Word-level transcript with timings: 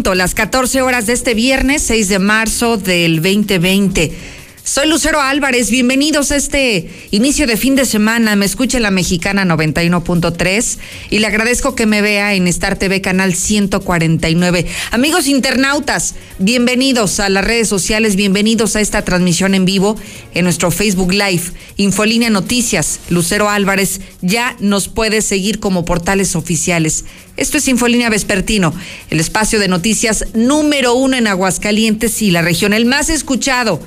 punto, 0.00 0.14
las 0.14 0.34
14 0.34 0.80
horas 0.80 1.04
de 1.04 1.12
este 1.12 1.34
viernes 1.34 1.82
6 1.82 2.08
de 2.08 2.18
marzo 2.18 2.78
del 2.78 3.16
2020. 3.16 4.39
Soy 4.62 4.88
Lucero 4.88 5.20
Álvarez, 5.20 5.70
bienvenidos 5.70 6.30
a 6.30 6.36
este 6.36 6.90
inicio 7.10 7.46
de 7.46 7.56
fin 7.56 7.76
de 7.76 7.86
semana. 7.86 8.36
Me 8.36 8.44
escucha 8.44 8.78
la 8.78 8.90
mexicana 8.90 9.44
91.3 9.44 10.78
y 11.08 11.18
le 11.18 11.26
agradezco 11.26 11.74
que 11.74 11.86
me 11.86 12.02
vea 12.02 12.34
en 12.34 12.46
Star 12.46 12.76
TV 12.78 13.00
canal 13.00 13.34
149. 13.34 14.66
Amigos 14.90 15.28
internautas, 15.28 16.14
bienvenidos 16.38 17.20
a 17.20 17.30
las 17.30 17.44
redes 17.44 17.68
sociales, 17.68 18.16
bienvenidos 18.16 18.76
a 18.76 18.82
esta 18.82 19.02
transmisión 19.02 19.54
en 19.54 19.64
vivo 19.64 19.96
en 20.34 20.44
nuestro 20.44 20.70
Facebook 20.70 21.12
Live. 21.12 21.42
Infolínea 21.76 22.28
Noticias, 22.28 23.00
Lucero 23.08 23.48
Álvarez 23.48 24.02
ya 24.20 24.56
nos 24.60 24.88
puede 24.88 25.22
seguir 25.22 25.58
como 25.58 25.86
portales 25.86 26.36
oficiales. 26.36 27.06
Esto 27.38 27.56
es 27.56 27.66
Infolínea 27.66 28.10
Vespertino, 28.10 28.74
el 29.08 29.20
espacio 29.20 29.58
de 29.58 29.68
noticias 29.68 30.26
número 30.34 30.94
uno 30.94 31.16
en 31.16 31.26
Aguascalientes 31.28 32.20
y 32.20 32.30
la 32.30 32.42
región, 32.42 32.74
el 32.74 32.84
más 32.84 33.08
escuchado 33.08 33.80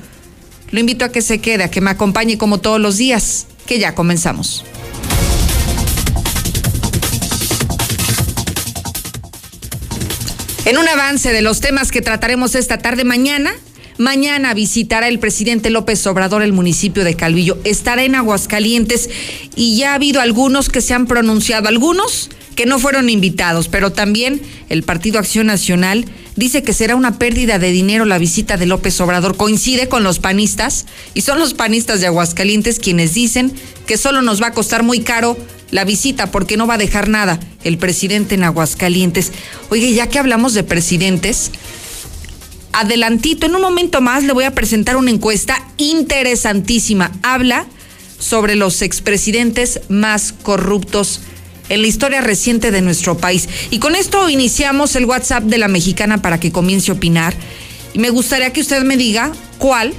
lo 0.73 0.79
invito 0.79 1.05
a 1.05 1.09
que 1.09 1.21
se 1.21 1.37
quede, 1.37 1.63
a 1.63 1.69
que 1.69 1.81
me 1.81 1.91
acompañe 1.91 2.39
como 2.39 2.57
todos 2.57 2.81
los 2.81 2.97
días, 2.97 3.45
que 3.67 3.77
ya 3.77 3.93
comenzamos. 3.93 4.65
En 10.65 10.79
un 10.79 10.87
avance 10.87 11.31
de 11.31 11.43
los 11.43 11.61
temas 11.61 11.91
que 11.91 12.01
trataremos 12.01 12.55
esta 12.55 12.79
tarde 12.79 13.05
mañana, 13.05 13.53
Mañana 13.99 14.55
visitará 14.55 15.07
el 15.07 15.19
presidente 15.19 15.69
López 15.69 16.07
Obrador 16.07 16.41
el 16.41 16.51
municipio 16.51 17.03
de 17.03 17.13
Calvillo. 17.13 17.59
Estará 17.63 18.03
en 18.03 18.15
Aguascalientes 18.15 19.07
y 19.55 19.77
ya 19.77 19.91
ha 19.91 19.95
habido 19.95 20.19
algunos 20.19 20.69
que 20.69 20.81
se 20.81 20.95
han 20.95 21.05
pronunciado, 21.05 21.69
algunos 21.69 22.31
que 22.55 22.65
no 22.65 22.79
fueron 22.79 23.09
invitados, 23.09 23.67
pero 23.67 23.91
también 23.91 24.41
el 24.69 24.83
Partido 24.83 25.19
Acción 25.19 25.47
Nacional 25.47 26.05
dice 26.35 26.63
que 26.63 26.73
será 26.73 26.95
una 26.95 27.17
pérdida 27.17 27.59
de 27.59 27.71
dinero 27.71 28.05
la 28.05 28.17
visita 28.17 28.57
de 28.57 28.65
López 28.65 28.99
Obrador. 29.01 29.35
Coincide 29.37 29.87
con 29.87 30.03
los 30.03 30.19
panistas 30.19 30.85
y 31.13 31.21
son 31.21 31.39
los 31.39 31.53
panistas 31.53 32.01
de 32.01 32.07
Aguascalientes 32.07 32.79
quienes 32.79 33.13
dicen 33.13 33.53
que 33.85 33.97
solo 33.97 34.21
nos 34.21 34.41
va 34.41 34.47
a 34.47 34.53
costar 34.53 34.83
muy 34.83 35.01
caro 35.01 35.37
la 35.71 35.85
visita 35.85 36.31
porque 36.31 36.57
no 36.57 36.67
va 36.67 36.75
a 36.75 36.77
dejar 36.77 37.09
nada 37.09 37.39
el 37.63 37.77
presidente 37.77 38.35
en 38.35 38.43
Aguascalientes. 38.43 39.31
Oye, 39.69 39.93
ya 39.93 40.07
que 40.07 40.19
hablamos 40.19 40.53
de 40.53 40.63
presidentes, 40.63 41.51
adelantito, 42.73 43.47
en 43.47 43.55
un 43.55 43.61
momento 43.61 43.99
más 44.01 44.23
le 44.23 44.33
voy 44.33 44.43
a 44.43 44.51
presentar 44.51 44.97
una 44.97 45.11
encuesta 45.11 45.57
interesantísima. 45.77 47.11
Habla 47.23 47.65
sobre 48.19 48.55
los 48.55 48.81
expresidentes 48.81 49.81
más 49.89 50.31
corruptos 50.31 51.21
en 51.69 51.81
la 51.81 51.87
historia 51.87 52.21
reciente 52.21 52.71
de 52.71 52.81
nuestro 52.81 53.17
país. 53.17 53.47
Y 53.71 53.79
con 53.79 53.95
esto 53.95 54.29
iniciamos 54.29 54.95
el 54.95 55.05
WhatsApp 55.05 55.43
de 55.43 55.57
la 55.57 55.67
mexicana 55.67 56.21
para 56.21 56.39
que 56.39 56.51
comience 56.51 56.91
a 56.91 56.95
opinar. 56.95 57.33
Y 57.93 57.99
me 57.99 58.09
gustaría 58.09 58.51
que 58.51 58.61
usted 58.61 58.83
me 58.83 58.97
diga 58.97 59.31
cuál, 59.57 59.93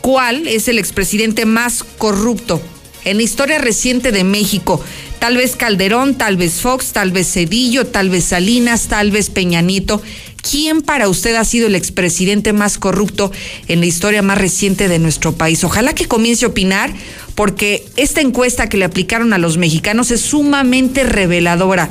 cuál 0.00 0.46
es 0.46 0.68
el 0.68 0.78
expresidente 0.78 1.46
más 1.46 1.82
corrupto 1.82 2.60
en 3.04 3.16
la 3.16 3.22
historia 3.22 3.58
reciente 3.58 4.12
de 4.12 4.24
México. 4.24 4.82
Tal 5.18 5.36
vez 5.36 5.56
Calderón, 5.56 6.16
tal 6.16 6.36
vez 6.36 6.60
Fox, 6.60 6.92
tal 6.92 7.12
vez 7.12 7.32
Cedillo, 7.32 7.86
tal 7.86 8.10
vez 8.10 8.24
Salinas, 8.24 8.88
tal 8.88 9.10
vez 9.10 9.30
Peñanito. 9.30 10.02
¿Quién 10.42 10.82
para 10.82 11.08
usted 11.08 11.36
ha 11.36 11.44
sido 11.44 11.68
el 11.68 11.76
expresidente 11.76 12.52
más 12.52 12.76
corrupto 12.76 13.30
en 13.68 13.78
la 13.78 13.86
historia 13.86 14.22
más 14.22 14.38
reciente 14.38 14.88
de 14.88 14.98
nuestro 14.98 15.32
país? 15.32 15.62
Ojalá 15.62 15.94
que 15.94 16.08
comience 16.08 16.44
a 16.44 16.48
opinar 16.48 16.92
porque 17.36 17.86
esta 17.96 18.20
encuesta 18.20 18.68
que 18.68 18.76
le 18.76 18.84
aplicaron 18.84 19.32
a 19.32 19.38
los 19.38 19.56
mexicanos 19.56 20.10
es 20.10 20.20
sumamente 20.20 21.04
reveladora. 21.04 21.88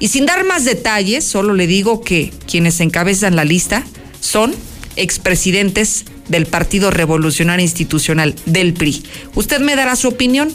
Y 0.00 0.08
sin 0.08 0.24
dar 0.24 0.44
más 0.44 0.64
detalles, 0.64 1.24
solo 1.24 1.52
le 1.54 1.66
digo 1.66 2.00
que 2.00 2.32
quienes 2.50 2.80
encabezan 2.80 3.36
la 3.36 3.44
lista 3.44 3.84
son 4.20 4.54
expresidentes 4.96 6.06
del 6.28 6.46
Partido 6.46 6.90
Revolucionario 6.90 7.62
Institucional, 7.62 8.34
del 8.46 8.72
PRI. 8.72 9.02
Usted 9.34 9.60
me 9.60 9.76
dará 9.76 9.96
su 9.96 10.08
opinión 10.08 10.52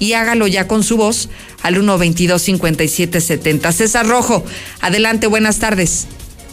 y 0.00 0.14
hágalo 0.14 0.48
ya 0.48 0.66
con 0.66 0.82
su 0.82 0.96
voz 0.96 1.28
al 1.62 1.76
122-5770. 1.76 3.72
César 3.72 4.06
Rojo, 4.06 4.44
adelante, 4.80 5.28
buenas 5.28 5.60
tardes. 5.60 6.08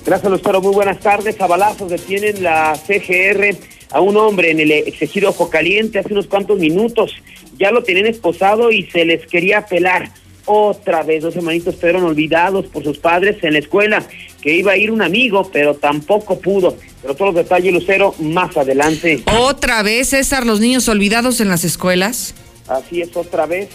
Gracias, 0.06 0.32
Lucero. 0.32 0.62
Muy 0.62 0.74
buenas 0.74 1.00
tardes. 1.00 1.40
A 1.40 1.48
balazos 1.48 1.90
detienen 1.90 2.44
la 2.44 2.76
CGR 2.76 3.56
a 3.92 4.02
un 4.02 4.18
hombre 4.18 4.52
en 4.52 4.60
el 4.60 4.72
ejido 4.72 5.30
Ojo 5.30 5.50
Caliente 5.50 6.00
hace 6.00 6.14
unos 6.14 6.28
cuantos 6.28 6.60
minutos. 6.60 7.12
Ya 7.60 7.72
lo 7.72 7.84
tenían 7.84 8.08
esposado 8.08 8.72
y 8.72 8.84
se 8.90 9.06
les 9.06 9.28
quería 9.28 9.60
apelar. 9.60 10.12
Otra 10.46 11.04
vez, 11.04 11.22
dos 11.22 11.36
hermanitos 11.36 11.76
fueron 11.76 12.04
olvidados 12.04 12.66
por 12.66 12.84
sus 12.84 12.98
padres 12.98 13.38
en 13.44 13.54
la 13.54 13.60
escuela, 13.60 14.04
que 14.42 14.56
iba 14.56 14.72
a 14.72 14.78
ir 14.78 14.90
un 14.90 15.04
amigo, 15.04 15.50
pero 15.54 15.76
tampoco 15.76 16.40
pudo. 16.40 16.76
Pero 17.02 17.16
todos 17.16 17.36
los 17.36 17.44
detalles, 17.44 17.72
Lucero, 17.72 18.16
más 18.20 18.58
adelante. 18.58 19.24
¿Otra 19.40 19.84
vez, 19.84 20.10
César, 20.10 20.46
los 20.46 20.60
niños 20.60 20.88
olvidados 20.90 21.42
en 21.42 21.50
las 21.50 21.64
escuelas? 21.64 22.34
Así 22.68 23.02
es, 23.02 23.16
otra 23.16 23.46
vez. 23.46 23.70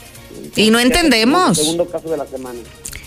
y 0.57 0.71
no 0.71 0.81
entendemos. 0.81 1.57
El 1.59 1.65
segundo 1.65 1.87
caso 1.87 2.09
de 2.11 2.17
la 2.17 2.27
semana 2.27 2.59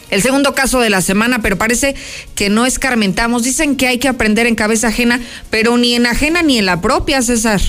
el 0.10 0.22
segundo 0.22 0.54
caso 0.56 0.80
de 0.80 0.90
la 0.90 1.02
semana, 1.02 1.42
pero 1.42 1.58
parece 1.58 1.96
que 2.36 2.50
no 2.50 2.66
escarmentamos. 2.66 3.44
Dicen 3.44 3.76
que 3.76 3.88
hay 3.88 3.98
que 4.00 4.08
aprender 4.08 4.48
en 4.48 4.56
cabeza 4.56 4.88
ajena, 4.88 5.20
pero 5.50 5.78
ni 5.78 5.96
en 5.96 6.06
ajena 6.06 6.42
ni 6.42 6.58
en 6.58 6.66
la 6.66 6.82
propia, 6.82 7.22
César. 7.22 7.62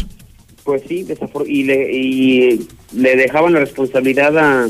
Pues 0.64 0.82
sí, 0.88 1.06
y 1.46 1.62
le, 1.64 1.92
y 1.92 2.68
le 2.92 3.16
dejaban 3.16 3.54
la 3.54 3.60
responsabilidad 3.60 4.36
a, 4.38 4.68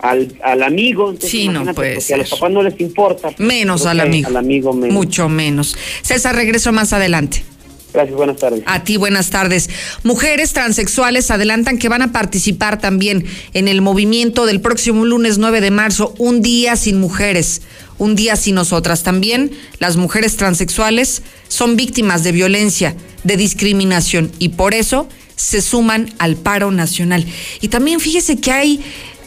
al, 0.00 0.36
al 0.42 0.62
amigo. 0.62 1.14
sí, 1.18 1.48
no 1.48 1.64
puede 1.74 1.94
Porque 1.94 2.14
a 2.14 2.16
los 2.16 2.30
papás 2.30 2.50
no 2.50 2.62
les 2.62 2.80
importa. 2.80 3.30
Menos 3.38 3.86
al 3.86 4.00
amigo. 4.00 4.28
Al 4.28 4.36
amigo 4.36 4.72
menos. 4.72 4.92
Mucho 4.92 5.28
menos. 5.28 5.76
César, 6.02 6.34
regreso 6.34 6.72
más 6.72 6.92
adelante. 6.92 7.44
Gracias, 7.92 8.16
buenas 8.16 8.36
tardes. 8.38 8.62
A 8.66 8.84
ti, 8.84 8.96
buenas 8.96 9.30
tardes. 9.30 9.68
Mujeres 10.02 10.52
transexuales 10.52 11.30
adelantan 11.30 11.78
que 11.78 11.88
van 11.88 12.02
a 12.02 12.12
participar 12.12 12.80
también 12.80 13.26
en 13.52 13.68
el 13.68 13.82
movimiento 13.82 14.46
del 14.46 14.60
próximo 14.60 15.04
lunes 15.04 15.38
9 15.38 15.60
de 15.60 15.70
marzo, 15.70 16.14
un 16.18 16.40
día 16.42 16.76
sin 16.76 17.00
mujeres, 17.00 17.62
un 17.98 18.14
día 18.16 18.36
sin 18.36 18.54
nosotras. 18.54 19.02
También 19.02 19.50
las 19.78 19.96
mujeres 19.96 20.36
transexuales 20.36 21.22
son 21.48 21.76
víctimas 21.76 22.24
de 22.24 22.32
violencia, 22.32 22.96
de 23.24 23.36
discriminación 23.36 24.32
y 24.38 24.50
por 24.50 24.74
eso 24.74 25.08
se 25.36 25.60
suman 25.60 26.12
al 26.18 26.36
paro 26.36 26.70
nacional. 26.70 27.26
Y 27.60 27.68
también 27.68 28.00
fíjese 28.00 28.40
que 28.40 28.52
hay 28.52 28.80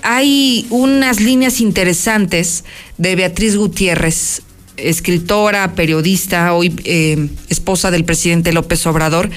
hay 0.08 0.68
unas 0.70 1.20
líneas 1.20 1.60
interesantes 1.60 2.64
de 3.00 3.16
Beatriz 3.16 3.58
Gutiérrez, 3.58 4.44
escritora, 4.78 5.74
periodista, 5.76 6.54
hoy 6.54 6.76
eh, 6.84 7.30
esposa 7.50 7.92
del 7.92 8.06
presidente 8.06 8.54
López 8.54 8.86
Obrador, 8.88 9.30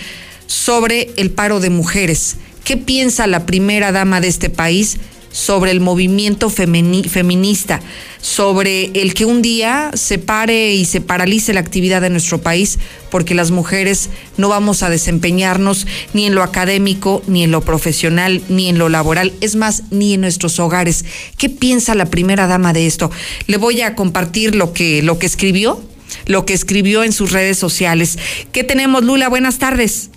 sobre 0.46 1.10
el 1.16 1.30
paro 1.30 1.60
de 1.60 1.70
mujeres. 1.70 2.36
¿Qué 2.64 2.76
piensa 2.76 3.26
la 3.26 3.46
primera 3.46 3.92
dama 3.92 4.20
de 4.20 4.28
este 4.28 4.50
país 4.50 4.98
sobre 5.30 5.70
el 5.70 5.80
movimiento 5.80 6.50
feminista, 6.50 7.80
sobre 8.20 8.86
el 9.00 9.14
que 9.14 9.24
un 9.24 9.42
día 9.42 9.90
se 9.94 10.18
pare 10.18 10.74
y 10.74 10.84
se 10.84 11.00
paralice 11.00 11.52
la 11.52 11.60
actividad 11.60 12.00
de 12.00 12.10
nuestro 12.10 12.40
país, 12.40 12.78
porque 13.10 13.34
las 13.34 13.50
mujeres 13.50 14.10
no 14.36 14.48
vamos 14.48 14.82
a 14.82 14.90
desempeñarnos 14.90 15.86
ni 16.14 16.26
en 16.26 16.34
lo 16.34 16.42
académico, 16.42 17.22
ni 17.26 17.44
en 17.44 17.50
lo 17.50 17.60
profesional, 17.60 18.42
ni 18.48 18.68
en 18.68 18.78
lo 18.78 18.88
laboral, 18.88 19.32
es 19.40 19.56
más, 19.56 19.84
ni 19.90 20.14
en 20.14 20.22
nuestros 20.22 20.58
hogares. 20.58 21.04
¿Qué 21.36 21.48
piensa 21.48 21.94
la 21.94 22.06
primera 22.06 22.46
dama 22.46 22.72
de 22.72 22.86
esto? 22.86 23.10
Le 23.46 23.56
voy 23.56 23.82
a 23.82 23.94
compartir 23.94 24.54
lo 24.54 24.72
que, 24.72 25.02
lo 25.02 25.18
que 25.18 25.26
escribió, 25.26 25.82
lo 26.26 26.44
que 26.44 26.54
escribió 26.54 27.04
en 27.04 27.12
sus 27.12 27.32
redes 27.32 27.58
sociales. 27.58 28.18
¿Qué 28.52 28.64
tenemos, 28.64 29.04
Lula? 29.04 29.28
Buenas 29.28 29.58
tardes 29.58 30.10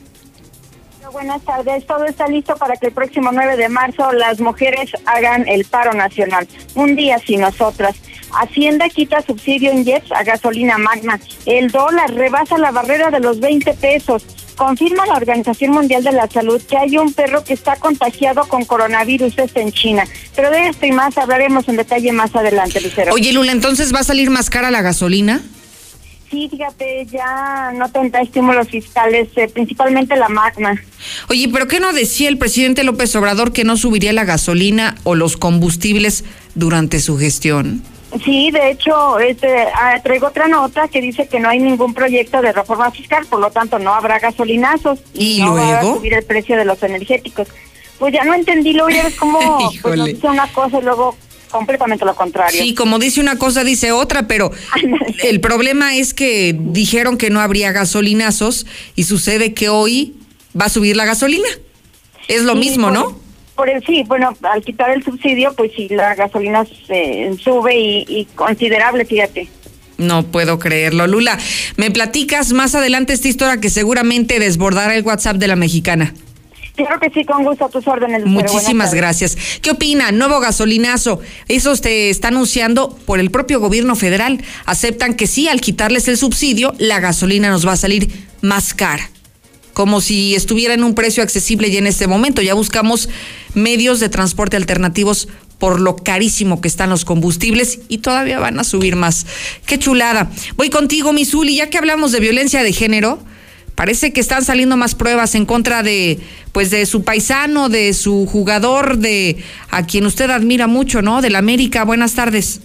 buenas 1.12 1.42
tardes. 1.44 1.86
Todo 1.86 2.06
está 2.06 2.28
listo 2.28 2.56
para 2.56 2.76
que 2.76 2.88
el 2.88 2.94
próximo 2.94 3.32
9 3.32 3.58
de 3.58 3.70
marzo 3.70 4.12
las 4.14 4.40
mujeres 4.40 4.92
hagan 5.06 5.48
el 5.48 5.66
paro 5.66 5.94
nacional. 5.94 6.48
Un 6.76 6.96
día 6.96 7.20
sin 7.20 7.42
nosotras. 7.42 7.96
Hacienda 8.34 8.88
quita 8.90 9.22
subsidio 9.22 9.72
en 9.72 9.84
jets 9.84 10.12
a 10.12 10.24
gasolina 10.24 10.78
magna. 10.78 11.20
El 11.46 11.70
dólar 11.70 12.14
rebasa 12.14 12.58
la 12.58 12.72
barrera 12.72 13.12
de 13.12 13.20
los 13.20 13.40
20 13.40 13.74
pesos. 13.74 14.26
Confirma 14.56 15.06
la 15.06 15.16
Organización 15.16 15.72
Mundial 15.72 16.04
de 16.04 16.12
la 16.12 16.30
Salud 16.30 16.62
que 16.62 16.78
hay 16.78 16.98
un 16.98 17.14
perro 17.14 17.44
que 17.44 17.54
está 17.54 17.76
contagiado 17.78 18.48
con 18.48 18.64
coronavirus 18.64 19.34
en 19.56 19.72
China. 19.72 20.04
Pero 20.36 20.52
de 20.52 20.68
esto 20.68 20.86
y 20.86 20.92
más 20.92 21.18
hablaremos 21.18 21.68
en 21.68 21.78
detalle 21.78 22.12
más 22.12 22.36
adelante, 22.36 22.80
Lucero. 22.80 23.14
Oye, 23.14 23.34
Lula, 23.34 23.52
¿entonces 23.52 23.94
va 23.94 24.00
a 24.00 24.04
salir 24.04 24.30
más 24.30 24.50
cara 24.50 24.72
la 24.72 24.82
gasolina? 24.82 25.42
Sí, 26.32 26.48
fíjate, 26.50 27.06
ya 27.12 27.74
no 27.76 27.92
tendrá 27.92 28.22
estímulos 28.22 28.70
fiscales, 28.70 29.28
eh, 29.36 29.50
principalmente 29.50 30.16
la 30.16 30.30
magna. 30.30 30.82
Oye, 31.30 31.50
pero 31.52 31.68
¿qué 31.68 31.82
no 31.82 31.92
decía 31.92 32.30
el 32.30 32.38
presidente 32.38 32.86
López 32.86 33.14
Obrador 33.18 33.52
que 33.52 33.66
no 33.66 33.76
subiría 33.76 34.14
la 34.14 34.24
gasolina 34.24 34.96
o 35.04 35.16
los 35.16 35.36
combustibles 35.36 36.24
durante 36.56 37.02
su 37.02 37.18
gestión? 37.18 37.84
Sí, 38.24 38.50
de 38.52 38.72
hecho, 38.72 39.20
este, 39.20 39.68
ah, 39.74 40.00
traigo 40.02 40.28
otra 40.28 40.48
nota 40.48 40.88
que 40.88 41.02
dice 41.02 41.28
que 41.28 41.40
no 41.40 41.50
hay 41.50 41.60
ningún 41.60 41.94
proyecto 41.94 42.42
de 42.42 42.54
reforma 42.54 42.92
fiscal, 42.92 43.26
por 43.26 43.40
lo 43.40 43.52
tanto 43.52 43.78
no 43.78 43.94
habrá 43.94 44.20
gasolinazos 44.20 45.00
y, 45.14 45.40
no 45.40 45.56
luego 45.56 45.72
va 45.72 45.80
a 45.80 45.84
subir 45.84 46.14
el 46.14 46.24
precio 46.24 46.56
de 46.56 46.64
los 46.64 46.82
energéticos. 46.82 47.50
Pues 48.00 48.14
ya 48.14 48.24
no 48.24 48.34
entendí, 48.34 48.72
luego 48.74 48.90
ya 48.90 49.04
ves 49.04 49.16
cómo 49.16 49.72
pues, 49.82 50.06
dice 50.06 50.28
una 50.28 50.48
cosa 50.54 50.80
y 50.80 50.82
luego 50.82 51.18
completamente 51.52 52.06
lo 52.06 52.16
contrario. 52.16 52.62
Sí, 52.62 52.74
como 52.74 52.98
dice 52.98 53.22
una 53.22 53.38
cosa, 53.38 53.64
dice 53.64 53.92
otra, 53.92 54.28
pero 54.28 54.52
el 55.24 55.40
problema 55.42 55.96
es 55.96 56.14
que 56.14 56.56
dijeron 56.58 57.18
que 57.18 57.30
no 57.30 57.40
habría 57.40 57.72
gasolinazos 57.72 58.66
y 58.96 59.04
sucede 59.04 59.54
que 59.54 59.70
hoy 59.70 60.16
va 60.60 60.66
a 60.66 60.70
subir 60.70 60.96
la 60.96 61.06
gasolina. 61.06 61.48
Es 62.28 62.44
lo 62.44 62.56
mismo, 62.56 62.92
¿no? 62.92 63.20
Por 63.56 63.70
el, 63.70 63.84
sí, 63.86 64.04
bueno, 64.08 64.36
al 64.42 64.64
quitar 64.64 64.92
el 64.92 65.04
subsidio, 65.04 65.54
pues 65.54 65.72
sí, 65.76 65.88
la 65.90 66.16
gasolina 66.16 66.66
se 66.88 67.32
sube 67.44 67.78
y, 67.78 68.06
y 68.08 68.26
considerable, 68.36 69.06
fíjate. 69.06 69.50
No 69.98 70.24
puedo 70.24 70.58
creerlo. 70.58 71.06
Lula, 71.06 71.38
me 71.78 71.92
platicas 71.92 72.54
más 72.54 72.74
adelante 72.74 73.14
esta 73.14 73.28
historia 73.28 73.62
que 73.62 73.70
seguramente 73.70 74.40
desbordará 74.40 74.96
el 74.96 75.04
WhatsApp 75.04 75.38
de 75.38 75.48
la 75.48 75.56
mexicana. 75.56 76.14
Claro 76.76 77.00
que 77.00 77.10
sí, 77.10 77.26
con 77.26 77.44
gusto 77.44 77.66
a 77.66 77.70
tus 77.70 77.88
órdenes. 77.88 78.26
Muchísimas 78.26 78.94
gracias. 78.94 79.38
¿Qué 79.62 79.72
opina? 79.72 80.12
Nuevo 80.12 80.40
gasolinazo. 80.40 81.20
Eso 81.48 81.76
se 81.76 82.10
está 82.10 82.30
anunciando 82.30 82.98
por 83.06 83.20
el 83.20 83.30
propio 83.32 83.60
gobierno 83.60 83.96
federal. 83.96 84.44
Aceptan 84.66 85.16
que 85.16 85.28
sí, 85.28 85.48
al 85.48 85.62
quitarles 85.62 86.08
el 86.08 86.18
subsidio, 86.18 86.74
la 86.78 87.00
gasolina 87.00 87.50
nos 87.50 87.68
va 87.68 87.74
a 87.74 87.78
salir 87.78 88.10
más 88.42 88.74
cara. 88.74 89.10
Como 89.74 90.02
si 90.02 90.36
estuviera 90.36 90.74
en 90.74 90.84
un 90.84 90.96
precio 90.96 91.24
accesible 91.24 91.68
y 91.68 91.78
en 91.78 91.88
este 91.88 92.08
momento. 92.08 92.42
Ya 92.42 92.54
buscamos 92.54 93.10
medios 93.54 94.00
de 94.00 94.10
transporte 94.10 94.58
alternativos 94.58 95.28
por 95.60 95.80
lo 95.80 95.96
carísimo 95.96 96.60
que 96.60 96.68
están 96.68 96.90
los 96.90 97.06
combustibles 97.06 97.82
y 97.88 98.00
todavía 98.00 98.40
van 98.40 98.60
a 98.60 98.64
subir 98.64 98.96
más. 98.96 99.28
Qué 99.68 99.78
chulada. 99.78 100.32
Voy 100.56 100.72
contigo, 100.72 101.14
Misuli, 101.14 101.58
ya 101.58 101.70
que 101.70 101.78
hablamos 101.78 102.12
de 102.12 102.20
violencia 102.20 102.64
de 102.64 102.74
género. 102.74 103.20
Parece 103.76 104.14
que 104.14 104.20
están 104.20 104.44
saliendo 104.44 104.78
más 104.78 104.96
pruebas 104.96 105.34
en 105.36 105.46
contra 105.46 105.82
de, 105.82 106.20
pues, 106.52 106.70
de 106.70 106.86
su 106.86 107.04
paisano, 107.04 107.70
de 107.70 107.94
su 107.94 108.28
jugador, 108.28 108.98
de 108.98 109.38
a 109.70 109.86
quien 109.86 110.06
usted 110.06 110.30
admira 110.30 110.68
mucho, 110.68 111.02
¿no? 111.02 111.22
Del 111.22 111.36
América. 111.36 111.84
Buenas 111.84 112.14
tardes. 112.14 112.62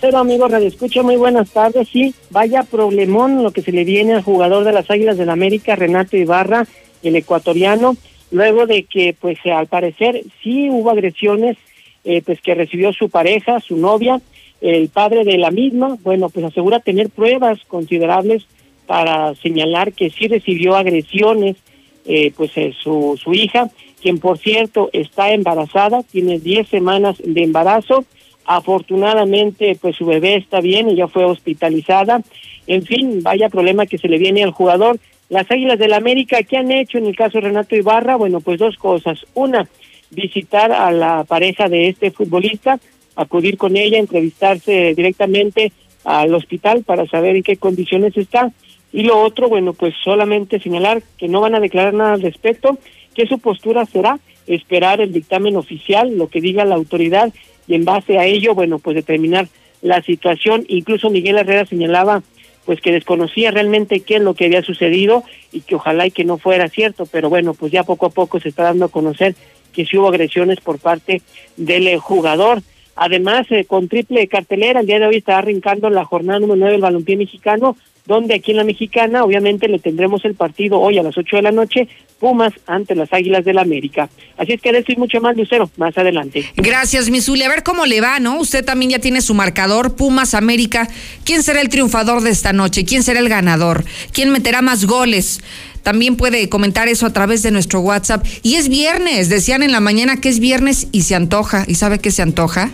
Cero 0.00 0.18
amigo 0.18 0.48
Radio 0.48 0.68
Escucha, 0.68 1.02
muy 1.02 1.16
buenas 1.16 1.50
tardes. 1.50 1.88
Sí, 1.88 2.14
vaya 2.30 2.62
problemón 2.62 3.42
lo 3.42 3.52
que 3.52 3.62
se 3.62 3.72
le 3.72 3.84
viene 3.84 4.12
al 4.12 4.22
jugador 4.22 4.64
de 4.64 4.72
las 4.72 4.90
Águilas 4.90 5.16
del 5.16 5.30
América, 5.30 5.76
Renato 5.76 6.16
Ibarra, 6.16 6.66
el 7.02 7.16
ecuatoriano, 7.16 7.96
luego 8.30 8.66
de 8.66 8.82
que, 8.82 9.16
pues, 9.18 9.38
al 9.46 9.66
parecer 9.66 10.22
sí 10.42 10.68
hubo 10.70 10.90
agresiones, 10.90 11.56
eh, 12.04 12.20
pues, 12.24 12.40
que 12.42 12.54
recibió 12.54 12.92
su 12.92 13.08
pareja, 13.08 13.60
su 13.60 13.76
novia, 13.76 14.20
el 14.60 14.88
padre 14.88 15.24
de 15.24 15.38
la 15.38 15.50
misma, 15.50 15.96
bueno, 16.02 16.28
pues 16.28 16.44
asegura 16.44 16.80
tener 16.80 17.10
pruebas 17.10 17.58
considerables 17.66 18.46
para 18.86 19.34
señalar 19.36 19.92
que 19.92 20.10
sí 20.10 20.28
recibió 20.28 20.76
agresiones, 20.76 21.56
eh, 22.04 22.32
pues 22.36 22.56
eh, 22.56 22.72
su, 22.80 23.18
su 23.22 23.34
hija, 23.34 23.68
quien 24.00 24.18
por 24.18 24.38
cierto 24.38 24.90
está 24.92 25.32
embarazada, 25.32 26.02
tiene 26.02 26.38
10 26.38 26.68
semanas 26.68 27.16
de 27.24 27.42
embarazo, 27.42 28.04
afortunadamente 28.44 29.76
pues 29.80 29.96
su 29.96 30.06
bebé 30.06 30.36
está 30.36 30.60
bien, 30.60 30.88
ella 30.88 31.08
fue 31.08 31.24
hospitalizada, 31.24 32.22
en 32.66 32.82
fin, 32.82 33.22
vaya 33.22 33.48
problema 33.48 33.86
que 33.86 33.98
se 33.98 34.08
le 34.08 34.18
viene 34.18 34.42
al 34.42 34.50
jugador. 34.50 34.98
Las 35.28 35.50
Águilas 35.50 35.78
del 35.78 35.92
América, 35.92 36.42
¿qué 36.42 36.56
han 36.56 36.70
hecho 36.70 36.98
en 36.98 37.06
el 37.06 37.16
caso 37.16 37.38
de 37.38 37.48
Renato 37.48 37.74
Ibarra? 37.74 38.16
Bueno, 38.16 38.40
pues 38.40 38.58
dos 38.58 38.76
cosas. 38.76 39.24
Una, 39.34 39.68
visitar 40.10 40.72
a 40.72 40.90
la 40.92 41.24
pareja 41.24 41.68
de 41.68 41.88
este 41.88 42.10
futbolista, 42.10 42.78
acudir 43.16 43.56
con 43.56 43.76
ella, 43.76 43.98
entrevistarse 43.98 44.94
directamente 44.94 45.72
al 46.04 46.32
hospital 46.34 46.84
para 46.84 47.06
saber 47.06 47.36
en 47.36 47.42
qué 47.42 47.56
condiciones 47.56 48.16
está. 48.16 48.52
Y 48.96 49.02
lo 49.02 49.20
otro, 49.20 49.50
bueno, 49.50 49.74
pues 49.74 49.92
solamente 50.02 50.58
señalar 50.58 51.02
que 51.18 51.28
no 51.28 51.42
van 51.42 51.54
a 51.54 51.60
declarar 51.60 51.92
nada 51.92 52.14
al 52.14 52.22
respecto, 52.22 52.78
que 53.14 53.26
su 53.26 53.38
postura 53.38 53.84
será 53.84 54.18
esperar 54.46 55.02
el 55.02 55.12
dictamen 55.12 55.54
oficial, 55.56 56.16
lo 56.16 56.28
que 56.28 56.40
diga 56.40 56.64
la 56.64 56.76
autoridad, 56.76 57.30
y 57.68 57.74
en 57.74 57.84
base 57.84 58.16
a 58.16 58.24
ello, 58.24 58.54
bueno, 58.54 58.78
pues 58.78 58.96
determinar 58.96 59.48
la 59.82 60.00
situación. 60.00 60.64
Incluso 60.68 61.10
Miguel 61.10 61.36
Herrera 61.36 61.66
señalaba 61.66 62.22
pues 62.64 62.80
que 62.80 62.90
desconocía 62.90 63.50
realmente 63.50 64.00
qué 64.00 64.16
es 64.16 64.22
lo 64.22 64.32
que 64.32 64.46
había 64.46 64.62
sucedido 64.62 65.24
y 65.52 65.60
que 65.60 65.74
ojalá 65.74 66.06
y 66.06 66.10
que 66.10 66.24
no 66.24 66.38
fuera 66.38 66.70
cierto, 66.70 67.04
pero 67.04 67.28
bueno, 67.28 67.52
pues 67.52 67.72
ya 67.72 67.84
poco 67.84 68.06
a 68.06 68.10
poco 68.10 68.40
se 68.40 68.48
está 68.48 68.62
dando 68.62 68.86
a 68.86 68.90
conocer 68.90 69.34
que 69.74 69.84
sí 69.84 69.98
hubo 69.98 70.08
agresiones 70.08 70.60
por 70.60 70.78
parte 70.78 71.20
del 71.58 71.86
eh, 71.86 71.98
jugador. 71.98 72.62
Además, 72.94 73.46
eh, 73.50 73.66
con 73.66 73.88
triple 73.88 74.26
cartelera, 74.26 74.80
el 74.80 74.86
día 74.86 75.00
de 75.00 75.06
hoy 75.06 75.16
está 75.16 75.36
arrancando 75.36 75.90
la 75.90 76.06
jornada 76.06 76.40
número 76.40 76.60
9 76.60 76.72
del 76.72 76.80
balompié 76.80 77.18
mexicano, 77.18 77.76
donde 78.06 78.34
aquí 78.34 78.52
en 78.52 78.58
la 78.58 78.64
Mexicana 78.64 79.24
obviamente 79.24 79.68
le 79.68 79.78
tendremos 79.78 80.24
el 80.24 80.34
partido 80.34 80.80
hoy 80.80 80.98
a 80.98 81.02
las 81.02 81.18
8 81.18 81.36
de 81.36 81.42
la 81.42 81.52
noche, 81.52 81.88
Pumas 82.18 82.52
ante 82.66 82.94
las 82.94 83.12
Águilas 83.12 83.44
del 83.44 83.56
la 83.56 83.62
América. 83.62 84.08
Así 84.38 84.52
es 84.52 84.62
que 84.62 84.72
de 84.72 84.84
y 84.86 84.96
mucho 84.96 85.20
más, 85.20 85.36
Lucero, 85.36 85.70
más 85.76 85.96
adelante. 85.98 86.44
Gracias, 86.56 87.10
Misuli. 87.10 87.42
A 87.42 87.48
ver 87.48 87.62
cómo 87.62 87.84
le 87.84 88.00
va, 88.00 88.20
¿no? 88.20 88.38
Usted 88.38 88.64
también 88.64 88.92
ya 88.92 88.98
tiene 88.98 89.20
su 89.20 89.34
marcador, 89.34 89.96
Pumas 89.96 90.34
América. 90.34 90.88
¿Quién 91.24 91.42
será 91.42 91.60
el 91.60 91.68
triunfador 91.68 92.22
de 92.22 92.30
esta 92.30 92.52
noche? 92.52 92.84
¿Quién 92.84 93.02
será 93.02 93.20
el 93.20 93.28
ganador? 93.28 93.84
¿Quién 94.12 94.30
meterá 94.30 94.62
más 94.62 94.86
goles? 94.86 95.40
También 95.82 96.16
puede 96.16 96.48
comentar 96.48 96.88
eso 96.88 97.06
a 97.06 97.12
través 97.12 97.42
de 97.42 97.50
nuestro 97.50 97.80
WhatsApp. 97.80 98.26
Y 98.42 98.56
es 98.56 98.68
viernes, 98.68 99.28
decían 99.28 99.62
en 99.62 99.72
la 99.72 99.80
mañana 99.80 100.20
que 100.20 100.28
es 100.28 100.40
viernes 100.40 100.88
y 100.92 101.02
se 101.02 101.14
antoja. 101.14 101.64
¿Y 101.66 101.76
sabe 101.76 101.98
qué 101.98 102.10
se 102.10 102.22
antoja? 102.22 102.70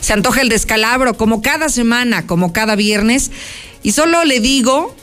Se 0.00 0.12
antoja 0.12 0.40
el 0.40 0.48
descalabro, 0.48 1.14
como 1.14 1.42
cada 1.42 1.68
semana, 1.68 2.26
como 2.26 2.52
cada 2.52 2.76
viernes. 2.76 3.30
Y 3.82 3.92
solo 3.92 4.24
le 4.24 4.40
digo 4.40 4.94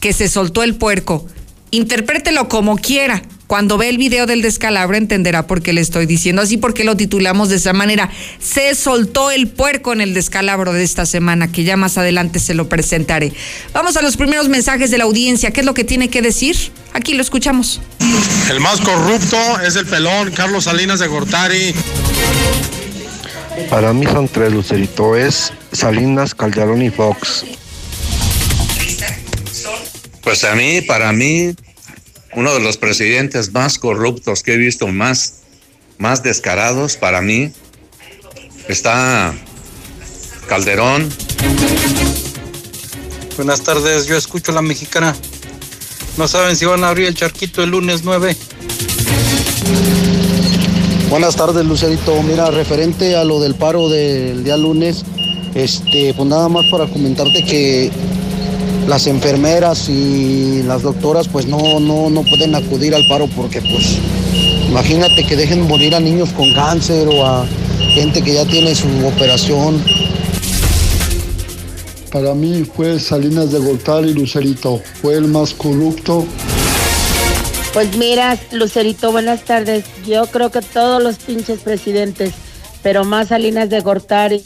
que 0.00 0.12
se 0.12 0.28
soltó 0.28 0.62
el 0.62 0.74
puerco. 0.74 1.26
Interprételo 1.70 2.48
como 2.48 2.76
quiera. 2.76 3.22
Cuando 3.46 3.78
ve 3.78 3.88
el 3.88 3.98
video 3.98 4.26
del 4.26 4.42
descalabro 4.42 4.96
entenderá 4.96 5.48
por 5.48 5.60
qué 5.60 5.72
le 5.72 5.80
estoy 5.80 6.06
diciendo 6.06 6.40
así, 6.40 6.56
porque 6.56 6.84
lo 6.84 6.96
titulamos 6.96 7.48
de 7.48 7.56
esa 7.56 7.72
manera. 7.72 8.08
Se 8.38 8.76
soltó 8.76 9.32
el 9.32 9.48
puerco 9.48 9.92
en 9.92 10.00
el 10.00 10.14
descalabro 10.14 10.72
de 10.72 10.84
esta 10.84 11.04
semana, 11.04 11.50
que 11.50 11.64
ya 11.64 11.76
más 11.76 11.98
adelante 11.98 12.38
se 12.38 12.54
lo 12.54 12.68
presentaré. 12.68 13.32
Vamos 13.72 13.96
a 13.96 14.02
los 14.02 14.16
primeros 14.16 14.48
mensajes 14.48 14.92
de 14.92 14.98
la 14.98 15.04
audiencia. 15.04 15.50
¿Qué 15.50 15.60
es 15.60 15.66
lo 15.66 15.74
que 15.74 15.82
tiene 15.82 16.08
que 16.08 16.22
decir? 16.22 16.56
Aquí 16.92 17.14
lo 17.14 17.22
escuchamos. 17.22 17.80
El 18.48 18.60
más 18.60 18.80
corrupto 18.80 19.36
es 19.66 19.74
el 19.74 19.86
pelón, 19.86 20.30
Carlos 20.30 20.64
Salinas 20.64 21.00
de 21.00 21.08
Gortari. 21.08 21.74
Para 23.68 23.92
mí 23.92 24.06
son 24.06 24.28
tres, 24.28 24.52
Lucerito. 24.52 25.16
Es 25.16 25.52
Salinas, 25.72 26.34
Calderón 26.34 26.82
y 26.82 26.90
Fox. 26.90 27.44
Pues 30.22 30.44
a 30.44 30.54
mí, 30.54 30.80
para 30.80 31.12
mí, 31.12 31.54
uno 32.34 32.54
de 32.54 32.60
los 32.60 32.76
presidentes 32.76 33.52
más 33.52 33.78
corruptos 33.78 34.42
que 34.42 34.54
he 34.54 34.56
visto, 34.56 34.86
más, 34.86 35.40
más 35.98 36.22
descarados, 36.22 36.96
para 36.96 37.20
mí, 37.20 37.52
está 38.68 39.34
Calderón. 40.48 41.08
Buenas 43.36 43.62
tardes, 43.62 44.06
yo 44.06 44.16
escucho 44.16 44.52
la 44.52 44.62
mexicana. 44.62 45.16
No 46.16 46.28
saben 46.28 46.56
si 46.56 46.66
van 46.66 46.84
a 46.84 46.88
abrir 46.88 47.06
el 47.06 47.14
charquito 47.14 47.62
el 47.62 47.70
lunes 47.70 48.02
9. 48.04 48.36
Buenas 51.10 51.34
tardes, 51.34 51.66
Lucerito. 51.66 52.22
Mira, 52.22 52.52
referente 52.52 53.16
a 53.16 53.24
lo 53.24 53.40
del 53.40 53.56
paro 53.56 53.88
del 53.88 54.44
día 54.44 54.56
lunes, 54.56 55.04
este, 55.56 56.14
pues 56.14 56.28
nada 56.28 56.48
más 56.48 56.64
para 56.70 56.86
comentarte 56.86 57.44
que 57.44 57.90
las 58.86 59.08
enfermeras 59.08 59.88
y 59.88 60.62
las 60.62 60.82
doctoras 60.82 61.26
pues 61.26 61.46
no, 61.46 61.80
no, 61.80 62.10
no 62.10 62.22
pueden 62.22 62.54
acudir 62.54 62.94
al 62.94 63.04
paro 63.08 63.26
porque 63.34 63.60
pues 63.60 63.98
imagínate 64.68 65.26
que 65.26 65.34
dejen 65.34 65.66
morir 65.66 65.96
a 65.96 66.00
niños 66.00 66.28
con 66.30 66.54
cáncer 66.54 67.08
o 67.08 67.26
a 67.26 67.44
gente 67.92 68.22
que 68.22 68.34
ya 68.34 68.44
tiene 68.44 68.72
su 68.76 68.86
operación. 69.04 69.82
Para 72.12 72.34
mí 72.34 72.64
fue 72.76 73.00
Salinas 73.00 73.50
de 73.50 73.58
Gortari 73.58 74.10
y 74.10 74.14
Lucerito, 74.14 74.80
fue 75.02 75.14
el 75.16 75.26
más 75.26 75.54
corrupto 75.54 76.24
pues 77.72 77.96
mira, 77.96 78.38
Lucerito, 78.52 79.12
buenas 79.12 79.44
tardes. 79.44 79.84
Yo 80.06 80.26
creo 80.26 80.50
que 80.50 80.60
todos 80.60 81.02
los 81.02 81.16
pinches 81.16 81.60
presidentes, 81.60 82.32
pero 82.82 83.04
más 83.04 83.28
Salinas 83.28 83.70
de 83.70 83.80
Gortari. 83.80 84.42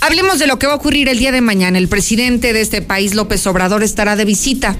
Hablemos 0.00 0.38
de 0.38 0.46
lo 0.46 0.58
que 0.58 0.66
va 0.66 0.72
a 0.72 0.76
ocurrir 0.76 1.08
el 1.08 1.18
día 1.18 1.32
de 1.32 1.40
mañana. 1.40 1.78
El 1.78 1.88
presidente 1.88 2.52
de 2.52 2.60
este 2.60 2.82
país, 2.82 3.14
López 3.14 3.46
Obrador, 3.46 3.82
estará 3.82 4.16
de 4.16 4.24
visita. 4.24 4.76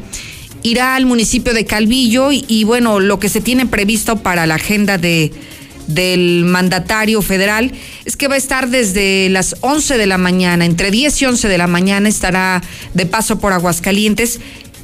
Irá 0.62 0.94
al 0.94 1.06
municipio 1.06 1.54
de 1.54 1.64
Calvillo 1.64 2.32
y, 2.32 2.44
y 2.48 2.64
bueno, 2.64 3.00
lo 3.00 3.18
que 3.18 3.28
se 3.28 3.40
tiene 3.40 3.66
previsto 3.66 4.16
para 4.16 4.46
la 4.46 4.54
agenda 4.54 4.98
de, 4.98 5.32
del 5.86 6.44
mandatario 6.44 7.22
federal 7.22 7.72
es 8.04 8.16
que 8.16 8.28
va 8.28 8.34
a 8.34 8.38
estar 8.38 8.68
desde 8.68 9.28
las 9.30 9.56
11 9.60 9.98
de 9.98 10.06
la 10.06 10.18
mañana, 10.18 10.64
entre 10.64 10.90
10 10.90 11.22
y 11.22 11.24
11 11.26 11.48
de 11.48 11.58
la 11.58 11.66
mañana 11.66 12.08
estará 12.08 12.62
de 12.94 13.06
paso 13.06 13.38
por 13.38 13.52
Aguascalientes 13.52 14.40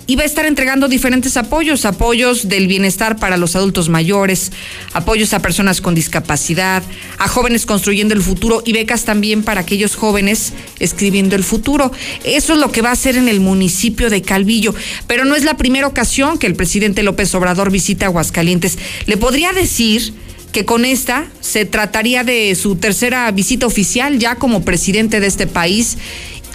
y 0.09 0.17
va 0.17 0.23
a 0.23 0.27
estar 0.27 0.47
entregando 0.47 0.89
diferentes 0.89 1.37
apoyos, 1.37 1.85
apoyos 1.85 2.49
del 2.49 2.67
bienestar 2.67 3.19
para 3.19 3.37
los 3.37 3.55
adultos 3.55 3.91
mayores, 3.91 4.53
apoyos 4.95 5.35
a 5.35 5.43
personas 5.43 5.83
con 5.83 5.95
discapacidad, 5.95 6.83
a 7.19 7.29
jóvenes 7.29 7.67
construyendo 7.67 8.15
el 8.15 8.23
futuro 8.23 8.63
y 8.65 8.73
becas 8.73 9.05
también 9.05 9.43
para 9.43 9.61
aquellos 9.61 9.97
jóvenes 9.97 10.55
escribiendo 10.79 11.37
el 11.37 11.45
futuro. 11.45 11.93
Eso 12.25 12.55
es 12.55 12.59
lo 12.59 12.73
que 12.73 12.81
va 12.81 12.89
a 12.89 12.93
hacer 12.93 13.19
en 13.19 13.29
el 13.29 13.41
municipio 13.41 14.09
de 14.09 14.23
Calvillo, 14.23 14.75
pero 15.07 15.27
no 15.27 15.37
es 15.37 15.45
la 15.45 15.59
primera 15.59 15.87
ocasión 15.87 16.39
que 16.39 16.47
el 16.47 16.55
presidente 16.55 17.03
López 17.03 17.35
Obrador 17.35 17.71
visita 17.71 18.07
Aguascalientes. 18.07 18.79
Le 19.05 19.19
podría 19.19 19.53
decir 19.53 20.15
que 20.53 20.65
con 20.65 20.87
esta 20.87 21.27
se 21.43 21.67
trataría 21.67 22.25
de 22.25 22.55
su 22.55 22.77
tercera 22.77 23.31
visita 23.31 23.67
oficial 23.67 24.19
ya 24.19 24.37
como 24.37 24.65
presidente 24.65 25.21
de 25.21 25.27
este 25.27 25.47
país 25.47 25.99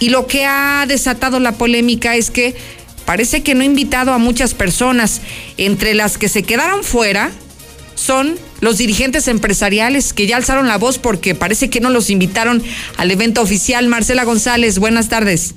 y 0.00 0.08
lo 0.08 0.26
que 0.26 0.44
ha 0.44 0.86
desatado 0.88 1.38
la 1.38 1.52
polémica 1.52 2.16
es 2.16 2.32
que 2.32 2.56
parece 3.04 3.42
que 3.42 3.54
no 3.54 3.62
ha 3.62 3.66
invitado 3.66 4.12
a 4.12 4.18
muchas 4.18 4.54
personas, 4.54 5.20
entre 5.56 5.94
las 5.94 6.18
que 6.18 6.28
se 6.28 6.42
quedaron 6.42 6.84
fuera 6.84 7.30
son 7.94 8.36
los 8.60 8.78
dirigentes 8.78 9.28
empresariales 9.28 10.12
que 10.12 10.26
ya 10.26 10.36
alzaron 10.36 10.68
la 10.68 10.78
voz 10.78 10.98
porque 10.98 11.34
parece 11.34 11.70
que 11.70 11.80
no 11.80 11.90
los 11.90 12.10
invitaron 12.10 12.62
al 12.96 13.10
evento 13.10 13.40
oficial. 13.40 13.88
Marcela 13.88 14.24
González, 14.24 14.78
buenas 14.78 15.08
tardes. 15.08 15.54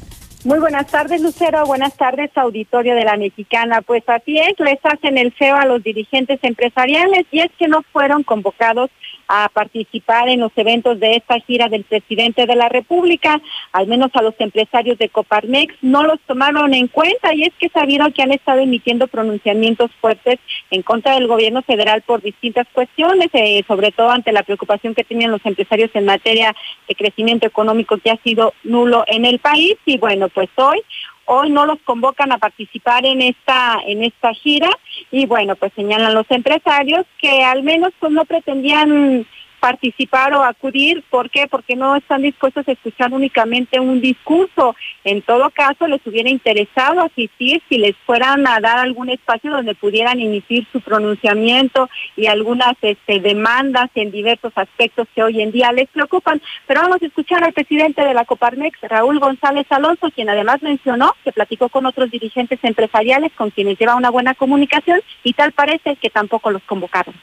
Muy 0.47 0.59
buenas 0.59 0.87
tardes, 0.87 1.21
Lucero. 1.21 1.65
Buenas 1.65 1.97
tardes, 1.97 2.31
auditorio 2.35 2.95
de 2.95 3.03
la 3.03 3.17
Mexicana. 3.17 3.81
Pues 3.81 4.01
así 4.07 4.39
es, 4.39 4.57
les 4.59 4.79
hacen 4.81 5.17
el 5.17 5.33
feo 5.33 5.57
a 5.57 5.65
los 5.65 5.83
dirigentes 5.83 6.39
empresariales 6.41 7.25
y 7.33 7.41
es 7.41 7.51
que 7.59 7.67
no 7.67 7.81
fueron 7.91 8.23
convocados 8.23 8.89
a 9.27 9.49
participar 9.49 10.29
en 10.29 10.39
los 10.39 10.51
eventos 10.55 10.99
de 10.99 11.17
esta 11.17 11.39
gira 11.41 11.67
del 11.67 11.83
presidente 11.83 12.45
de 12.45 12.55
la 12.55 12.69
República, 12.69 13.41
al 13.73 13.87
menos 13.87 14.09
a 14.13 14.21
los 14.21 14.35
empresarios 14.39 14.97
de 14.97 15.09
Coparmex, 15.09 15.75
no 15.81 16.03
los 16.03 16.19
tomaron 16.21 16.73
en 16.73 16.87
cuenta 16.87 17.33
y 17.33 17.43
es 17.43 17.53
que 17.59 17.69
sabieron 17.69 18.13
que 18.13 18.21
han 18.21 18.31
estado 18.31 18.61
emitiendo 18.61 19.07
pronunciamientos 19.07 19.91
fuertes 19.99 20.39
en 20.71 20.81
contra 20.81 21.15
del 21.15 21.27
gobierno 21.27 21.61
federal 21.61 22.03
por 22.03 22.21
distintas 22.21 22.67
cuestiones, 22.71 23.27
eh, 23.33 23.63
sobre 23.67 23.91
todo 23.91 24.11
ante 24.11 24.31
la 24.31 24.43
preocupación 24.43 24.95
que 24.95 25.03
tenían 25.03 25.31
los 25.31 25.45
empresarios 25.45 25.91
en 25.93 26.05
materia 26.05 26.55
de 26.87 26.95
crecimiento 26.95 27.45
económico 27.45 27.97
que 27.97 28.11
ha 28.11 28.17
sido 28.23 28.53
nulo 28.63 29.03
en 29.07 29.25
el 29.25 29.39
país 29.39 29.75
y 29.85 29.97
bueno, 29.97 30.29
pues 30.37 30.49
hoy. 30.57 30.79
Hoy 31.25 31.49
no 31.49 31.65
los 31.65 31.79
convocan 31.83 32.31
a 32.31 32.37
participar 32.37 33.03
en 33.07 33.23
esta 33.23 33.79
en 33.87 34.03
esta 34.03 34.35
gira. 34.35 34.69
Y 35.09 35.25
bueno 35.25 35.55
pues 35.55 35.73
señalan 35.75 36.13
los 36.13 36.29
empresarios 36.29 37.07
que 37.17 37.43
al 37.43 37.63
menos 37.63 37.91
pues 37.99 38.11
no 38.11 38.23
pretendían 38.23 39.25
participar 39.67 40.33
o 40.33 40.43
acudir. 40.43 41.03
¿Por 41.09 41.29
qué? 41.29 41.45
Porque 41.47 41.75
no 41.75 41.97
están 41.97 42.21
dispuestos 42.21 42.65
a 42.67 42.71
escuchar 42.71 43.11
únicamente 43.11 43.81
un 43.81 43.99
discurso. 43.99 44.75
En 45.03 45.21
todo 45.21 45.49
caso, 45.49 45.87
les 45.87 46.05
hubiera 46.07 46.29
interesado 46.29 47.01
asistir 47.01 47.61
si 47.67 47.77
les 47.77 47.93
fueran 48.05 48.47
a 48.47 48.61
dar 48.61 48.77
algún 48.77 49.09
espacio 49.09 49.51
donde 49.51 49.75
pudieran 49.75 50.21
emitir 50.21 50.65
su 50.71 50.79
pronunciamiento 50.79 51.89
y 52.15 52.27
algunas 52.27 52.75
este, 52.81 53.19
demandas 53.19 53.89
en 53.95 54.11
diversos 54.11 54.53
aspectos 54.55 55.05
que 55.13 55.23
hoy 55.23 55.41
en 55.41 55.51
día 55.51 55.73
les 55.73 55.89
preocupan. 55.89 56.41
Pero 56.65 56.83
vamos 56.83 57.01
a 57.01 57.07
escuchar 57.07 57.43
al 57.43 57.51
presidente 57.51 58.05
de 58.05 58.13
la 58.13 58.23
Coparmex, 58.23 58.79
Raúl 58.83 59.19
González 59.19 59.65
Alonso, 59.69 60.09
quien 60.15 60.29
además 60.29 60.61
mencionó 60.61 61.13
que 61.25 61.33
platicó 61.33 61.67
con 61.67 61.85
otros 61.85 62.09
dirigentes 62.09 62.59
empresariales 62.63 63.33
con 63.33 63.49
quienes 63.49 63.77
lleva 63.77 63.95
una 63.95 64.11
buena 64.11 64.33
comunicación 64.33 65.01
y 65.25 65.33
tal 65.33 65.51
parece 65.51 65.97
que 65.97 66.09
tampoco 66.09 66.51
los 66.51 66.63
convocaron. 66.63 67.15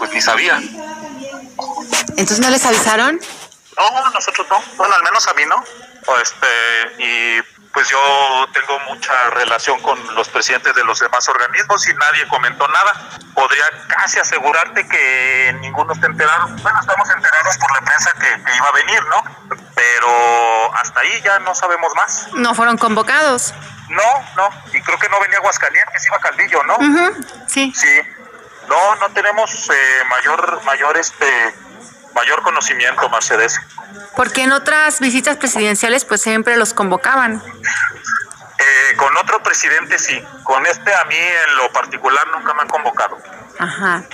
Pues 0.00 0.12
ni 0.12 0.20
sabía. 0.22 0.56
¿Entonces 2.16 2.40
no 2.40 2.48
les 2.48 2.64
avisaron? 2.64 3.20
No, 3.76 4.10
nosotros 4.10 4.46
no. 4.48 4.58
Bueno, 4.76 4.94
al 4.94 5.02
menos 5.02 5.28
a 5.28 5.34
mí 5.34 5.42
no. 5.46 5.62
Este, 6.22 7.04
y 7.04 7.42
pues 7.70 7.86
yo 7.90 7.98
tengo 8.54 8.78
mucha 8.88 9.12
relación 9.30 9.78
con 9.82 9.98
los 10.14 10.28
presidentes 10.30 10.74
de 10.74 10.82
los 10.84 10.98
demás 10.98 11.28
organismos 11.28 11.86
y 11.86 11.92
nadie 11.92 12.26
comentó 12.28 12.66
nada. 12.66 13.10
Podría 13.34 13.64
casi 13.88 14.18
asegurarte 14.18 14.88
que 14.88 15.54
ninguno 15.60 15.92
está 15.92 16.06
enterado. 16.06 16.48
Bueno, 16.62 16.80
estamos 16.80 17.10
enterados 17.10 17.58
por 17.58 17.74
la 17.74 17.80
prensa 17.82 18.10
que, 18.18 18.56
iba 18.56 18.68
a 18.68 18.72
venir, 18.72 19.02
¿no? 19.04 19.56
Pero 19.74 20.74
hasta 20.76 21.00
ahí 21.00 21.20
ya 21.22 21.38
no 21.40 21.54
sabemos 21.54 21.92
más. 21.94 22.28
¿No 22.32 22.54
fueron 22.54 22.78
convocados? 22.78 23.52
No, 23.90 24.02
no. 24.36 24.48
Y 24.72 24.80
creo 24.80 24.98
que 24.98 25.10
no 25.10 25.20
venía 25.20 25.36
Aguascalientes, 25.38 26.06
iba 26.06 26.18
Caldillo, 26.20 26.62
¿no? 26.64 26.78
Sí. 27.46 27.70
Sí. 27.76 28.00
No, 28.70 28.94
no 28.96 29.12
tenemos 29.12 29.68
eh, 29.68 30.04
mayor, 30.08 30.64
mayor, 30.64 30.96
este, 30.96 31.26
mayor 32.14 32.40
conocimiento, 32.42 33.10
Mercedes. 33.10 33.60
Porque 34.14 34.44
en 34.44 34.52
otras 34.52 35.00
visitas 35.00 35.36
presidenciales, 35.36 36.04
pues 36.04 36.22
siempre 36.22 36.56
los 36.56 36.72
convocaban. 36.72 37.42
Eh, 38.60 38.96
con 38.96 39.16
otro 39.16 39.42
presidente 39.42 39.98
sí, 39.98 40.22
con 40.44 40.64
este 40.66 40.94
a 40.94 41.04
mí 41.06 41.16
en 41.16 41.56
lo 41.56 41.72
particular 41.72 42.24
nunca 42.28 42.54
me 42.54 42.62
han 42.62 42.68
convocado. 42.68 43.18
Ajá. 43.58 44.04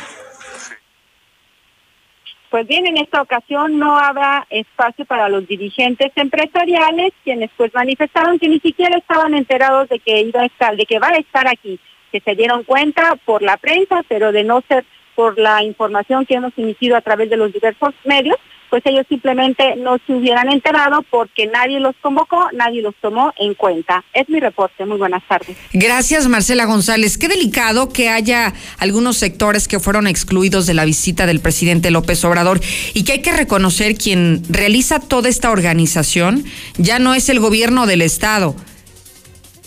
Pues 2.49 2.67
bien, 2.67 2.87
en 2.87 2.97
esta 2.97 3.21
ocasión 3.21 3.79
no 3.79 3.99
habrá 3.99 4.47
espacio 4.49 5.05
para 5.05 5.29
los 5.29 5.47
dirigentes 5.47 6.13
empresariales, 6.15 7.13
quienes 7.25 7.51
pues 7.59 7.75
manifestaron 7.75 8.39
que 8.39 8.49
ni 8.49 8.61
siquiera 8.61 8.97
estaban 8.97 9.35
enterados 9.35 9.89
de 9.91 9.99
que 9.99 10.21
iba 10.21 10.41
a 10.41 10.47
estar, 10.47 10.77
de 10.77 10.87
que 10.87 10.99
va 10.99 11.09
a 11.09 11.19
estar 11.19 11.47
aquí 11.47 11.79
se 12.21 12.35
dieron 12.35 12.65
cuenta 12.65 13.17
por 13.25 13.43
la 13.43 13.57
prensa, 13.57 14.03
pero 14.09 14.33
de 14.33 14.45
no 14.45 14.63
ser 14.69 14.85
por 15.15 15.39
la 15.39 15.63
información 15.63 16.27
que 16.27 16.35
hemos 16.35 16.53
emitido 16.57 16.97
a 16.97 17.01
través 17.01 17.31
de 17.31 17.37
los 17.37 17.53
diversos 17.53 17.95
medios, 18.05 18.37
pues 18.71 18.83
ellos 18.87 19.07
simplemente 19.09 19.77
no 19.77 19.99
se 20.07 20.13
hubieran 20.13 20.51
enterado 20.51 21.03
porque 21.11 21.47
nadie 21.47 21.81
los 21.81 21.95
convocó, 22.01 22.49
nadie 22.53 22.83
los 22.83 22.95
tomó 23.01 23.33
en 23.39 23.55
cuenta. 23.55 24.05
Es 24.13 24.29
mi 24.29 24.41
reporte. 24.41 24.85
Muy 24.85 24.99
buenas 24.99 25.23
tardes. 25.27 25.57
Gracias, 25.73 26.29
Marcela 26.29 26.67
González. 26.67 27.17
Qué 27.19 27.29
delicado 27.29 27.89
que 27.89 28.09
haya 28.09 28.53
algunos 28.79 29.17
sectores 29.17 29.69
que 29.69 29.81
fueron 29.81 30.07
excluidos 30.07 30.67
de 30.67 30.75
la 30.75 30.85
visita 30.85 31.27
del 31.27 31.41
presidente 31.41 31.91
López 31.91 32.25
Obrador 32.25 32.61
y 32.93 33.05
que 33.05 33.13
hay 33.13 33.23
que 33.23 33.33
reconocer 33.33 33.97
quien 33.97 34.43
realiza 34.49 35.01
toda 35.01 35.29
esta 35.29 35.51
organización 35.51 36.45
ya 36.77 36.99
no 36.99 37.15
es 37.15 37.29
el 37.29 37.41
gobierno 37.41 37.87
del 37.87 38.03
Estado 38.03 38.57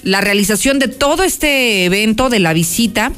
la 0.03 0.21
realización 0.21 0.79
de 0.79 0.87
todo 0.87 1.23
este 1.23 1.85
evento 1.85 2.29
de 2.29 2.39
la 2.39 2.53
visita, 2.53 3.11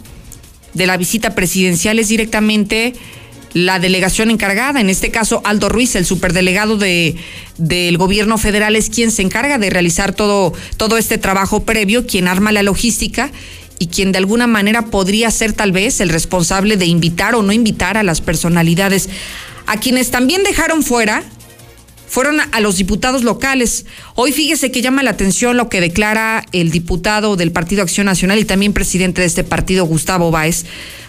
de 0.74 0.88
la 0.88 0.98
visita 0.98 1.36
presidencial 1.36 2.00
es 2.00 2.08
directamente 2.08 2.94
la 3.54 3.80
delegación 3.80 4.32
encargada, 4.32 4.80
en 4.80 4.90
este 4.90 5.12
caso 5.12 5.42
Aldo 5.44 5.68
Ruiz, 5.68 5.96
el 5.96 6.06
superdelegado 6.06 6.78
de, 6.78 7.16
del 7.58 7.98
gobierno 7.98 8.38
federal, 8.38 8.76
es 8.76 8.90
quien 8.90 9.12
se 9.12 9.22
encarga 9.22 9.58
de 9.58 9.70
realizar 9.70 10.14
todo, 10.14 10.54
todo 10.78 10.98
este 10.98 11.18
trabajo 11.18 11.64
previo, 11.64 12.08
quien 12.08 12.28
arma 12.28 12.54
la 12.54 12.64
logística 12.64 13.30
y 13.78 13.88
quien 13.88 14.12
de 14.12 14.20
alguna 14.20 14.48
manera 14.48 14.86
podría 14.86 15.30
ser 15.32 15.54
tal 15.54 15.72
vez 15.72 16.00
el 16.00 16.10
responsable 16.10 16.78
de 16.78 16.86
invitar 16.86 17.36
o 17.36 17.42
no 17.42 17.52
invitar 17.52 17.98
a 17.98 18.04
las 18.04 18.22
personalidades. 18.22 19.10
A 19.66 19.80
quienes 19.80 20.12
también 20.12 20.44
dejaron 20.44 20.84
fuera 20.84 21.24
fueron 22.12 22.42
a 22.42 22.60
los 22.60 22.76
diputados 22.76 23.24
locales. 23.24 23.86
Hoy 24.16 24.34
fíjese 24.34 24.70
que 24.70 24.82
llama 24.82 25.02
la 25.02 25.12
atención 25.12 25.56
lo 25.56 25.70
que 25.70 25.80
declara 25.80 26.46
el 26.52 26.70
diputado 26.70 27.38
del 27.38 27.54
Partido 27.54 27.84
Acción 27.84 28.06
Nacional 28.06 28.38
y 28.38 28.44
también 28.44 28.74
presidente 28.74 29.22
de 29.22 29.28
este 29.28 29.46
partido, 29.46 29.86
Gustavo 29.86 30.30
Báez, 30.30 30.66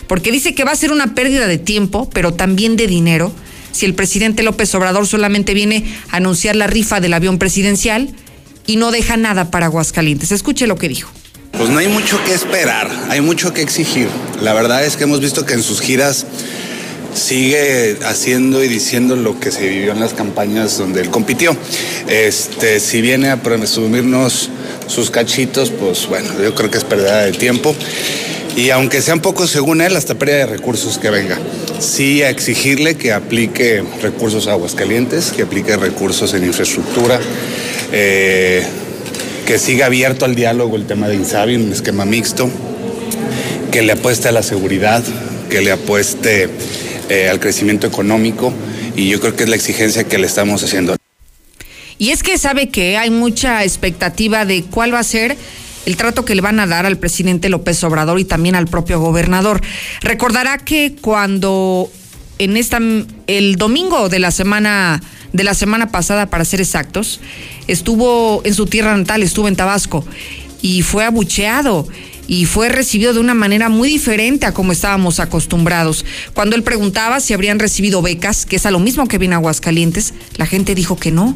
porque 0.06 0.30
dice 0.30 0.54
que 0.54 0.62
va 0.62 0.71
a 0.71 0.76
ser 0.76 0.92
una 0.92 1.16
pérdida 1.16 1.49
de 1.49 1.59
tiempo, 1.59 2.09
pero 2.14 2.35
también 2.35 2.76
de 2.76 2.87
dinero, 2.87 3.32
si 3.73 3.85
el 3.85 3.94
presidente 3.94 4.44
López 4.44 4.73
Obrador 4.76 5.09
solamente 5.09 5.54
viene 5.54 5.85
a 6.12 6.18
anunciar 6.18 6.54
la 6.54 6.68
rifa 6.68 7.00
del 7.00 7.14
avión 7.14 7.37
presidencial 7.37 8.14
y 8.68 8.76
no 8.76 8.92
deja 8.92 9.16
nada 9.16 9.50
para 9.50 9.66
Aguascalientes. 9.66 10.30
Escuche 10.30 10.68
lo 10.68 10.76
que 10.76 10.88
dijo. 10.88 11.11
Pues 11.50 11.68
no 11.68 11.80
hay 11.80 11.88
mucho 11.88 12.23
que 12.25 12.32
esperar, 12.32 12.88
hay 13.09 13.21
mucho 13.21 13.52
que 13.52 13.62
exigir. 13.62 14.06
La 14.40 14.54
verdad 14.54 14.85
es 14.85 14.97
que 14.97 15.02
hemos 15.02 15.21
visto 15.21 15.44
que 15.47 15.54
en 15.54 15.64
sus 15.64 15.80
giras 15.80 16.26
sigue 17.14 17.99
haciendo 18.04 18.62
y 18.62 18.69
diciendo 18.69 19.16
lo 19.16 19.38
que 19.38 19.50
se 19.50 19.69
vivió 19.69 19.92
en 19.92 20.00
las 20.00 20.14
campañas 20.14 20.78
donde 20.78 21.00
él 21.00 21.11
compitió. 21.11 21.57
Este, 22.09 22.81
si 22.81 23.00
viene 23.00 23.31
a 23.31 23.42
presumirnos 23.42 24.50
sus 24.87 25.11
cachitos, 25.11 25.71
pues 25.71 26.07
bueno, 26.09 26.28
yo 26.42 26.54
creo 26.54 26.71
que 26.71 26.78
es 26.78 26.85
pérdida 26.85 27.23
de 27.23 27.33
tiempo. 27.33 27.75
Y 28.57 28.71
aunque 28.71 29.00
sean 29.00 29.21
pocos 29.21 29.50
según 29.50 29.81
él, 29.81 29.97
hasta 29.97 30.14
pérdida 30.14 30.38
de 30.38 30.47
recursos 30.47 30.99
que 30.99 31.11
venga. 31.11 31.38
Sí 31.78 32.23
a 32.23 32.31
exigirle 32.31 32.97
que 32.97 33.12
aplique 33.12 33.83
recursos 34.02 34.47
a 34.47 34.52
Aguascalientes, 34.52 35.33
que 35.33 35.42
aplique 35.42 35.76
recursos 35.76 36.35
en 36.35 36.45
infraestructura, 36.45 37.19
eh, 37.92 38.62
que 39.47 39.59
siga 39.59 39.87
abierto 39.87 40.25
al 40.26 40.35
diálogo 40.35 40.76
el 40.76 40.87
tema 40.87 41.09
de 41.09 41.16
Insabi, 41.16 41.57
un 41.57 41.73
esquema 41.73 42.04
mixto, 42.04 42.49
que 43.71 43.83
le 43.83 43.92
apueste 43.92 44.28
a 44.28 44.33
la 44.33 44.42
seguridad, 44.42 45.02
que 45.49 45.62
le 45.62 45.73
apueste 45.73 46.50
eh, 47.12 47.28
al 47.28 47.40
crecimiento 47.40 47.87
económico 47.87 48.54
y 48.97 49.11
yo 49.11 49.21
creo 49.21 49.37
que 49.37 49.42
es 49.42 49.50
la 49.50 49.57
exigencia 49.57 50.04
que 50.04 50.16
le 50.16 50.26
estamos 50.26 50.64
haciendo. 50.64 50.97
Y 51.99 52.09
es 52.09 52.23
que 52.23 52.38
sabe 52.38 52.71
que 52.71 52.97
hay 52.97 53.11
mucha 53.11 53.64
expectativa 53.64 54.47
de 54.47 54.64
cuál 54.64 54.95
va 54.95 55.00
a 55.00 55.04
ser 55.04 55.37
el 55.85 55.97
trato 55.99 56.25
que 56.25 56.35
le 56.35 56.40
van 56.40 56.59
a 56.59 56.66
dar 56.66 56.87
al 56.87 56.97
presidente 56.97 57.50
López 57.50 57.85
Obrador 57.85 58.19
y 58.19 58.25
también 58.25 58.54
al 58.54 58.66
propio 58.66 58.99
gobernador. 58.99 59.61
Recordará 60.00 60.57
que 60.57 60.97
cuando 61.02 61.92
en 62.38 62.57
esta 62.57 62.81
el 63.26 63.57
domingo 63.57 64.09
de 64.09 64.19
la 64.19 64.31
semana 64.31 65.02
de 65.35 65.45
la 65.45 65.52
semana 65.52 65.92
pasada 65.92 66.31
para 66.31 66.47
ser 66.47 66.62
exactos, 66.62 67.21
estuvo 67.66 68.40
en 68.45 68.54
su 68.54 68.64
tierra 68.64 68.97
natal, 68.97 69.23
estuvo 69.23 69.49
en 69.49 69.57
Tabasco 69.57 70.02
y 70.62 70.83
fue 70.83 71.04
abucheado 71.04 71.87
y 72.28 72.47
fue 72.47 72.69
recibido 72.69 73.12
de 73.12 73.21
una 73.21 73.35
manera 73.35 73.69
muy 73.69 73.88
diferente 73.90 74.47
a 74.47 74.54
como 74.54 74.73
estábamos 74.73 75.21
acostumbrados. 75.21 76.07
Cuando 76.33 76.57
él 76.57 76.62
preguntaba 76.62 77.21
si 77.21 77.35
habrían 77.35 77.59
recibido 77.59 78.00
becas, 78.00 78.47
que 78.47 78.57
es 78.57 78.64
a 78.64 78.71
lo 78.71 78.78
mismo 78.78 79.07
que 79.09 79.19
viene 79.19 79.35
Aguascalientes, 79.35 80.14
la 80.37 80.47
gente 80.47 80.75
dijo 80.75 80.97
que 80.97 81.11
no. 81.11 81.35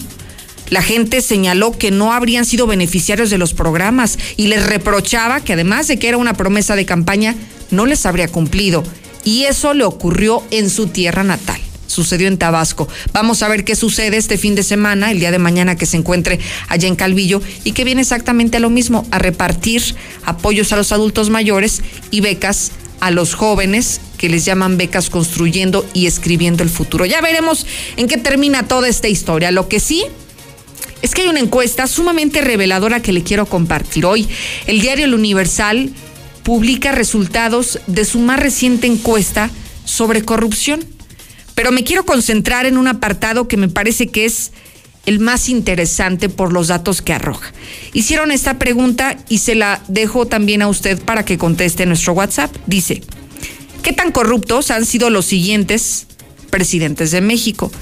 La 0.71 0.83
gente 0.83 1.21
señaló 1.21 1.77
que 1.77 1.91
no 1.91 2.13
habrían 2.13 2.45
sido 2.45 2.67
beneficiarios 2.67 3.31
de 3.31 3.39
los 3.39 3.53
programas 3.53 4.19
y 4.37 4.47
les 4.47 4.67
reprochaba 4.67 5.41
que 5.41 5.53
además 5.53 5.87
de 5.87 5.99
que 5.99 6.09
era 6.09 6.17
una 6.17 6.35
promesa 6.35 6.77
de 6.77 6.87
campaña, 6.87 7.37
no 7.71 7.87
les 7.87 8.07
habría 8.07 8.29
cumplido. 8.29 8.83
Y 9.25 9.45
eso 9.45 9.75
le 9.75 9.85
ocurrió 9.85 10.43
en 10.51 10.71
su 10.71 10.87
tierra 10.87 11.25
natal 11.25 11.61
sucedió 11.87 12.29
en 12.29 12.39
Tabasco. 12.39 12.89
Vamos 13.13 13.43
a 13.43 13.49
ver 13.49 13.65
qué 13.65 13.77
sucede 13.77 14.17
este 14.17 14.39
fin 14.39 14.55
de 14.55 14.63
semana, 14.63 15.11
el 15.11 15.21
día 15.21 15.31
de 15.31 15.39
mañana 15.39 15.77
que 15.77 15.87
se 15.87 15.97
encuentre 15.97 16.39
allá 16.69 16.89
en 16.89 16.97
Calvillo 16.97 17.41
y 17.65 17.73
que 17.73 17.85
viene 17.85 18.03
exactamente 18.03 18.57
a 18.57 18.61
lo 18.61 18.71
mismo, 18.71 19.07
a 19.11 19.19
repartir 19.19 19.83
apoyos 20.25 20.73
a 20.73 20.77
los 20.77 20.93
adultos 20.93 21.31
mayores 21.31 21.83
y 22.11 22.21
becas 22.21 22.73
a 23.01 23.11
los 23.11 23.35
jóvenes 23.35 24.01
que 24.17 24.29
les 24.29 24.45
llaman 24.45 24.79
becas 24.79 25.11
construyendo 25.11 25.87
y 25.93 26.07
escribiendo 26.07 26.63
el 26.63 26.71
futuro. 26.71 27.05
Ya 27.05 27.21
veremos 27.21 27.67
en 27.97 28.09
qué 28.09 28.17
termina 28.17 28.67
toda 28.67 28.89
esta 28.89 29.09
historia. 29.09 29.51
Lo 29.51 29.69
que 29.69 29.81
sí 29.81 30.05
es 31.03 31.15
que 31.15 31.23
hay 31.23 31.29
una 31.29 31.41
encuesta 31.41 31.87
sumamente 31.87 32.41
reveladora 32.41 33.01
que 33.01 33.13
le 33.13 33.23
quiero 33.23 33.47
compartir. 33.47 34.07
Hoy 34.07 34.29
el 34.67 34.81
diario 34.81 35.05
El 35.05 35.15
Universal 35.15 35.91
publica 36.43 36.93
resultados 36.93 37.81
de 37.87 38.05
su 38.05 38.21
más 38.21 38.41
reciente 38.41 38.87
encuesta 38.87 39.51
sobre 39.85 40.23
corrupción. 40.23 40.85
Pero 41.57 41.73
me 41.73 41.83
quiero 41.83 42.05
concentrar 42.05 42.67
en 42.67 42.77
un 42.77 42.87
apartado 42.87 43.49
que 43.49 43.57
me 43.57 43.69
parece 43.69 44.09
que 44.09 44.27
es 44.27 44.53
el 45.07 45.21
más 45.21 45.49
interesante 45.49 46.29
por 46.29 46.53
los 46.53 46.69
datos 46.69 47.01
que 47.01 47.15
arroja. 47.15 47.53
Hicieron 47.95 48.31
esta 48.31 48.59
pregunta 48.59 49.17
y 49.29 49.39
se 49.39 49.55
la 49.55 49.83
dejo 49.89 50.27
también 50.27 50.61
a 50.61 50.69
usted 50.69 51.01
para 51.03 51.25
que 51.25 51.39
conteste 51.39 51.85
en 51.85 51.89
nuestro 51.89 52.13
WhatsApp. 52.13 52.55
Dice, 52.67 53.03
¿qué 53.83 53.93
tan 53.93 54.13
corruptos 54.13 54.71
han 54.71 54.85
sido 54.85 55.09
los 55.09 55.25
siguientes 55.25 56.07
presidentes 56.51 57.11
de 57.11 57.23
México? 57.23 57.73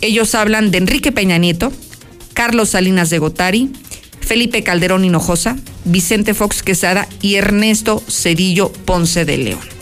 Ellos 0.00 0.34
hablan 0.36 0.70
de 0.70 0.78
Enrique 0.78 1.10
Peña 1.10 1.38
Nieto, 1.38 1.72
Carlos 2.34 2.70
Salinas 2.70 3.10
de 3.10 3.18
Gotari, 3.18 3.72
Felipe 4.20 4.62
Calderón 4.62 5.04
Hinojosa, 5.04 5.56
Vicente 5.84 6.34
Fox 6.34 6.62
Quesada 6.62 7.08
y 7.20 7.34
Ernesto 7.34 8.00
Cedillo 8.08 8.70
Ponce 8.70 9.24
de 9.24 9.38
León. 9.38 9.74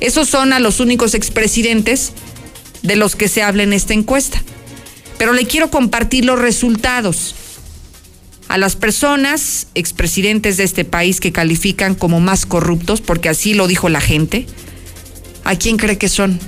Esos 0.00 0.28
son 0.28 0.52
a 0.52 0.58
los 0.58 0.80
únicos 0.80 1.14
expresidentes 1.14 2.12
de 2.82 2.96
los 2.96 3.16
que 3.16 3.28
se 3.28 3.42
habla 3.42 3.62
en 3.62 3.72
esta 3.72 3.94
encuesta. 3.94 4.42
Pero 5.18 5.32
le 5.32 5.46
quiero 5.46 5.70
compartir 5.70 6.24
los 6.24 6.38
resultados. 6.38 7.34
A 8.48 8.58
las 8.58 8.76
personas, 8.76 9.68
expresidentes 9.74 10.56
de 10.56 10.64
este 10.64 10.84
país 10.84 11.20
que 11.20 11.32
califican 11.32 11.94
como 11.94 12.20
más 12.20 12.44
corruptos, 12.44 13.00
porque 13.00 13.28
así 13.28 13.54
lo 13.54 13.66
dijo 13.66 13.88
la 13.88 14.00
gente, 14.00 14.46
¿a 15.44 15.56
quién 15.56 15.76
cree 15.76 15.96
que 15.96 16.08
son? 16.08 16.38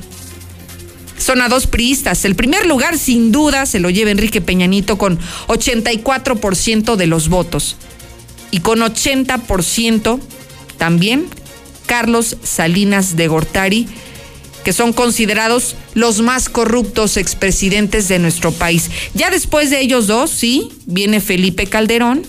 Son 1.17 1.41
a 1.41 1.49
dos 1.49 1.67
priistas. 1.67 2.25
El 2.25 2.35
primer 2.35 2.67
lugar, 2.67 2.99
sin 2.99 3.33
duda, 3.33 3.65
se 3.65 3.81
lo 3.81 3.89
lleva 3.89 4.11
Enrique 4.11 4.41
Peñanito 4.41 4.99
con 4.99 5.19
84% 5.47 6.97
de 6.97 7.07
los 7.07 7.29
votos. 7.29 7.77
Y 8.51 8.61
con 8.61 8.81
80% 8.81 10.21
también 10.77 11.27
Carlos 11.87 12.37
Salinas 12.43 13.17
de 13.17 13.29
Gortari 13.29 13.89
que 14.65 14.73
son 14.73 14.93
considerados 14.93 15.77
los 15.95 16.21
más 16.23 16.49
corruptos 16.49 17.17
expresidentes 17.17 18.09
de 18.09 18.19
nuestro 18.19 18.51
país. 18.51 18.91
Ya 19.15 19.31
después 19.31 19.71
de 19.71 19.81
ellos 19.81 20.07
dos, 20.07 20.31
sí, 20.31 20.71
viene 20.87 21.21
Felipe 21.21 21.67
Calderón, 21.67 22.23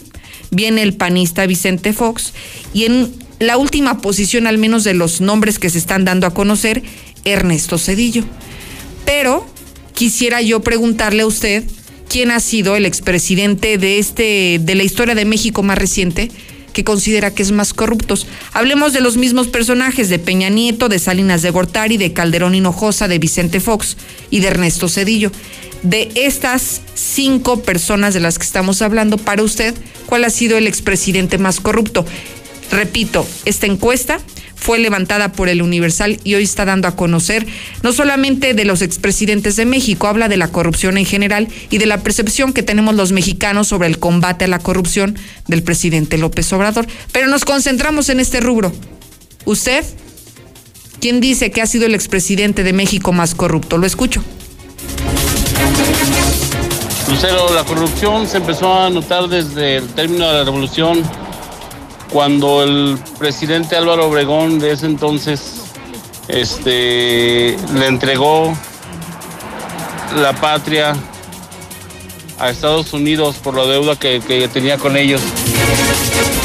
viene 0.52 0.84
el 0.84 0.94
panista 0.94 1.46
Vicente 1.48 1.94
Fox 1.94 2.34
y 2.74 2.86
en 2.86 3.14
la 3.40 3.58
última 3.58 4.02
posición, 4.02 4.48
al 4.48 4.58
menos 4.58 4.84
de 4.84 4.94
los 4.94 5.22
nombres 5.22 5.60
que 5.60 5.70
se 5.70 5.78
están 5.78 6.06
dando 6.06 6.28
a 6.28 6.34
conocer, 6.34 6.84
Ernesto 7.24 7.78
Cedillo. 7.78 8.24
Pero 9.06 9.46
quisiera 9.94 10.42
yo 10.42 10.62
preguntarle 10.62 11.24
a 11.24 11.28
usted 11.28 11.64
quién 12.10 12.32
ha 12.32 12.40
sido 12.40 12.76
el 12.76 12.86
expresidente 12.86 13.78
de 13.78 13.98
este 13.98 14.60
de 14.62 14.76
la 14.76 14.84
historia 14.84 15.16
de 15.16 15.26
México 15.26 15.64
más 15.64 15.78
reciente 15.78 16.30
que 16.76 16.84
considera 16.84 17.34
que 17.34 17.42
es 17.42 17.54
más 17.54 17.74
corruptos. 17.74 18.28
Hablemos 18.52 18.92
de 18.92 19.00
los 19.00 19.16
mismos 19.16 19.48
personajes, 19.48 20.10
de 20.10 20.20
Peña 20.20 20.50
Nieto, 20.50 20.90
de 20.90 21.00
Salinas 21.00 21.42
de 21.42 21.50
Gortari, 21.50 21.96
de 21.96 22.12
Calderón 22.12 22.54
Hinojosa, 22.54 23.08
de 23.08 23.18
Vicente 23.18 23.62
Fox 23.62 23.96
y 24.30 24.42
de 24.42 24.48
Ernesto 24.48 24.90
Cedillo. 24.90 25.32
De 25.84 26.12
estas 26.16 26.82
cinco 26.94 27.62
personas 27.62 28.14
de 28.14 28.20
las 28.20 28.38
que 28.38 28.46
estamos 28.46 28.82
hablando, 28.82 29.18
para 29.18 29.42
usted, 29.42 29.74
¿cuál 30.06 30.26
ha 30.26 30.30
sido 30.30 30.58
el 30.58 30.68
expresidente 30.68 31.38
más 31.38 31.62
corrupto? 31.62 32.06
Repito, 32.72 33.26
esta 33.46 33.68
encuesta 33.68 34.20
fue 34.56 34.80
levantada 34.80 35.32
por 35.32 35.50
el 35.50 35.62
Universal 35.62 36.20
y 36.24 36.36
hoy 36.36 36.44
está 36.44 36.66
dando 36.66 36.88
a 36.88 36.96
conocer 36.96 37.46
no 37.84 37.94
solamente 37.94 38.54
de 38.54 38.66
los 38.66 38.82
expresidentes 38.82 39.56
de 39.56 39.66
México, 39.66 40.08
habla 40.08 40.28
de 40.28 40.38
la 40.38 40.48
corrupción 40.48 40.98
en 40.98 41.06
general 41.06 41.48
y 41.70 41.78
de 41.78 41.86
la 41.86 42.02
percepción 42.02 42.54
que 42.54 42.64
tenemos 42.64 42.96
los 42.96 43.12
mexicanos 43.12 43.68
sobre 43.68 43.88
el 43.88 44.00
combate 44.00 44.46
a 44.46 44.48
la 44.48 44.60
corrupción 44.60 45.18
del 45.48 45.64
presidente 45.64 46.18
López 46.18 46.52
Obrador. 46.54 46.88
Pero 47.12 47.28
nos 47.28 47.46
concentramos 47.46 48.10
en 48.10 48.20
este 48.20 48.40
rubro. 48.40 48.74
¿Usted? 49.46 49.86
¿Quién 51.00 51.22
dice 51.22 51.52
que 51.52 51.62
ha 51.62 51.68
sido 51.68 51.86
el 51.86 51.94
expresidente 51.94 52.64
de 52.64 52.74
México 52.74 53.14
más 53.14 53.36
corrupto? 53.36 53.78
Lo 53.78 53.86
escucho. 53.86 54.24
Lucero, 57.08 57.54
la 57.54 57.64
corrupción 57.64 58.28
se 58.28 58.38
empezó 58.38 58.74
a 58.74 58.90
notar 58.90 59.28
desde 59.28 59.78
el 59.78 59.88
término 59.90 60.28
de 60.28 60.34
la 60.34 60.44
revolución 60.44 61.04
cuando 62.12 62.64
el 62.64 62.98
presidente 63.18 63.76
Álvaro 63.76 64.08
Obregón 64.08 64.60
de 64.60 64.72
ese 64.72 64.86
entonces 64.86 65.62
este, 66.28 67.58
le 67.74 67.88
entregó 67.88 68.56
la 70.16 70.34
patria 70.34 70.96
a 72.40 72.50
Estados 72.50 72.94
Unidos 72.94 73.38
por 73.38 73.56
la 73.56 73.66
deuda 73.66 73.96
que, 73.98 74.22
que 74.26 74.48
tenía 74.48 74.78
con 74.78 74.98
ellos. 74.98 75.22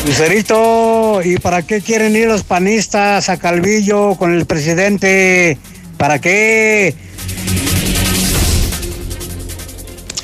Lucerito, 0.06 1.20
¿y 1.22 1.38
para 1.38 1.62
qué 1.62 1.80
quieren 1.82 2.16
ir 2.16 2.26
los 2.26 2.42
panistas 2.42 3.28
a 3.28 3.38
Calvillo 3.38 4.14
con 4.16 4.34
el 4.34 4.46
presidente? 4.46 5.58
¿Para 5.96 6.20
qué? 6.20 6.94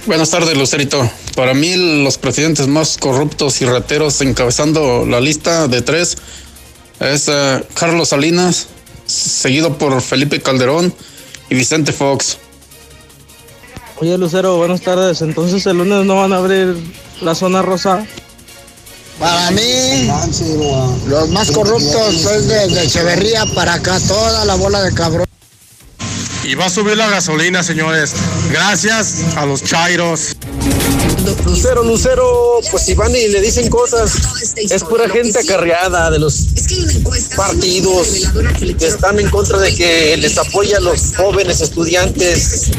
Buenas 0.07 0.31
tardes, 0.31 0.57
Lucerito. 0.57 1.11
Para 1.37 1.53
mí, 1.53 2.03
los 2.03 2.17
presidentes 2.17 2.67
más 2.67 2.97
corruptos 2.97 3.61
y 3.61 3.67
rateros 3.67 4.23
encabezando 4.23 5.05
la 5.05 5.21
lista 5.21 5.69
de 5.69 5.83
tres 5.83 6.17
es 6.99 7.29
eh, 7.29 7.63
Carlos 7.75 8.09
Salinas, 8.09 8.69
seguido 9.05 9.77
por 9.77 10.01
Felipe 10.01 10.41
Calderón 10.41 10.95
y 11.51 11.55
Vicente 11.55 11.93
Fox. 11.93 12.39
Oye, 13.99 14.17
Lucero, 14.17 14.57
buenas 14.57 14.81
tardes. 14.81 15.21
Entonces, 15.21 15.67
el 15.67 15.77
lunes 15.77 16.07
no 16.07 16.17
van 16.17 16.33
a 16.33 16.39
abrir 16.39 16.75
la 17.21 17.35
zona 17.35 17.61
rosa. 17.61 18.07
Para 19.19 19.51
mí, 19.51 20.11
los 21.07 21.29
más 21.29 21.51
corruptos 21.51 22.17
son 22.23 22.49
de 22.49 22.83
Echeverría 22.83 23.45
para 23.55 23.75
acá, 23.75 24.01
toda 24.09 24.47
la 24.47 24.55
bola 24.55 24.81
de 24.83 24.93
cabrón. 24.95 25.27
Y 26.45 26.55
va 26.55 26.67
a 26.67 26.71
subir 26.71 26.97
la 26.97 27.11
gasolina, 27.11 27.63
señores. 27.63 28.15
Gracias 28.51 29.17
a 29.37 29.45
los 29.45 29.63
chairos. 29.63 30.37
Lucero, 31.45 31.83
Lucero, 31.83 32.61
pues 32.71 32.85
si 32.85 32.95
van 32.95 33.15
y 33.15 33.29
le 33.29 33.41
dicen 33.41 33.69
cosas, 33.69 34.55
es 34.57 34.85
pura 34.85 35.09
gente 35.09 35.39
acarreada 35.39 36.11
de 36.11 36.19
los 36.19 36.47
partidos 37.37 38.31
que 38.79 38.87
están 38.87 39.19
en 39.19 39.31
contra 39.31 39.59
de 39.59 39.75
que 39.75 40.17
les 40.17 40.37
apoya 40.39 40.79
a 40.79 40.81
los 40.81 41.17
jóvenes 41.17 41.61
estudiantes. 41.61 42.71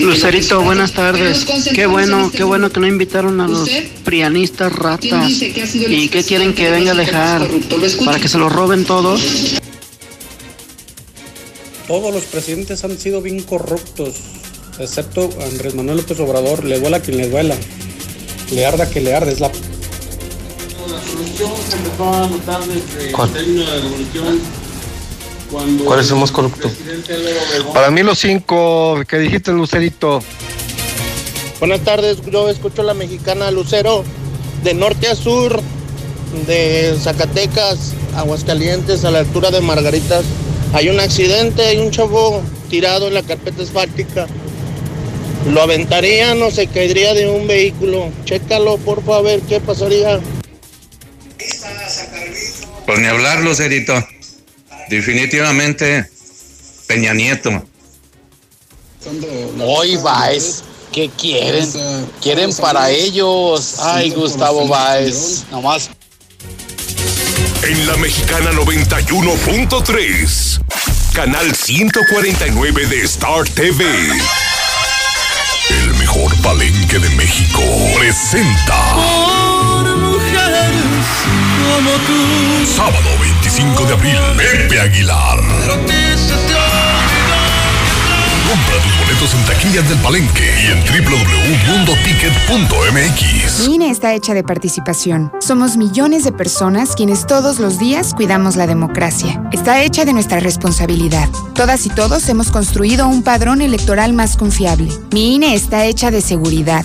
Lucerito, 0.00 0.62
buenas 0.62 0.92
tardes. 0.92 1.46
Qué 1.74 1.86
bueno, 1.86 2.30
qué 2.34 2.44
bueno 2.44 2.70
que 2.70 2.80
no 2.80 2.86
invitaron 2.86 3.40
a 3.40 3.48
los 3.48 3.68
prianistas 4.04 4.72
ratas. 4.72 5.30
¿Y 5.30 6.08
qué 6.08 6.24
quieren 6.24 6.54
que 6.54 6.70
venga 6.70 6.92
a 6.92 6.94
dejar? 6.94 7.48
¿Para 8.04 8.18
que 8.18 8.28
se 8.28 8.38
lo 8.38 8.48
roben 8.48 8.84
todos? 8.84 9.20
todos 11.90 12.14
los 12.14 12.22
presidentes 12.26 12.84
han 12.84 12.96
sido 12.96 13.20
bien 13.20 13.42
corruptos, 13.42 14.14
excepto 14.84 15.28
Andrés 15.42 15.74
Manuel 15.74 15.98
López 15.98 16.18
Obrador, 16.20 16.64
le 16.64 16.80
duela 16.80 16.98
a 16.98 17.00
quien 17.00 17.16
le 17.16 17.28
duela, 17.28 17.56
le 18.52 18.66
arda 18.66 18.88
que 18.88 19.00
le 19.00 19.14
arde, 19.14 19.32
es 19.32 19.40
la... 19.40 19.48
La 19.48 21.00
corrupción 21.00 21.50
se 21.68 21.76
empezó 21.76 22.14
a 22.14 22.26
notar 22.26 22.60
desde 22.64 23.10
el 23.10 23.32
término 23.32 23.60
de 23.60 23.66
la 23.66 23.74
revolución. 23.74 24.40
Cuando 25.50 25.84
¿Cuál 25.84 26.00
es 26.00 26.10
el 26.10 26.16
más 26.16 26.30
corrupto? 26.30 26.70
Para 27.74 27.90
mí 27.90 28.02
los 28.02 28.18
cinco 28.18 29.00
que 29.08 29.18
dijiste, 29.18 29.52
Lucerito. 29.52 30.22
Buenas 31.58 31.80
tardes, 31.80 32.18
yo 32.30 32.48
escucho 32.48 32.82
la 32.82 32.94
mexicana 32.94 33.50
Lucero, 33.50 34.04
de 34.62 34.74
norte 34.74 35.08
a 35.08 35.14
sur, 35.14 35.60
de 36.46 36.96
Zacatecas, 37.00 37.92
Aguascalientes, 38.16 39.04
a 39.04 39.10
la 39.10 39.20
altura 39.20 39.50
de 39.50 39.60
Margaritas. 39.60 40.24
Hay 40.72 40.88
un 40.88 41.00
accidente, 41.00 41.62
hay 41.62 41.78
un 41.78 41.90
chavo 41.90 42.42
tirado 42.68 43.08
en 43.08 43.14
la 43.14 43.22
carpeta 43.22 43.62
asfáltica. 43.62 44.26
Lo 45.48 45.62
aventarían 45.62 46.42
o 46.42 46.50
se 46.50 46.66
caería 46.66 47.14
de 47.14 47.28
un 47.28 47.46
vehículo. 47.46 48.10
Chécalo, 48.24 48.78
por 48.78 49.04
favor, 49.04 49.18
a 49.18 49.22
ver 49.22 49.40
qué 49.42 49.60
pasaría. 49.60 50.20
Pues 52.86 52.98
ni 52.98 53.06
hablar, 53.06 53.40
Lucerito. 53.40 53.94
Definitivamente 54.88 56.08
Peña 56.86 57.14
Nieto. 57.14 57.64
Hoy 59.64 59.96
va, 59.96 60.32
es 60.32 60.64
¿Qué 60.92 61.08
quieren? 61.08 61.66
Quieren 62.20 62.54
para 62.56 62.90
ellos. 62.90 63.76
Ay, 63.78 64.10
Gustavo 64.10 64.66
Báez. 64.66 65.44
Nomás. 65.50 65.88
En 67.62 67.86
la 67.86 67.96
mexicana 67.96 68.50
91.3, 68.52 70.60
canal 71.12 71.54
149 71.54 72.86
de 72.86 73.02
Star 73.02 73.46
TV. 73.50 73.84
Palenque 76.42 76.98
de 76.98 77.08
México 77.10 77.60
presenta. 77.96 78.74
Por 78.94 79.96
mujeres 79.96 81.06
como 81.58 81.90
tú. 82.06 82.66
Sábado 82.66 83.08
25 83.20 83.84
de 83.84 83.92
abril, 83.92 84.18
Pepe 84.36 84.80
Aguilar. 84.80 85.40
Compra 88.50 88.82
tus 88.82 88.98
boletos 88.98 89.32
en 89.32 89.44
taquillas 89.44 89.88
del 89.88 89.98
Palenque 89.98 90.42
y 90.42 90.66
en 90.72 90.80
www.mundoticket.mx. 91.04 93.68
Mi 93.68 93.76
INE 93.76 93.90
está 93.90 94.12
hecha 94.12 94.34
de 94.34 94.42
participación. 94.42 95.30
Somos 95.38 95.76
millones 95.76 96.24
de 96.24 96.32
personas 96.32 96.96
quienes 96.96 97.28
todos 97.28 97.60
los 97.60 97.78
días 97.78 98.12
cuidamos 98.12 98.56
la 98.56 98.66
democracia. 98.66 99.40
Está 99.52 99.84
hecha 99.84 100.04
de 100.04 100.14
nuestra 100.14 100.40
responsabilidad. 100.40 101.28
Todas 101.54 101.86
y 101.86 101.90
todos 101.90 102.28
hemos 102.28 102.50
construido 102.50 103.06
un 103.06 103.22
padrón 103.22 103.62
electoral 103.62 104.14
más 104.14 104.36
confiable. 104.36 104.90
Mi 105.12 105.36
INE 105.36 105.54
está 105.54 105.84
hecha 105.84 106.10
de 106.10 106.20
seguridad. 106.20 106.84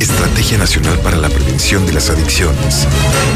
Estrategia 0.00 0.58
Nacional 0.58 0.98
para 1.00 1.16
la 1.16 1.28
Prevención 1.28 1.84
de 1.84 1.92
las 1.92 2.10
Adicciones. 2.10 2.86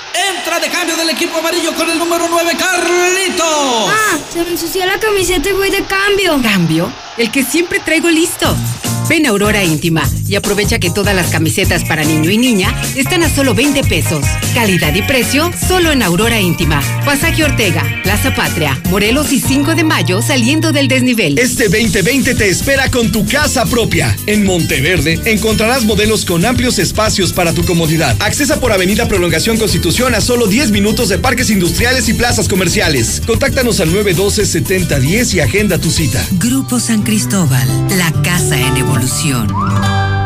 Cambio 0.71 0.95
del 0.95 1.09
equipo 1.09 1.37
amarillo 1.37 1.73
con 1.75 1.89
el 1.89 1.97
número 1.97 2.27
9, 2.29 2.51
Carlitos. 2.57 3.45
Ah, 3.45 4.17
se 4.31 4.43
me 4.43 4.51
ensució 4.51 4.85
la 4.85 4.99
camiseta 4.99 5.49
y 5.49 5.53
voy 5.53 5.69
de 5.69 5.83
cambio. 5.83 6.39
¿Cambio? 6.41 6.91
El 7.17 7.31
que 7.31 7.43
siempre 7.43 7.79
traigo 7.79 8.09
listo. 8.09 8.55
Ven 9.07 9.25
Aurora 9.27 9.63
Íntima 9.63 10.03
y 10.31 10.37
aprovecha 10.37 10.79
que 10.79 10.89
todas 10.89 11.13
las 11.13 11.29
camisetas 11.29 11.83
para 11.83 12.05
niño 12.05 12.29
y 12.31 12.37
niña 12.37 12.73
están 12.95 13.21
a 13.21 13.29
solo 13.29 13.53
20 13.53 13.83
pesos. 13.83 14.25
Calidad 14.53 14.95
y 14.95 15.01
precio 15.01 15.51
solo 15.67 15.91
en 15.91 16.01
Aurora 16.01 16.39
Íntima. 16.39 16.81
Pasaje 17.03 17.43
Ortega, 17.43 17.83
Plaza 18.01 18.33
Patria, 18.33 18.81
Morelos 18.89 19.33
y 19.33 19.41
5 19.41 19.75
de 19.75 19.83
mayo 19.83 20.21
saliendo 20.21 20.71
del 20.71 20.87
desnivel. 20.87 21.37
Este 21.37 21.65
2020 21.65 22.33
te 22.35 22.47
espera 22.47 22.89
con 22.89 23.11
tu 23.11 23.25
casa 23.25 23.65
propia. 23.65 24.15
En 24.25 24.45
Monteverde 24.45 25.19
encontrarás 25.25 25.83
modelos 25.83 26.23
con 26.23 26.45
amplios 26.45 26.79
espacios 26.79 27.33
para 27.33 27.51
tu 27.51 27.65
comodidad. 27.65 28.15
Accesa 28.21 28.61
por 28.61 28.71
Avenida 28.71 29.09
Prolongación 29.09 29.57
Constitución 29.57 30.15
a 30.15 30.21
solo 30.21 30.47
10 30.47 30.71
minutos 30.71 31.09
de 31.09 31.17
parques 31.17 31.49
industriales 31.49 32.07
y 32.07 32.13
plazas 32.13 32.47
comerciales. 32.47 33.21
Contáctanos 33.27 33.81
al 33.81 33.89
912-7010 33.89 35.33
y 35.33 35.39
agenda 35.41 35.77
tu 35.77 35.91
cita. 35.91 36.25
Grupo 36.39 36.79
San 36.79 37.03
Cristóbal, 37.03 37.67
la 37.97 38.13
casa 38.21 38.57
en 38.57 38.77
evolución. 38.77 40.20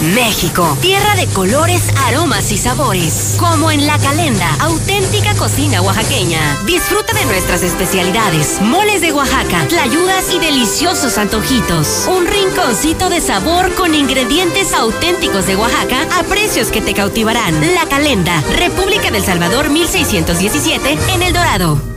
México, 0.00 0.78
tierra 0.80 1.16
de 1.16 1.26
colores, 1.26 1.82
aromas 2.06 2.52
y 2.52 2.56
sabores. 2.56 3.34
Como 3.38 3.70
en 3.70 3.86
La 3.86 3.98
Calenda, 3.98 4.48
auténtica 4.60 5.34
cocina 5.34 5.82
oaxaqueña. 5.82 6.56
Disfruta 6.66 7.12
de 7.14 7.24
nuestras 7.26 7.62
especialidades, 7.62 8.60
moles 8.60 9.00
de 9.00 9.12
Oaxaca, 9.12 9.66
tlayudas 9.68 10.32
y 10.32 10.38
deliciosos 10.38 11.18
antojitos. 11.18 12.06
Un 12.08 12.26
rinconcito 12.26 13.10
de 13.10 13.20
sabor 13.20 13.74
con 13.74 13.94
ingredientes 13.94 14.72
auténticos 14.72 15.46
de 15.46 15.56
Oaxaca 15.56 16.06
a 16.16 16.22
precios 16.22 16.68
que 16.68 16.80
te 16.80 16.94
cautivarán. 16.94 17.60
La 17.74 17.86
Calenda, 17.88 18.40
República 18.56 19.10
del 19.10 19.24
Salvador 19.24 19.68
1617, 19.68 20.96
en 21.12 21.22
El 21.22 21.32
Dorado. 21.32 21.87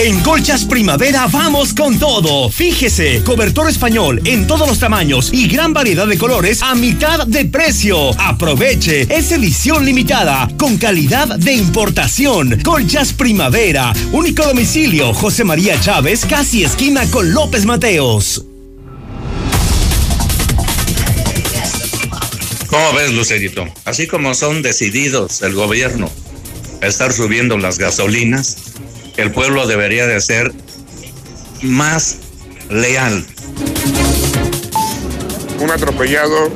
En 0.00 0.20
Colchas 0.20 0.64
Primavera 0.64 1.26
vamos 1.26 1.74
con 1.74 1.98
todo. 1.98 2.48
Fíjese, 2.50 3.20
cobertor 3.24 3.68
español 3.68 4.22
en 4.24 4.46
todos 4.46 4.68
los 4.68 4.78
tamaños 4.78 5.30
y 5.32 5.48
gran 5.48 5.72
variedad 5.72 6.06
de 6.06 6.16
colores 6.16 6.62
a 6.62 6.76
mitad 6.76 7.26
de 7.26 7.46
precio. 7.46 8.10
Aproveche, 8.16 9.08
es 9.12 9.32
edición 9.32 9.84
limitada 9.84 10.48
con 10.56 10.78
calidad 10.78 11.36
de 11.36 11.52
importación. 11.52 12.60
Colchas 12.62 13.12
Primavera, 13.12 13.92
único 14.12 14.44
domicilio 14.44 15.12
José 15.12 15.42
María 15.42 15.80
Chávez, 15.80 16.24
casi 16.26 16.62
esquina 16.62 17.04
con 17.10 17.34
López 17.34 17.66
Mateos. 17.66 18.44
¿Cómo 22.68 22.92
ves, 22.92 23.12
Lucerito? 23.12 23.66
Así 23.84 24.06
como 24.06 24.32
son 24.34 24.62
decididos 24.62 25.42
el 25.42 25.54
gobierno 25.54 26.08
a 26.80 26.86
estar 26.86 27.12
subiendo 27.12 27.58
las 27.58 27.78
gasolinas, 27.78 28.58
el 29.18 29.32
pueblo 29.32 29.66
debería 29.66 30.06
de 30.06 30.20
ser 30.20 30.52
más 31.62 32.18
leal. 32.70 33.26
Un 35.60 35.70
atropellado 35.72 36.48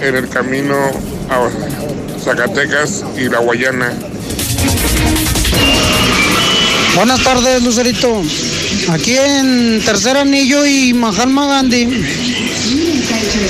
en 0.00 0.16
el 0.16 0.28
camino 0.28 0.76
a 1.30 1.48
Zacatecas 2.22 3.02
y 3.16 3.30
la 3.30 3.38
Guayana. 3.38 3.94
Buenas 6.94 7.24
tardes, 7.24 7.62
Lucerito. 7.62 8.22
Aquí 8.90 9.16
en 9.16 9.80
Tercer 9.82 10.18
Anillo 10.18 10.66
y 10.66 10.92
Mahatma 10.92 11.46
Gandhi 11.46 11.86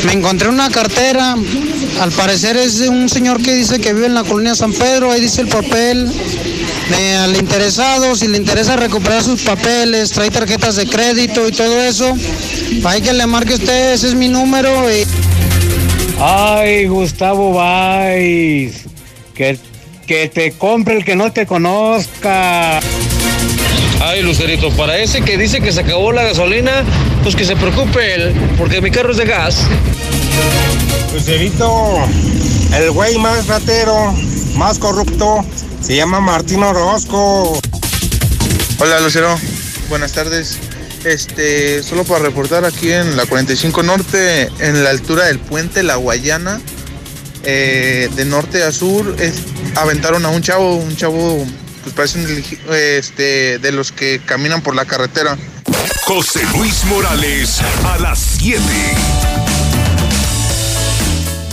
me 0.06 0.12
encontré 0.12 0.48
una 0.48 0.70
cartera. 0.70 1.34
Al 2.00 2.12
parecer 2.12 2.56
es 2.56 2.78
de 2.78 2.88
un 2.88 3.08
señor 3.08 3.42
que 3.42 3.54
dice 3.54 3.80
que 3.80 3.92
vive 3.92 4.06
en 4.06 4.14
la 4.14 4.22
colonia 4.22 4.54
San 4.54 4.72
Pedro. 4.72 5.10
Ahí 5.10 5.20
dice 5.20 5.40
el 5.40 5.48
papel 5.48 6.08
al 6.90 7.36
interesado, 7.36 8.14
si 8.16 8.28
le 8.28 8.36
interesa 8.38 8.76
recuperar 8.76 9.22
sus 9.22 9.42
papeles, 9.42 10.10
trae 10.10 10.30
tarjetas 10.30 10.76
de 10.76 10.86
crédito 10.86 11.46
y 11.48 11.52
todo 11.52 11.80
eso, 11.80 12.16
hay 12.84 13.00
que 13.00 13.12
le 13.12 13.26
marque 13.26 13.54
usted, 13.54 13.92
ese 13.92 14.08
es 14.08 14.14
mi 14.14 14.28
número. 14.28 14.90
Y... 14.90 15.04
Ay, 16.20 16.86
Gustavo 16.86 17.54
Valls, 17.54 18.82
que, 19.34 19.58
que 20.06 20.28
te 20.28 20.52
compre 20.52 20.96
el 20.96 21.04
que 21.04 21.16
no 21.16 21.32
te 21.32 21.46
conozca. 21.46 22.80
Ay, 24.00 24.22
Lucerito, 24.22 24.70
para 24.70 24.98
ese 24.98 25.22
que 25.22 25.38
dice 25.38 25.60
que 25.60 25.72
se 25.72 25.80
acabó 25.80 26.12
la 26.12 26.24
gasolina, 26.24 26.84
pues 27.22 27.36
que 27.36 27.44
se 27.44 27.56
preocupe 27.56 28.14
él, 28.14 28.34
porque 28.58 28.80
mi 28.80 28.90
carro 28.90 29.12
es 29.12 29.16
de 29.16 29.24
gas. 29.24 29.66
Lucerito, 31.14 31.98
el 32.76 32.90
güey 32.90 33.16
más 33.18 33.46
ratero, 33.46 34.14
más 34.56 34.78
corrupto, 34.78 35.44
se 35.82 35.96
llama 35.96 36.20
Martín 36.20 36.62
Orozco. 36.62 37.60
Hola 38.78 39.00
Lucero, 39.00 39.36
buenas 39.88 40.12
tardes. 40.12 40.58
Este, 41.04 41.82
solo 41.82 42.04
para 42.04 42.20
reportar 42.20 42.64
aquí 42.64 42.92
en 42.92 43.16
la 43.16 43.26
45 43.26 43.82
Norte, 43.82 44.50
en 44.60 44.84
la 44.84 44.90
altura 44.90 45.26
del 45.26 45.40
puente 45.40 45.82
La 45.82 45.96
Guayana, 45.96 46.60
eh, 47.42 48.08
de 48.14 48.24
norte 48.24 48.62
a 48.62 48.70
sur, 48.70 49.16
es, 49.18 49.34
aventaron 49.74 50.24
a 50.24 50.28
un 50.28 50.42
chavo, 50.42 50.76
un 50.76 50.96
chavo, 50.96 51.44
pues 51.82 51.94
parece 51.94 52.20
un, 52.20 52.74
este, 52.74 53.58
de 53.58 53.72
los 53.72 53.90
que 53.90 54.20
caminan 54.24 54.62
por 54.62 54.76
la 54.76 54.84
carretera. 54.84 55.36
José 56.04 56.42
Luis 56.56 56.84
Morales 56.84 57.60
a 57.84 57.98
las 57.98 58.18
7. 58.38 58.62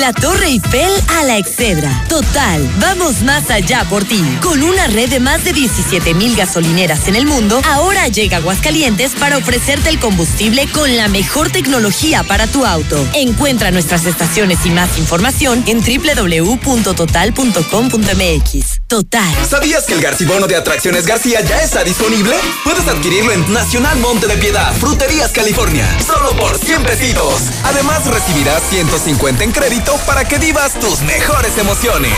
La 0.00 0.12
Torre 0.14 0.46
Eiffel 0.46 0.90
a 1.18 1.24
la 1.24 1.36
Excedra. 1.36 2.06
Total, 2.08 2.66
vamos 2.78 3.20
más 3.20 3.50
allá 3.50 3.84
por 3.84 4.02
ti. 4.02 4.24
Con 4.40 4.62
una 4.62 4.86
red 4.86 5.10
de 5.10 5.20
más 5.20 5.44
de 5.44 5.52
17 5.52 6.14
mil 6.14 6.34
gasolineras 6.34 7.06
en 7.06 7.16
el 7.16 7.26
mundo, 7.26 7.60
ahora 7.68 8.08
llega 8.08 8.38
Aguascalientes 8.38 9.12
para 9.12 9.36
ofrecerte 9.36 9.90
el 9.90 10.00
combustible 10.00 10.66
con 10.72 10.96
la 10.96 11.08
mejor 11.08 11.50
tecnología 11.50 12.22
para 12.22 12.46
tu 12.46 12.64
auto. 12.64 13.06
Encuentra 13.12 13.72
nuestras 13.72 14.06
estaciones 14.06 14.64
y 14.64 14.70
más 14.70 14.96
información 14.96 15.62
en 15.66 15.82
www.total.com.mx. 15.82 18.80
Total. 18.86 19.34
¿Sabías 19.48 19.84
que 19.84 19.92
el 19.92 20.00
Garcibono 20.00 20.46
de 20.46 20.56
Atracciones 20.56 21.04
García 21.04 21.42
ya 21.42 21.62
está 21.62 21.84
disponible? 21.84 22.34
Puedes 22.64 22.88
adquirirlo 22.88 23.32
en 23.32 23.52
Nacional 23.52 23.98
Monte 23.98 24.26
de 24.26 24.38
Piedad, 24.38 24.72
Fruterías 24.76 25.30
California, 25.30 25.86
solo 26.04 26.34
por 26.36 26.58
100 26.58 26.84
pesitos. 26.84 27.34
Además 27.64 28.06
recibirás 28.06 28.62
150 28.70 29.44
en 29.44 29.52
crédito 29.52 29.89
para 29.98 30.24
que 30.24 30.38
vivas 30.38 30.78
tus 30.78 31.02
mejores 31.02 31.58
emociones. 31.58 32.12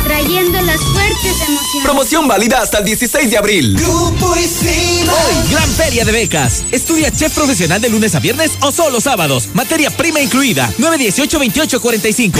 Atrayendo 0.00 0.60
las 0.74 0.84
fuertes 0.84 1.40
emociones. 1.48 1.84
Promoción 1.84 2.26
válida 2.26 2.60
hasta 2.60 2.78
el 2.78 2.84
16 2.84 3.30
de 3.30 3.38
abril. 3.38 3.76
Hoy, 3.80 5.50
gran 5.50 5.68
feria 5.70 6.04
de 6.04 6.10
becas. 6.10 6.64
Estudia 6.72 7.12
chef 7.12 7.32
profesional 7.32 7.80
de 7.80 7.88
lunes 7.88 8.14
a 8.14 8.20
viernes 8.20 8.52
o 8.60 8.72
solo 8.72 9.00
sábados. 9.00 9.48
Materia 9.54 9.90
prima 9.90 10.20
incluida. 10.20 10.72
918-2845. 10.78 12.34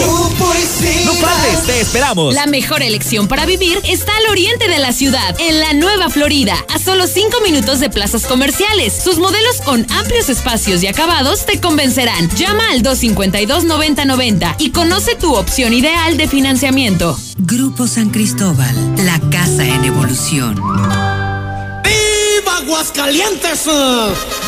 No 1.05 1.14
faltes, 1.14 1.62
te 1.66 1.81
esperamos. 1.81 2.35
La 2.35 2.47
mejor 2.47 2.83
elección 2.83 3.29
para 3.29 3.47
vivir 3.47 3.81
está 3.85 4.16
al 4.16 4.27
oriente 4.33 4.66
de 4.68 4.79
la 4.79 4.92
ciudad, 4.92 5.37
en 5.38 5.61
la 5.61 5.73
Nueva 5.73 6.11
Florida, 6.11 6.57
a 6.75 6.79
solo 6.79 7.07
5 7.07 7.40
minutos 7.42 7.79
de 7.79 7.90
plazas 7.90 8.27
comerciales. 8.27 8.94
Sus 9.03 9.18
modelos 9.18 9.61
con 9.64 9.87
amplios 9.92 10.29
espacios 10.29 10.83
y 10.83 10.88
acabados 10.88 11.47
te 11.47 11.61
convencerán. 11.61 12.29
Llama 12.37 12.64
al 12.70 12.83
252-9090 12.83 14.57
y 14.59 14.70
conoce 14.70 15.14
tu 15.14 15.35
opción 15.35 15.73
ideal 15.73 16.16
de 16.16 16.27
financiamiento. 16.27 17.16
Grupo 17.37 17.87
San 17.87 18.11
Cristóbal, 18.11 18.23
la 18.24 19.20
casa 19.30 19.66
en 19.66 19.84
evolución. 19.84 20.54
¡Viva 21.84 22.56
Aguascalientes! 22.56 23.68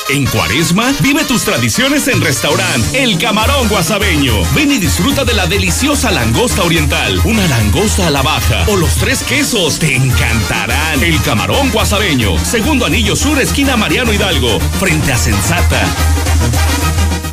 En 0.08 0.24
Cuaresma, 0.24 0.94
vive 1.00 1.24
tus 1.24 1.42
tradiciones 1.42 2.08
en 2.08 2.22
restaurante 2.22 3.02
El 3.02 3.18
Camarón 3.18 3.68
Guasabeño. 3.68 4.32
Ven 4.54 4.72
y 4.72 4.78
disfruta 4.78 5.26
de 5.26 5.34
la 5.34 5.46
deliciosa 5.46 6.10
langosta 6.10 6.62
oriental, 6.62 7.20
una 7.24 7.46
langosta 7.48 8.06
a 8.06 8.10
la 8.10 8.22
baja 8.22 8.64
o 8.68 8.76
los 8.76 8.94
tres 8.94 9.22
quesos. 9.22 9.78
Te 9.78 9.94
encantarán. 9.94 11.02
El 11.02 11.20
Camarón 11.20 11.70
Guasabeño, 11.70 12.42
segundo 12.42 12.86
anillo 12.86 13.14
sur, 13.14 13.38
esquina 13.38 13.76
Mariano 13.76 14.10
Hidalgo, 14.10 14.58
frente 14.80 15.12
a 15.12 15.18
Sensata. 15.18 15.84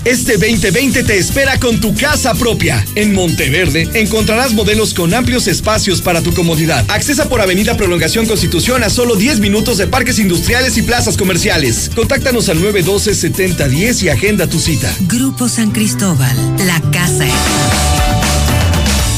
Este 0.06 0.34
2020 0.34 1.04
te 1.04 1.18
espera 1.18 1.58
con 1.60 1.80
tu 1.80 1.96
casa 1.96 2.34
propia. 2.34 2.86
En 2.96 3.14
Monteverde 3.14 3.90
encontrarás 3.94 4.54
modelos 4.54 4.94
con 4.94 5.14
amplios 5.14 5.48
espacios 5.48 6.02
para 6.02 6.22
tu 6.22 6.34
comodidad. 6.34 6.86
Accesa 6.90 7.30
por 7.30 7.40
Avenida 7.40 7.78
Prolongación 7.78 8.26
Constitución 8.26 8.84
a 8.84 8.90
solo 8.90 9.16
10 9.16 9.40
minutos 9.40 9.78
de 9.78 9.88
parques 9.88 10.20
industriales 10.20 10.78
y 10.78 10.82
plazas 10.82 11.16
comerciales. 11.16 11.90
Contáctanos 11.96 12.50
al 12.50 12.60
912-7010 12.62 14.04
y 14.04 14.10
agenda 14.10 14.48
tu 14.48 14.60
cita. 14.60 14.94
Grupo 15.08 15.48
San 15.48 15.72
Cristóbal, 15.72 16.36
la 16.66 16.82
casa 16.92 17.26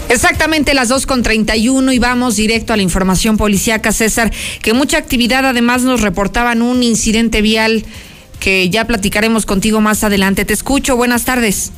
Exactamente 0.10 0.74
las 0.74 0.89
2 0.89 1.06
con 1.06 1.24
31 1.24 1.91
y 1.91 2.00
vamos 2.00 2.36
directo 2.36 2.74
a 2.74 2.78
la 2.78 2.84
información 2.84 3.38
policíaca, 3.38 3.91
César, 3.91 4.32
que 4.62 4.74
mucha 4.74 4.98
actividad 4.98 5.46
además 5.46 5.84
nos 5.84 6.02
reportaban 6.02 6.62
un 6.62 6.84
incidente 6.84 7.41
vial 7.41 7.86
que 8.39 8.70
ya 8.70 8.86
platicaremos 8.86 9.46
contigo 9.46 9.82
más 9.82 10.04
adelante. 10.04 10.46
Te 10.46 10.54
escucho, 10.54 10.98
buenas 10.98 11.26
tardes. 11.26 11.72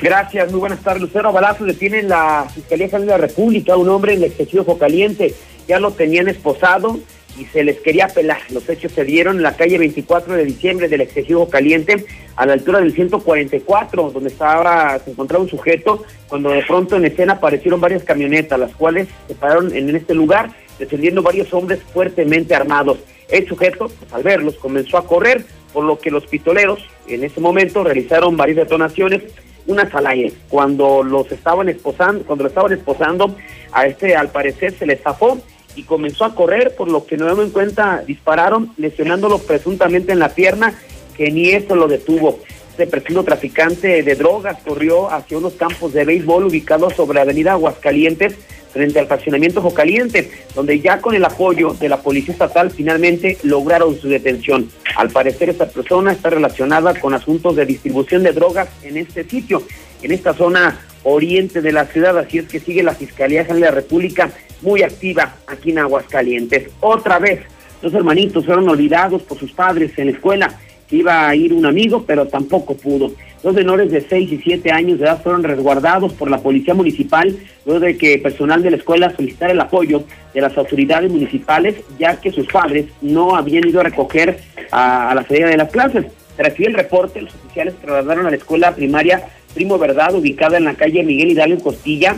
Gracias, 0.00 0.50
muy 0.50 0.60
buenas 0.60 0.80
tardes. 0.80 1.02
Lucero 1.02 1.32
Balazo 1.32 1.64
detiene 1.64 2.00
en 2.00 2.08
la 2.08 2.46
Fiscalía 2.52 2.86
General 2.86 3.06
de 3.06 3.12
la 3.12 3.18
República 3.18 3.76
un 3.76 3.88
hombre 3.88 4.14
en 4.14 4.18
el 4.18 4.24
excesivo 4.24 4.78
caliente. 4.78 5.34
Ya 5.72 5.80
lo 5.80 5.92
tenían 5.92 6.28
esposado 6.28 7.00
y 7.38 7.46
se 7.46 7.64
les 7.64 7.80
quería 7.80 8.06
pelar. 8.06 8.40
Los 8.50 8.68
hechos 8.68 8.92
se 8.92 9.06
dieron 9.06 9.36
en 9.36 9.42
la 9.42 9.56
calle 9.56 9.78
24 9.78 10.34
de 10.34 10.44
diciembre 10.44 10.86
del 10.86 11.00
excesivo 11.00 11.48
caliente, 11.48 12.04
a 12.36 12.44
la 12.44 12.52
altura 12.52 12.80
del 12.80 12.92
144, 12.92 14.10
donde 14.10 14.28
estaba, 14.28 14.98
se 14.98 15.12
encontraba 15.12 15.42
un 15.42 15.48
sujeto, 15.48 16.04
cuando 16.28 16.50
de 16.50 16.62
pronto 16.64 16.96
en 16.96 17.06
escena 17.06 17.32
aparecieron 17.32 17.80
varias 17.80 18.04
camionetas, 18.04 18.60
las 18.60 18.76
cuales 18.76 19.08
se 19.26 19.34
pararon 19.34 19.74
en 19.74 19.96
este 19.96 20.12
lugar, 20.12 20.50
descendiendo 20.78 21.22
varios 21.22 21.54
hombres 21.54 21.80
fuertemente 21.94 22.54
armados. 22.54 22.98
El 23.30 23.48
sujeto, 23.48 23.88
pues, 23.98 24.12
al 24.12 24.22
verlos, 24.22 24.56
comenzó 24.56 24.98
a 24.98 25.06
correr, 25.06 25.42
por 25.72 25.84
lo 25.84 25.98
que 25.98 26.10
los 26.10 26.26
pistoleros 26.26 26.80
en 27.08 27.24
ese 27.24 27.40
momento 27.40 27.82
realizaron 27.82 28.36
varias 28.36 28.58
detonaciones, 28.58 29.22
unas 29.66 29.94
al 29.94 30.06
aire. 30.06 30.34
Cuando 30.50 31.02
los 31.02 31.32
estaban 31.32 31.70
esposando, 31.70 32.24
cuando 32.24 32.44
lo 32.44 32.48
estaban 32.48 32.72
esposando, 32.72 33.34
a 33.72 33.86
este 33.86 34.14
al 34.14 34.28
parecer 34.28 34.74
se 34.74 34.84
le 34.84 34.96
zafó 34.96 35.40
y 35.76 35.84
comenzó 35.84 36.24
a 36.24 36.34
correr, 36.34 36.74
por 36.76 36.90
lo 36.90 37.06
que 37.06 37.16
no 37.16 37.42
en 37.42 37.50
cuenta 37.50 38.02
dispararon, 38.06 38.72
lesionándolo 38.76 39.38
presuntamente 39.38 40.12
en 40.12 40.18
la 40.18 40.34
pierna, 40.34 40.74
que 41.16 41.30
ni 41.30 41.50
esto 41.50 41.74
lo 41.74 41.88
detuvo. 41.88 42.40
Este 42.70 42.86
presunto 42.86 43.22
traficante 43.24 44.02
de 44.02 44.14
drogas 44.14 44.58
corrió 44.62 45.10
hacia 45.10 45.38
unos 45.38 45.54
campos 45.54 45.92
de 45.92 46.04
béisbol 46.04 46.46
ubicados 46.46 46.94
sobre 46.94 47.16
la 47.16 47.22
avenida 47.22 47.52
Aguascalientes, 47.52 48.34
frente 48.72 48.98
al 48.98 49.06
fraccionamiento 49.06 49.60
Jocaliente, 49.60 50.30
donde 50.54 50.80
ya 50.80 51.00
con 51.00 51.14
el 51.14 51.24
apoyo 51.24 51.74
de 51.74 51.90
la 51.90 51.98
Policía 51.98 52.32
Estatal 52.32 52.70
finalmente 52.70 53.36
lograron 53.42 53.98
su 53.98 54.08
detención. 54.08 54.70
Al 54.96 55.10
parecer 55.10 55.50
esta 55.50 55.68
persona 55.68 56.12
está 56.12 56.30
relacionada 56.30 56.98
con 56.98 57.12
asuntos 57.12 57.54
de 57.54 57.66
distribución 57.66 58.22
de 58.22 58.32
drogas 58.32 58.68
en 58.82 58.96
este 58.96 59.24
sitio, 59.24 59.62
en 60.02 60.12
esta 60.12 60.32
zona 60.32 60.80
oriente 61.04 61.60
de 61.60 61.72
la 61.72 61.84
ciudad, 61.86 62.16
así 62.16 62.38
es 62.38 62.46
que 62.46 62.60
sigue 62.60 62.82
la 62.82 62.94
Fiscalía 62.94 63.44
General 63.44 63.60
de 63.60 63.66
la 63.66 63.82
República 63.82 64.30
muy 64.62 64.82
activa 64.82 65.36
aquí 65.46 65.70
en 65.70 65.78
Aguascalientes. 65.78 66.70
Otra 66.80 67.18
vez, 67.18 67.40
dos 67.80 67.92
hermanitos 67.94 68.46
fueron 68.46 68.68
olvidados 68.68 69.22
por 69.22 69.38
sus 69.38 69.52
padres 69.52 69.92
en 69.98 70.06
la 70.06 70.12
escuela, 70.12 70.58
iba 70.90 71.28
a 71.28 71.34
ir 71.34 71.52
un 71.52 71.66
amigo, 71.66 72.04
pero 72.06 72.26
tampoco 72.26 72.76
pudo. 72.76 73.12
Dos 73.42 73.54
menores 73.54 73.90
de 73.90 74.00
6 74.02 74.32
y 74.32 74.38
7 74.38 74.70
años 74.70 74.98
de 74.98 75.06
edad 75.06 75.20
fueron 75.22 75.42
resguardados 75.42 76.12
por 76.12 76.30
la 76.30 76.38
Policía 76.38 76.74
Municipal 76.74 77.36
luego 77.66 77.80
de 77.80 77.96
que 77.96 78.18
personal 78.18 78.62
de 78.62 78.70
la 78.70 78.76
escuela 78.76 79.14
solicitara 79.16 79.52
el 79.52 79.60
apoyo 79.60 80.04
de 80.32 80.40
las 80.40 80.56
autoridades 80.56 81.10
municipales, 81.10 81.76
ya 81.98 82.20
que 82.20 82.30
sus 82.30 82.46
padres 82.46 82.86
no 83.00 83.34
habían 83.34 83.66
ido 83.66 83.80
a 83.80 83.84
recoger 83.84 84.38
a, 84.70 85.12
la 85.14 85.26
salida 85.26 85.48
de 85.48 85.56
las 85.56 85.70
clases. 85.70 86.06
Tras 86.36 86.58
el 86.58 86.74
reporte, 86.74 87.20
los 87.20 87.34
oficiales 87.34 87.74
trasladaron 87.80 88.26
a 88.26 88.30
la 88.30 88.36
escuela 88.36 88.74
primaria 88.74 89.24
Primo 89.54 89.78
Verdad, 89.78 90.14
ubicada 90.14 90.56
en 90.56 90.64
la 90.64 90.74
calle 90.74 91.02
Miguel 91.02 91.32
Hidalgo 91.32 91.62
Costilla, 91.62 92.16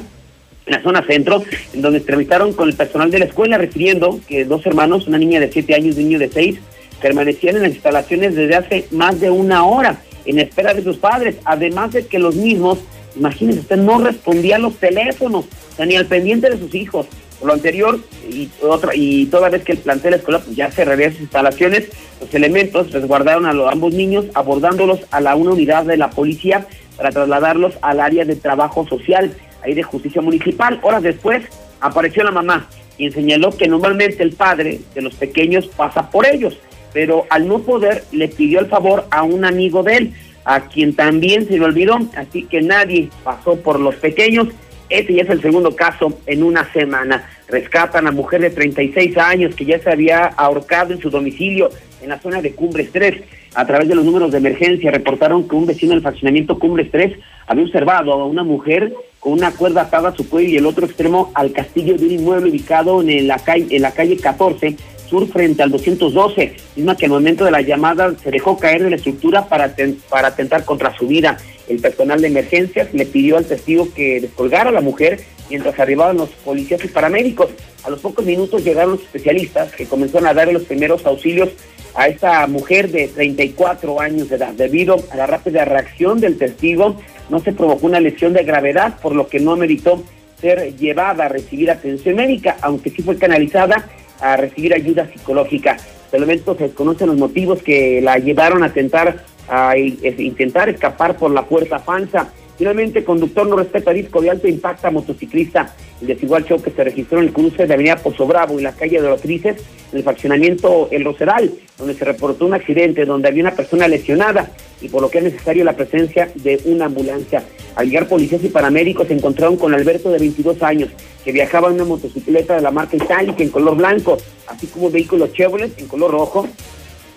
en 0.66 0.72
la 0.72 0.82
zona 0.82 1.04
centro, 1.06 1.42
en 1.72 1.82
donde 1.82 1.98
entrevistaron 1.98 2.52
con 2.52 2.68
el 2.68 2.74
personal 2.74 3.10
de 3.10 3.18
la 3.18 3.24
escuela, 3.26 3.58
refiriendo 3.58 4.20
que 4.26 4.44
dos 4.44 4.64
hermanos, 4.66 5.06
una 5.06 5.18
niña 5.18 5.40
de 5.40 5.52
7 5.52 5.74
años 5.74 5.96
y 5.96 6.00
un 6.00 6.08
niño 6.08 6.18
de 6.18 6.28
6, 6.30 6.58
permanecían 7.02 7.56
en 7.56 7.62
las 7.62 7.72
instalaciones 7.72 8.34
desde 8.34 8.56
hace 8.56 8.86
más 8.90 9.20
de 9.20 9.30
una 9.30 9.64
hora 9.66 10.00
en 10.24 10.38
espera 10.38 10.72
de 10.72 10.82
sus 10.82 10.96
padres, 10.96 11.36
además 11.44 11.92
de 11.92 12.06
que 12.06 12.18
los 12.18 12.34
mismos, 12.34 12.78
imagínense 13.16 13.60
usted, 13.60 13.76
no 13.76 13.98
respondían 13.98 14.62
los 14.62 14.76
teléfonos, 14.76 15.44
ni 15.78 15.96
al 15.96 16.06
pendiente 16.06 16.48
de 16.48 16.58
sus 16.58 16.74
hijos. 16.74 17.06
Por 17.38 17.48
lo 17.48 17.54
anterior, 17.54 17.98
y, 18.30 18.48
otra, 18.62 18.92
y 18.94 19.26
toda 19.26 19.50
vez 19.50 19.64
que 19.64 19.72
el 19.72 19.78
plantel 19.78 20.14
escolar 20.14 20.42
pues, 20.42 20.56
ya 20.56 20.70
cerraría 20.70 21.10
sus 21.10 21.22
instalaciones, 21.22 21.88
los 22.20 22.32
elementos 22.32 22.90
resguardaron 22.92 23.44
a 23.44 23.52
los, 23.52 23.70
ambos 23.70 23.92
niños, 23.92 24.26
abordándolos 24.34 25.00
a 25.10 25.20
la 25.20 25.34
una 25.34 25.50
unidad 25.50 25.84
de 25.84 25.96
la 25.96 26.10
policía 26.10 26.66
para 26.96 27.10
trasladarlos 27.10 27.74
al 27.82 28.00
área 28.00 28.24
de 28.24 28.36
trabajo 28.36 28.86
social, 28.88 29.34
ahí 29.64 29.74
de 29.74 29.82
justicia 29.82 30.22
municipal. 30.22 30.78
Horas 30.82 31.02
después 31.02 31.42
apareció 31.80 32.22
la 32.24 32.30
mamá, 32.30 32.68
y 32.96 33.10
señaló 33.10 33.50
que 33.56 33.66
normalmente 33.66 34.22
el 34.22 34.32
padre 34.32 34.80
de 34.94 35.02
los 35.02 35.14
pequeños 35.16 35.66
pasa 35.66 36.10
por 36.10 36.26
ellos 36.26 36.56
pero 36.94 37.26
al 37.28 37.46
no 37.46 37.58
poder 37.58 38.04
le 38.12 38.28
pidió 38.28 38.60
el 38.60 38.66
favor 38.66 39.04
a 39.10 39.24
un 39.24 39.44
amigo 39.44 39.82
de 39.82 39.96
él, 39.96 40.14
a 40.46 40.68
quien 40.68 40.94
también 40.94 41.46
se 41.46 41.58
le 41.58 41.64
olvidó, 41.64 41.98
así 42.16 42.44
que 42.44 42.62
nadie 42.62 43.10
pasó 43.22 43.56
por 43.56 43.80
los 43.80 43.96
pequeños. 43.96 44.48
Este 44.88 45.14
ya 45.14 45.22
es 45.22 45.30
el 45.30 45.42
segundo 45.42 45.74
caso 45.74 46.18
en 46.26 46.42
una 46.42 46.72
semana. 46.72 47.28
Rescatan 47.48 48.06
a 48.06 48.12
mujer 48.12 48.42
de 48.42 48.50
36 48.50 49.18
años 49.18 49.54
que 49.54 49.64
ya 49.64 49.78
se 49.80 49.90
había 49.90 50.26
ahorcado 50.26 50.92
en 50.92 51.00
su 51.00 51.10
domicilio 51.10 51.70
en 52.00 52.10
la 52.10 52.20
zona 52.20 52.40
de 52.40 52.52
Cumbres 52.52 52.90
3. 52.92 53.22
A 53.54 53.66
través 53.66 53.88
de 53.88 53.94
los 53.94 54.04
números 54.04 54.30
de 54.30 54.38
emergencia 54.38 54.90
reportaron 54.90 55.48
que 55.48 55.56
un 55.56 55.66
vecino 55.66 55.92
del 55.92 56.02
fraccionamiento 56.02 56.58
Cumbres 56.58 56.90
3 56.92 57.18
había 57.46 57.64
observado 57.64 58.12
a 58.12 58.26
una 58.26 58.44
mujer 58.44 58.92
con 59.24 59.32
una 59.32 59.52
cuerda 59.52 59.80
atada 59.80 60.10
a 60.10 60.14
su 60.14 60.28
cuello 60.28 60.50
y 60.50 60.56
el 60.58 60.66
otro 60.66 60.84
extremo 60.84 61.32
al 61.32 61.50
castillo 61.50 61.96
de 61.96 62.04
un 62.04 62.12
inmueble 62.12 62.50
ubicado 62.50 63.00
en 63.00 63.26
la 63.26 63.38
calle, 63.38 63.74
en 63.74 63.80
la 63.80 63.90
calle 63.90 64.18
14 64.18 64.76
sur 65.08 65.26
frente 65.28 65.62
al 65.62 65.70
212, 65.70 66.56
misma 66.76 66.94
que 66.94 67.06
al 67.06 67.12
momento 67.12 67.46
de 67.46 67.50
la 67.50 67.62
llamada 67.62 68.14
se 68.22 68.30
dejó 68.30 68.58
caer 68.58 68.82
de 68.82 68.90
la 68.90 68.96
estructura 68.96 69.48
para, 69.48 69.74
para 70.10 70.28
atentar 70.28 70.66
contra 70.66 70.94
su 70.94 71.06
vida. 71.06 71.38
El 71.68 71.80
personal 71.80 72.20
de 72.20 72.28
emergencias 72.28 72.92
le 72.92 73.06
pidió 73.06 73.38
al 73.38 73.46
testigo 73.46 73.88
que 73.94 74.20
descolgara 74.20 74.68
a 74.68 74.72
la 74.72 74.82
mujer 74.82 75.20
mientras 75.48 75.78
arribaban 75.78 76.18
los 76.18 76.28
policías 76.28 76.84
y 76.84 76.88
paramédicos. 76.88 77.48
A 77.82 77.90
los 77.90 78.00
pocos 78.00 78.26
minutos 78.26 78.62
llegaron 78.62 78.92
los 78.92 79.02
especialistas 79.02 79.72
que 79.72 79.86
comenzaron 79.86 80.26
a 80.26 80.34
dar 80.34 80.52
los 80.52 80.64
primeros 80.64 81.06
auxilios 81.06 81.48
a 81.94 82.08
esta 82.08 82.46
mujer 82.46 82.90
de 82.90 83.08
34 83.08 84.00
años 84.00 84.28
de 84.28 84.36
edad. 84.36 84.52
Debido 84.52 84.96
a 85.10 85.16
la 85.16 85.26
rápida 85.26 85.64
reacción 85.64 86.20
del 86.20 86.36
testigo, 86.36 86.96
no 87.28 87.40
se 87.40 87.52
provocó 87.52 87.86
una 87.86 88.00
lesión 88.00 88.32
de 88.32 88.44
gravedad, 88.44 88.98
por 89.00 89.14
lo 89.14 89.28
que 89.28 89.40
no 89.40 89.56
meritó 89.56 90.02
ser 90.40 90.76
llevada 90.76 91.26
a 91.26 91.28
recibir 91.28 91.70
atención 91.70 92.16
médica, 92.16 92.56
aunque 92.60 92.90
sí 92.90 93.02
fue 93.02 93.16
canalizada 93.16 93.88
a 94.20 94.36
recibir 94.36 94.74
ayuda 94.74 95.10
psicológica. 95.12 95.76
De 96.12 96.18
momento 96.18 96.54
se 96.56 96.64
desconocen 96.64 97.08
los 97.08 97.16
motivos 97.16 97.62
que 97.62 98.00
la 98.00 98.18
llevaron 98.18 98.62
a 98.62 98.72
tentar 98.72 99.24
a 99.48 99.76
intentar 99.76 100.68
escapar 100.68 101.16
por 101.16 101.30
la 101.30 101.44
puerta 101.44 101.78
falsa. 101.78 102.28
Finalmente, 102.56 103.04
conductor 103.04 103.46
no 103.46 103.56
respeta 103.56 103.92
disco 103.92 104.20
de 104.20 104.30
alto 104.30 104.46
impacta 104.46 104.90
motociclista. 104.90 105.74
El 106.00 106.06
desigual 106.06 106.44
choque 106.44 106.70
se 106.70 106.84
registró 106.84 107.18
en 107.18 107.24
el 107.24 107.32
cruce 107.32 107.66
de 107.66 107.74
Avenida 107.74 107.96
Pozo 107.96 108.26
Bravo 108.26 108.58
y 108.58 108.62
la 108.62 108.72
calle 108.72 109.00
de 109.00 109.08
los 109.08 109.20
Trices, 109.20 109.56
en 109.90 109.98
el 109.98 110.04
fraccionamiento 110.04 110.88
El 110.90 111.04
Roseral, 111.04 111.52
donde 111.78 111.94
se 111.94 112.04
reportó 112.04 112.46
un 112.46 112.54
accidente 112.54 113.04
donde 113.04 113.28
había 113.28 113.42
una 113.42 113.54
persona 113.54 113.88
lesionada 113.88 114.50
y 114.80 114.88
por 114.88 115.02
lo 115.02 115.10
que 115.10 115.18
es 115.18 115.24
necesario 115.24 115.64
la 115.64 115.74
presencia 115.74 116.30
de 116.34 116.60
una 116.66 116.86
ambulancia. 116.86 117.42
Al 117.74 117.88
llegar 117.88 118.08
policías 118.08 118.44
y 118.44 118.48
paramédicos 118.48 119.08
se 119.08 119.14
encontraron 119.14 119.56
con 119.56 119.74
Alberto 119.74 120.10
de 120.10 120.18
22 120.18 120.62
años, 120.62 120.90
que 121.24 121.32
viajaba 121.32 121.68
en 121.68 121.74
una 121.74 121.84
motocicleta 121.84 122.54
de 122.54 122.60
la 122.60 122.70
marca 122.70 122.96
Itálica 122.96 123.42
en 123.42 123.48
color 123.48 123.76
blanco, 123.76 124.16
así 124.46 124.66
como 124.68 124.86
un 124.86 124.92
vehículo 124.92 125.26
Chevrolet 125.28 125.76
en 125.78 125.88
color 125.88 126.12
rojo, 126.12 126.46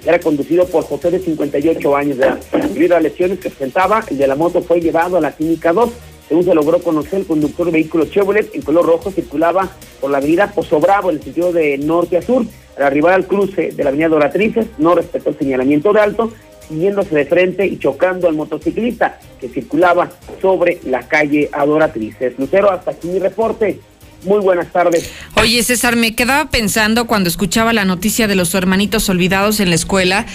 era 0.08 0.20
conducido 0.20 0.66
por 0.66 0.84
José 0.86 1.12
de 1.12 1.20
58 1.20 1.96
años 1.96 2.18
de 2.18 2.26
edad. 2.26 2.40
Debido 2.74 2.96
a 2.96 3.00
lesiones 3.02 3.40
que 3.40 3.50
presentaba, 3.50 4.04
el 4.10 4.18
de 4.18 4.28
la 4.28 4.36
moto 4.36 4.62
fue 4.62 4.80
llevado 4.80 5.18
a 5.18 5.22
la 5.22 5.34
clínica 5.34 5.74
2. 5.74 5.90
Según 6.30 6.46
se 6.46 6.56
logró 6.56 6.80
conocer, 6.80 7.20
el 7.20 7.26
conductor 7.26 7.66
de 7.66 7.74
vehículo 7.74 8.06
Chevrolet 8.06 8.54
en 8.56 8.62
color 8.62 8.86
rojo 8.86 9.12
circulaba 9.12 9.70
por 10.00 10.10
la 10.12 10.20
avenida 10.20 10.52
Pozo 10.54 10.80
Bravo 10.80 11.10
en 11.10 11.18
el 11.18 11.24
sentido 11.24 11.52
de 11.52 11.78
norte 11.78 12.18
a 12.18 12.22
sur. 12.22 12.46
Al 12.78 12.84
arribar 12.84 13.14
al 13.14 13.28
cruce 13.28 13.72
de 13.72 13.84
la 13.84 13.90
avenida 13.90 14.08
Doratrices, 14.08 14.68
no 14.78 14.96
respetó 14.96 15.32
el 15.32 15.38
señalamiento 15.38 15.92
de 15.92 16.00
alto, 16.00 16.32
siguiéndose 16.68 17.16
de 17.16 17.26
frente 17.26 17.66
y 17.66 17.78
chocando 17.78 18.28
al 18.28 18.36
motociclista 18.36 19.20
que 19.42 19.50
circulaba 19.50 20.10
sobre 20.42 20.80
la 20.86 21.08
calle 21.08 21.50
Adoratrices. 21.52 22.38
Lucero, 22.38 22.72
hasta 22.72 22.92
aquí 22.92 23.08
mi 23.08 23.20
reporte. 23.20 23.80
Muy 24.24 24.40
buenas 24.40 24.72
tardes. 24.72 25.10
Oye, 25.36 25.62
César, 25.64 25.96
me 25.96 26.16
quedaba 26.16 26.50
pensando 26.50 27.08
cuando 27.08 27.30
escuchaba 27.30 27.74
la 27.74 27.86
noticia 27.86 28.28
de 28.28 28.36
los 28.36 28.54
hermanitos 28.54 29.10
olvidados 29.10 29.60
en 29.60 29.70
la 29.70 29.76
escuela. 29.76 30.26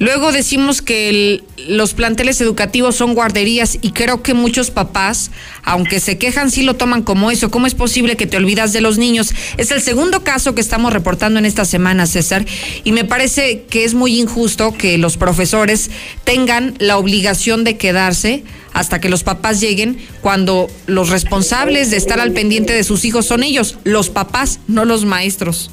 Luego 0.00 0.32
decimos 0.32 0.82
que 0.82 1.44
los 1.68 1.94
planteles 1.94 2.40
educativos 2.40 2.96
son 2.96 3.14
guarderías 3.14 3.78
y 3.80 3.92
creo 3.92 4.22
que 4.22 4.34
muchos 4.34 4.72
papás, 4.72 5.30
aunque 5.62 6.00
se 6.00 6.18
quejan, 6.18 6.50
sí 6.50 6.64
lo 6.64 6.74
toman 6.74 7.02
como 7.02 7.30
eso. 7.30 7.48
¿Cómo 7.50 7.68
es 7.68 7.76
posible 7.76 8.16
que 8.16 8.26
te 8.26 8.36
olvidas 8.36 8.72
de 8.72 8.80
los 8.80 8.98
niños? 8.98 9.32
Es 9.56 9.70
el 9.70 9.80
segundo 9.80 10.24
caso 10.24 10.54
que 10.54 10.60
estamos 10.60 10.92
reportando 10.92 11.38
en 11.38 11.44
esta 11.46 11.64
semana, 11.64 12.06
César, 12.06 12.44
y 12.82 12.90
me 12.90 13.04
parece 13.04 13.66
que 13.70 13.84
es 13.84 13.94
muy 13.94 14.20
injusto 14.20 14.72
que 14.72 14.98
los 14.98 15.16
profesores 15.16 15.90
tengan 16.24 16.74
la 16.80 16.98
obligación 16.98 17.62
de 17.62 17.76
quedarse 17.76 18.42
hasta 18.74 19.00
que 19.00 19.08
los 19.08 19.24
papás 19.24 19.60
lleguen 19.60 19.96
cuando 20.20 20.68
los 20.86 21.08
responsables 21.08 21.90
de 21.90 21.96
estar 21.96 22.20
al 22.20 22.32
pendiente 22.32 22.74
de 22.74 22.84
sus 22.84 23.04
hijos 23.04 23.24
son 23.24 23.42
ellos, 23.42 23.78
los 23.84 24.10
papás, 24.10 24.60
no 24.68 24.84
los 24.84 25.04
maestros. 25.04 25.70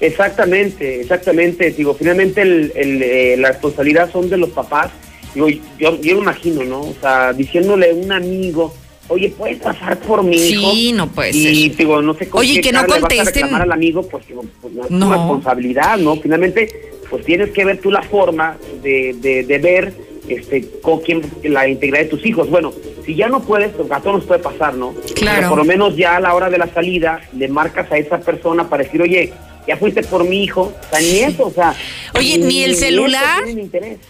Exactamente, 0.00 1.02
exactamente. 1.02 1.70
Digo, 1.70 1.94
finalmente 1.94 2.42
el, 2.42 2.72
eh, 2.74 3.36
la 3.38 3.48
responsabilidad 3.48 4.10
son 4.10 4.30
de 4.30 4.38
los 4.38 4.50
papás. 4.50 4.90
Digo, 5.34 5.48
yo, 5.48 6.00
yo 6.00 6.16
me 6.16 6.22
imagino, 6.22 6.64
¿no? 6.64 6.80
O 6.80 6.94
sea, 7.00 7.32
diciéndole 7.32 7.90
a 7.90 7.94
un 7.94 8.12
amigo, 8.12 8.74
oye, 9.08 9.28
¿puedes 9.36 9.58
pasar 9.58 9.98
por 9.98 10.22
mi 10.22 10.36
hijo? 10.36 10.70
Sí, 10.70 10.92
no 10.92 11.08
puede 11.08 11.30
y, 11.36 11.68
digo, 11.70 12.00
no 12.00 12.14
sé 12.14 12.28
cómo 12.28 12.40
Oye, 12.40 12.60
que 12.62 12.72
no 12.72 12.86
contesten. 12.86 13.54
A 13.54 13.58
al 13.58 13.72
amigo, 13.72 14.08
pues, 14.08 14.24
pues 14.62 14.72
no 14.72 14.84
es 14.84 14.88
tu 14.88 15.10
responsabilidad, 15.10 15.98
¿no? 15.98 16.16
Finalmente, 16.16 16.70
pues 17.10 17.24
tienes 17.26 17.50
que 17.50 17.64
ver 17.64 17.78
tú 17.78 17.90
la 17.90 18.02
forma 18.02 18.56
de, 18.82 19.14
de, 19.20 19.42
de 19.42 19.58
ver 19.58 20.07
este, 20.28 20.68
con 20.82 21.00
quién, 21.00 21.22
la 21.42 21.68
integridad 21.68 22.04
de 22.04 22.10
tus 22.10 22.24
hijos. 22.24 22.48
Bueno, 22.50 22.72
si 23.04 23.14
ya 23.14 23.28
no 23.28 23.40
puedes, 23.40 23.72
pues 23.72 23.90
a 23.90 24.00
todos 24.00 24.16
nos 24.16 24.24
puede 24.24 24.40
pasar, 24.40 24.74
¿no? 24.74 24.94
Claro. 25.14 25.48
por 25.48 25.58
lo 25.58 25.64
menos 25.64 25.96
ya 25.96 26.16
a 26.16 26.20
la 26.20 26.34
hora 26.34 26.50
de 26.50 26.58
la 26.58 26.68
salida 26.68 27.20
le 27.36 27.48
marcas 27.48 27.90
a 27.90 27.98
esa 27.98 28.20
persona 28.20 28.68
para 28.68 28.84
decir, 28.84 29.02
oye, 29.02 29.32
ya 29.68 29.76
fuiste 29.76 30.02
por 30.02 30.24
mi 30.24 30.42
hijo, 30.42 30.62
o 30.62 30.90
sea, 30.90 31.00
ni 31.00 31.18
eso, 31.18 31.46
o 31.46 31.52
sea. 31.52 31.74
Oye, 32.14 32.38
ni, 32.38 32.64
el 32.64 32.74
celular, 32.74 33.44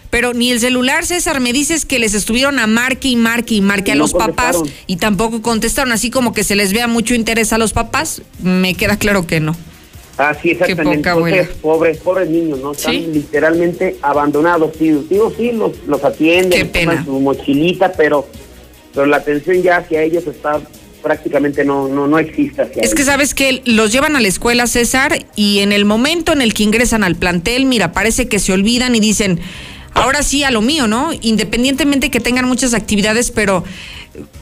pero 0.09 0.33
ni 0.33 0.51
el 0.51 0.59
celular, 0.61 1.05
César, 1.05 1.41
me 1.41 1.51
dices 1.51 1.85
que 1.85 1.99
les 1.99 2.13
estuvieron 2.13 2.59
a 2.59 2.65
marque 2.65 3.09
y 3.09 3.17
marque 3.17 3.55
y 3.55 3.61
marque 3.61 3.91
a 3.91 3.95
los 3.95 4.13
papás 4.13 4.57
y 4.87 4.95
tampoco 4.95 5.41
contestaron, 5.41 5.91
así 5.91 6.09
como 6.09 6.33
que 6.33 6.45
se 6.45 6.55
les 6.55 6.71
vea 6.71 6.87
mucho 6.87 7.13
interés 7.13 7.51
a 7.51 7.57
los 7.57 7.73
papás, 7.73 8.21
me 8.41 8.73
queda 8.73 8.97
claro 8.97 9.27
que 9.27 9.41
no. 9.41 9.55
Ah, 10.19 10.35
sí, 10.39 10.51
exactamente. 10.51 11.09
pobres, 11.61 11.97
pobres 11.99 12.29
niños, 12.29 12.59
¿no? 12.59 12.73
Están 12.73 13.13
literalmente 13.13 13.95
abandonados. 14.01 14.73
Sí, 14.77 14.91
digo, 15.09 15.33
sí, 15.35 15.53
los, 15.53 15.71
los 15.87 16.03
atienden, 16.03 16.69
toman 16.69 17.05
su 17.05 17.21
mochilita, 17.21 17.93
pero, 17.93 18.27
pero 18.93 19.05
la 19.05 19.17
atención 19.17 19.63
ya 19.63 19.77
hacia 19.77 20.03
ellos 20.03 20.27
está 20.27 20.59
prácticamente 21.01 21.63
no, 21.63 21.87
no, 21.87 22.07
no 22.07 22.19
existe. 22.19 22.69
es 22.75 22.93
que 22.93 23.05
sabes 23.05 23.33
que 23.33 23.61
los 23.63 23.93
llevan 23.93 24.17
a 24.17 24.19
la 24.19 24.27
escuela, 24.27 24.67
César, 24.67 25.25
y 25.37 25.59
en 25.59 25.71
el 25.71 25.85
momento 25.85 26.33
en 26.33 26.41
el 26.41 26.53
que 26.53 26.63
ingresan 26.63 27.05
al 27.05 27.15
plantel, 27.15 27.65
mira, 27.65 27.93
parece 27.93 28.27
que 28.27 28.39
se 28.39 28.51
olvidan 28.51 28.95
y 28.95 28.99
dicen, 28.99 29.39
ahora 29.93 30.21
sí 30.21 30.43
a 30.43 30.51
lo 30.51 30.61
mío, 30.61 30.87
¿no? 30.87 31.11
Independientemente 31.21 32.11
que 32.11 32.19
tengan 32.19 32.45
muchas 32.45 32.73
actividades, 32.73 33.31
pero 33.31 33.63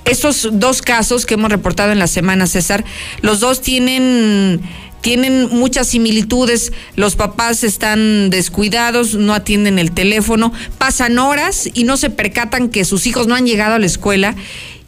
esos 0.05 0.49
dos 0.53 0.81
casos 0.81 1.25
que 1.25 1.35
hemos 1.35 1.51
reportado 1.51 1.91
en 1.91 1.99
la 1.99 2.07
semana, 2.07 2.47
César, 2.47 2.83
los 3.21 3.39
dos 3.39 3.61
tienen 3.61 4.61
tienen 5.01 5.49
muchas 5.49 5.87
similitudes, 5.87 6.73
los 6.95 7.15
papás 7.15 7.63
están 7.63 8.29
descuidados, 8.29 9.15
no 9.15 9.33
atienden 9.33 9.79
el 9.79 9.91
teléfono, 9.91 10.53
pasan 10.77 11.19
horas 11.19 11.69
y 11.73 11.83
no 11.83 11.97
se 11.97 12.09
percatan 12.09 12.69
que 12.69 12.85
sus 12.85 13.07
hijos 13.07 13.27
no 13.27 13.35
han 13.35 13.45
llegado 13.45 13.75
a 13.75 13.79
la 13.79 13.85
escuela 13.85 14.35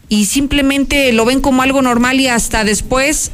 y 0.09 0.25
simplemente 0.25 1.13
lo 1.13 1.25
ven 1.25 1.41
como 1.41 1.61
algo 1.61 1.81
normal 1.81 2.19
y 2.19 2.27
hasta 2.27 2.63
después 2.63 3.31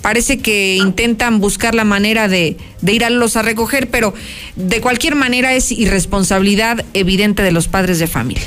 parece 0.00 0.38
que 0.38 0.76
intentan 0.76 1.40
buscar 1.40 1.74
la 1.74 1.84
manera 1.84 2.28
de, 2.28 2.56
de 2.80 2.92
ir 2.92 3.04
a 3.04 3.10
los 3.10 3.36
a 3.36 3.42
recoger, 3.42 3.88
pero 3.88 4.12
de 4.56 4.80
cualquier 4.80 5.14
manera 5.14 5.54
es 5.54 5.72
irresponsabilidad 5.72 6.84
evidente 6.94 7.42
de 7.42 7.52
los 7.52 7.68
padres 7.68 7.98
de 7.98 8.06
familia. 8.06 8.44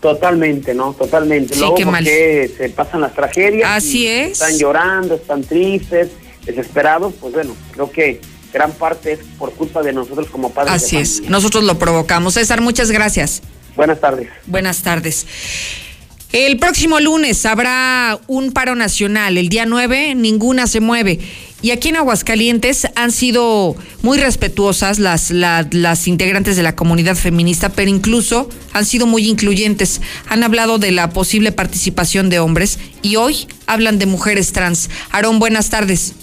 Totalmente, 0.00 0.74
¿no? 0.74 0.92
Totalmente. 0.92 1.54
Sí, 1.54 1.64
qué 1.76 1.84
mal. 1.84 2.04
se 2.04 2.72
pasan 2.74 3.00
las 3.00 3.14
tragedias. 3.14 3.68
Así 3.72 4.06
es. 4.06 4.32
Están 4.32 4.56
llorando, 4.58 5.16
están 5.16 5.42
tristes, 5.42 6.08
desesperados. 6.44 7.14
Pues 7.20 7.32
bueno, 7.32 7.54
creo 7.72 7.90
que 7.90 8.20
gran 8.52 8.72
parte 8.72 9.12
es 9.12 9.20
por 9.38 9.52
culpa 9.52 9.82
de 9.82 9.92
nosotros 9.92 10.28
como 10.28 10.50
padres. 10.50 10.74
Así 10.74 10.96
es. 10.96 11.22
Nosotros 11.28 11.64
lo 11.64 11.78
provocamos. 11.78 12.34
César, 12.34 12.60
muchas 12.60 12.90
gracias. 12.90 13.42
Buenas 13.76 14.00
tardes. 14.00 14.28
Buenas 14.46 14.82
tardes. 14.82 15.26
El 16.32 16.58
próximo 16.58 17.00
lunes 17.00 17.46
habrá 17.46 18.18
un 18.26 18.52
paro 18.52 18.74
nacional. 18.74 19.38
El 19.38 19.48
día 19.48 19.64
9 19.64 20.14
ninguna 20.14 20.66
se 20.66 20.80
mueve. 20.80 21.20
Y 21.62 21.70
aquí 21.70 21.88
en 21.88 21.96
Aguascalientes 21.96 22.86
han 22.94 23.12
sido 23.12 23.74
muy 24.02 24.18
respetuosas 24.18 24.98
las, 24.98 25.30
las 25.30 26.06
integrantes 26.06 26.56
de 26.56 26.62
la 26.62 26.76
comunidad 26.76 27.16
feminista, 27.16 27.70
pero 27.70 27.90
incluso 27.90 28.48
han 28.74 28.84
sido 28.84 29.06
muy 29.06 29.26
incluyentes. 29.26 30.02
Han 30.28 30.44
hablado 30.44 30.78
de 30.78 30.92
la 30.92 31.10
posible 31.10 31.50
participación 31.50 32.28
de 32.28 32.40
hombres 32.40 32.78
y 33.00 33.16
hoy 33.16 33.48
hablan 33.66 33.98
de 33.98 34.06
mujeres 34.06 34.52
trans. 34.52 34.90
Aarón, 35.10 35.38
buenas 35.38 35.70
tardes. 35.70 36.14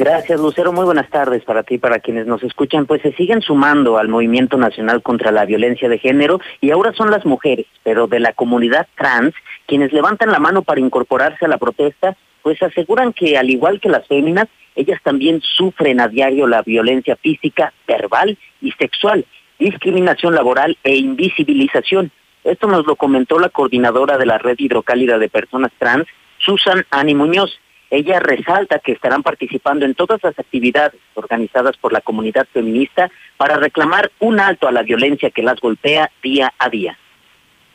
Gracias, 0.00 0.40
Lucero. 0.40 0.72
Muy 0.72 0.86
buenas 0.86 1.10
tardes 1.10 1.44
para 1.44 1.62
ti 1.62 1.74
y 1.74 1.78
para 1.78 1.98
quienes 1.98 2.26
nos 2.26 2.42
escuchan. 2.42 2.86
Pues 2.86 3.02
se 3.02 3.12
siguen 3.12 3.42
sumando 3.42 3.98
al 3.98 4.08
movimiento 4.08 4.56
nacional 4.56 5.02
contra 5.02 5.30
la 5.30 5.44
violencia 5.44 5.90
de 5.90 5.98
género 5.98 6.40
y 6.62 6.70
ahora 6.70 6.94
son 6.94 7.10
las 7.10 7.26
mujeres, 7.26 7.66
pero 7.82 8.06
de 8.06 8.18
la 8.18 8.32
comunidad 8.32 8.88
trans, 8.96 9.34
quienes 9.66 9.92
levantan 9.92 10.32
la 10.32 10.38
mano 10.38 10.62
para 10.62 10.80
incorporarse 10.80 11.44
a 11.44 11.48
la 11.48 11.58
protesta, 11.58 12.16
pues 12.40 12.62
aseguran 12.62 13.12
que 13.12 13.36
al 13.36 13.50
igual 13.50 13.78
que 13.78 13.90
las 13.90 14.06
féminas, 14.06 14.46
ellas 14.74 14.98
también 15.04 15.42
sufren 15.42 16.00
a 16.00 16.08
diario 16.08 16.46
la 16.46 16.62
violencia 16.62 17.16
física, 17.16 17.74
verbal 17.86 18.38
y 18.62 18.72
sexual, 18.72 19.26
discriminación 19.58 20.34
laboral 20.34 20.78
e 20.82 20.96
invisibilización. 20.96 22.10
Esto 22.42 22.68
nos 22.68 22.86
lo 22.86 22.96
comentó 22.96 23.38
la 23.38 23.50
coordinadora 23.50 24.16
de 24.16 24.24
la 24.24 24.38
Red 24.38 24.60
Hidrocálida 24.60 25.18
de 25.18 25.28
Personas 25.28 25.72
Trans, 25.78 26.06
Susan 26.38 26.86
Ani 26.90 27.14
Muñoz. 27.14 27.60
Ella 27.90 28.20
resalta 28.20 28.78
que 28.78 28.92
estarán 28.92 29.22
participando 29.22 29.84
en 29.84 29.94
todas 29.94 30.22
las 30.22 30.38
actividades 30.38 31.00
organizadas 31.14 31.76
por 31.76 31.92
la 31.92 32.00
comunidad 32.00 32.46
feminista 32.52 33.10
para 33.36 33.56
reclamar 33.56 34.12
un 34.20 34.38
alto 34.38 34.68
a 34.68 34.72
la 34.72 34.82
violencia 34.82 35.30
que 35.30 35.42
las 35.42 35.60
golpea 35.60 36.10
día 36.22 36.54
a 36.58 36.68
día. 36.68 36.96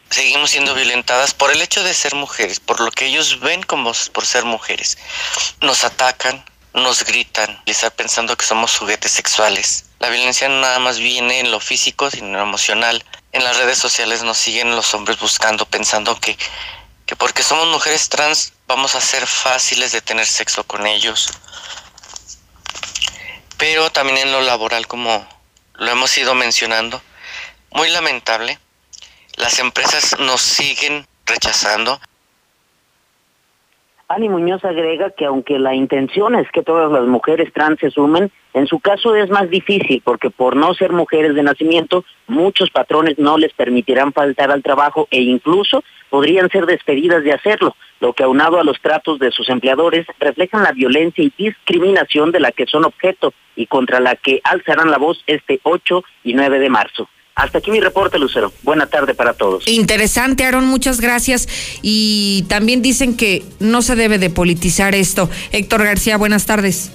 Seguimos 0.09 0.51
siendo 0.51 0.73
violentadas 0.73 1.33
por 1.33 1.51
el 1.51 1.61
hecho 1.61 1.83
de 1.83 1.93
ser 1.93 2.15
mujeres, 2.15 2.59
por 2.59 2.79
lo 2.79 2.91
que 2.91 3.07
ellos 3.07 3.41
ven 3.41 3.61
como 3.63 3.91
por 4.13 4.25
ser 4.25 4.45
mujeres. 4.45 4.97
Nos 5.61 5.83
atacan, 5.83 6.45
nos 6.73 7.03
gritan, 7.03 7.59
y 7.65 7.71
estar 7.71 7.91
pensando 7.91 8.37
que 8.37 8.45
somos 8.45 8.77
juguetes 8.77 9.11
sexuales. 9.11 9.89
La 9.99 10.09
violencia 10.09 10.47
no 10.47 10.61
nada 10.61 10.79
más 10.79 10.99
viene 10.99 11.39
en 11.39 11.51
lo 11.51 11.59
físico, 11.59 12.09
sino 12.09 12.27
en 12.27 12.33
lo 12.33 12.43
emocional. 12.43 13.03
En 13.33 13.43
las 13.43 13.57
redes 13.57 13.79
sociales 13.79 14.23
nos 14.23 14.37
siguen 14.37 14.75
los 14.75 14.93
hombres 14.93 15.19
buscando, 15.19 15.65
pensando 15.65 16.17
que 16.19 16.37
que 17.05 17.15
porque 17.15 17.43
somos 17.43 17.67
mujeres 17.67 18.09
trans 18.09 18.53
vamos 18.67 18.95
a 18.95 19.01
ser 19.01 19.25
fáciles 19.25 19.91
de 19.91 20.01
tener 20.01 20.25
sexo 20.25 20.63
con 20.63 20.85
ellos. 20.87 21.29
Pero 23.57 23.89
también 23.89 24.17
en 24.17 24.31
lo 24.31 24.41
laboral, 24.41 24.87
como 24.87 25.25
lo 25.75 25.91
hemos 25.91 26.17
ido 26.17 26.35
mencionando, 26.35 27.01
muy 27.71 27.89
lamentable, 27.89 28.59
las 29.37 29.59
empresas 29.59 30.17
nos 30.19 30.41
siguen 30.41 31.05
rechazando. 31.25 31.99
Ani 34.07 34.29
Muñoz 34.29 34.63
agrega 34.63 35.11
que 35.11 35.25
aunque 35.25 35.57
la 35.57 35.73
intención 35.73 36.35
es 36.35 36.49
que 36.51 36.61
todas 36.61 36.91
las 36.91 37.07
mujeres 37.07 37.51
trans 37.53 37.79
se 37.79 37.89
sumen, 37.89 38.31
en 38.55 38.67
su 38.67 38.79
caso 38.79 39.15
es 39.15 39.29
más 39.29 39.49
difícil 39.49 40.01
porque 40.03 40.29
por 40.29 40.55
no 40.55 40.73
ser 40.73 40.93
mujeres 40.93 41.35
de 41.35 41.43
nacimiento, 41.43 42.05
muchos 42.25 42.69
patrones 42.69 43.19
no 43.19 43.37
les 43.37 43.53
permitirán 43.53 44.13
faltar 44.13 44.49
al 44.49 44.63
trabajo 44.63 45.09
e 45.11 45.21
incluso 45.21 45.83
podrían 46.09 46.49
ser 46.49 46.65
despedidas 46.65 47.21
de 47.25 47.33
hacerlo, 47.33 47.75
lo 47.99 48.13
que 48.13 48.23
aunado 48.23 48.57
a 48.57 48.63
los 48.63 48.79
tratos 48.79 49.19
de 49.19 49.31
sus 49.31 49.49
empleadores 49.49 50.07
reflejan 50.19 50.63
la 50.63 50.71
violencia 50.71 51.21
y 51.21 51.33
discriminación 51.37 52.31
de 52.31 52.39
la 52.39 52.53
que 52.53 52.65
son 52.65 52.85
objeto 52.85 53.33
y 53.57 53.67
contra 53.67 53.99
la 53.99 54.15
que 54.15 54.39
alzarán 54.45 54.89
la 54.89 54.97
voz 54.97 55.21
este 55.27 55.59
8 55.63 56.03
y 56.23 56.33
9 56.33 56.59
de 56.59 56.69
marzo. 56.69 57.09
Hasta 57.35 57.57
aquí 57.57 57.69
mi 57.69 57.81
reporte, 57.81 58.17
Lucero. 58.17 58.53
Buena 58.63 58.87
tarde 58.87 59.13
para 59.13 59.33
todos. 59.33 59.67
Interesante, 59.67 60.45
Aaron, 60.45 60.65
muchas 60.65 61.01
gracias. 61.01 61.49
Y 61.81 62.45
también 62.47 62.81
dicen 62.81 63.17
que 63.17 63.43
no 63.59 63.81
se 63.81 63.97
debe 63.97 64.17
de 64.17 64.29
politizar 64.29 64.95
esto. 64.95 65.29
Héctor 65.51 65.83
García, 65.83 66.15
buenas 66.15 66.45
tardes. 66.45 66.93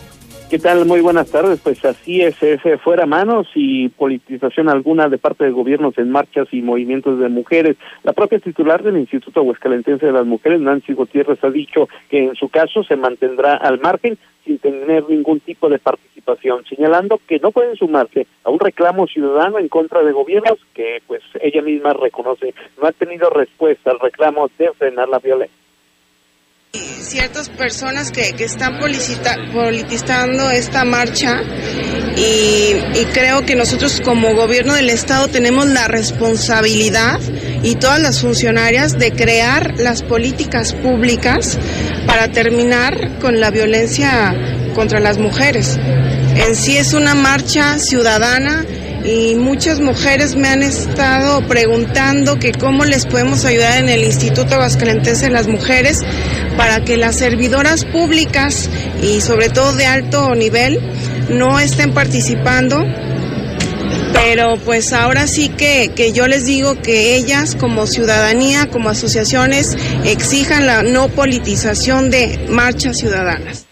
¿Qué 0.50 0.58
tal? 0.58 0.84
Muy 0.84 1.00
buenas 1.00 1.30
tardes. 1.30 1.60
Pues 1.60 1.84
así 1.84 2.22
es, 2.22 2.42
ese 2.42 2.76
fuera 2.78 3.06
manos 3.06 3.46
y 3.54 3.88
politización 3.88 4.68
alguna 4.68 5.08
de 5.08 5.16
parte 5.16 5.44
de 5.44 5.52
gobiernos 5.52 5.96
en 5.96 6.10
marchas 6.10 6.48
y 6.50 6.60
movimientos 6.60 7.20
de 7.20 7.28
mujeres. 7.28 7.76
La 8.02 8.12
propia 8.12 8.40
titular 8.40 8.82
del 8.82 8.96
Instituto 8.96 9.42
Huescalentense 9.42 10.06
de 10.06 10.10
las 10.10 10.26
Mujeres, 10.26 10.60
Nancy 10.60 10.92
Gutiérrez, 10.92 11.38
ha 11.44 11.50
dicho 11.50 11.88
que 12.08 12.24
en 12.24 12.34
su 12.34 12.48
caso 12.48 12.82
se 12.82 12.96
mantendrá 12.96 13.54
al 13.54 13.78
margen 13.78 14.18
sin 14.44 14.58
tener 14.58 15.08
ningún 15.08 15.38
tipo 15.38 15.68
de 15.68 15.78
participación, 15.78 16.64
señalando 16.64 17.20
que 17.28 17.38
no 17.38 17.52
pueden 17.52 17.76
sumarse 17.76 18.26
a 18.42 18.50
un 18.50 18.58
reclamo 18.58 19.06
ciudadano 19.06 19.60
en 19.60 19.68
contra 19.68 20.02
de 20.02 20.10
gobiernos 20.10 20.58
que 20.74 21.00
pues 21.06 21.22
ella 21.40 21.62
misma 21.62 21.92
reconoce 21.92 22.54
no 22.82 22.88
ha 22.88 22.92
tenido 22.92 23.30
respuesta 23.30 23.92
al 23.92 24.00
reclamo 24.00 24.50
de 24.58 24.72
frenar 24.72 25.08
la 25.08 25.20
violencia 25.20 25.59
ciertas 26.72 27.48
personas 27.48 28.12
que, 28.12 28.32
que 28.34 28.44
están 28.44 28.78
politizando 28.78 30.50
esta 30.50 30.84
marcha 30.84 31.42
y, 32.16 32.76
y, 32.94 33.04
creo 33.12 33.44
que 33.44 33.56
nosotros 33.56 34.00
como 34.04 34.34
gobierno 34.36 34.74
del 34.74 34.90
estado 34.90 35.26
tenemos 35.26 35.66
la 35.66 35.88
responsabilidad 35.88 37.18
y 37.64 37.74
todas 37.74 38.00
las 38.00 38.20
funcionarias 38.20 38.98
de 38.98 39.10
crear 39.10 39.74
las 39.78 40.02
políticas 40.02 40.72
públicas 40.72 41.58
para 42.06 42.28
terminar 42.28 43.18
con 43.18 43.40
la 43.40 43.50
violencia 43.50 44.34
contra 44.74 45.00
las 45.00 45.18
mujeres. 45.18 45.76
En 46.36 46.54
sí 46.54 46.76
es 46.76 46.92
una 46.92 47.16
marcha 47.16 47.80
ciudadana 47.80 48.64
y 49.04 49.34
muchas 49.34 49.80
mujeres 49.80 50.36
me 50.36 50.48
han 50.48 50.62
estado 50.62 51.46
preguntando 51.46 52.38
que 52.38 52.52
cómo 52.52 52.84
les 52.84 53.06
podemos 53.06 53.44
ayudar 53.44 53.78
en 53.78 53.88
el 53.88 54.04
Instituto 54.04 54.58
Vascalentense 54.58 55.26
de 55.26 55.30
las 55.30 55.48
Mujeres 55.48 56.00
para 56.56 56.84
que 56.84 56.96
las 56.96 57.16
servidoras 57.16 57.84
públicas 57.84 58.68
y 59.02 59.20
sobre 59.20 59.48
todo 59.48 59.72
de 59.74 59.86
alto 59.86 60.34
nivel 60.34 60.80
no 61.30 61.58
estén 61.58 61.94
participando. 61.94 62.84
Pero 64.12 64.58
pues 64.64 64.92
ahora 64.92 65.26
sí 65.26 65.48
que, 65.48 65.92
que 65.94 66.12
yo 66.12 66.26
les 66.26 66.44
digo 66.44 66.80
que 66.82 67.16
ellas 67.16 67.56
como 67.56 67.86
ciudadanía, 67.86 68.66
como 68.66 68.90
asociaciones, 68.90 69.76
exijan 70.04 70.66
la 70.66 70.82
no 70.82 71.08
politización 71.08 72.10
de 72.10 72.46
marchas 72.48 72.98
ciudadanas. 72.98 73.69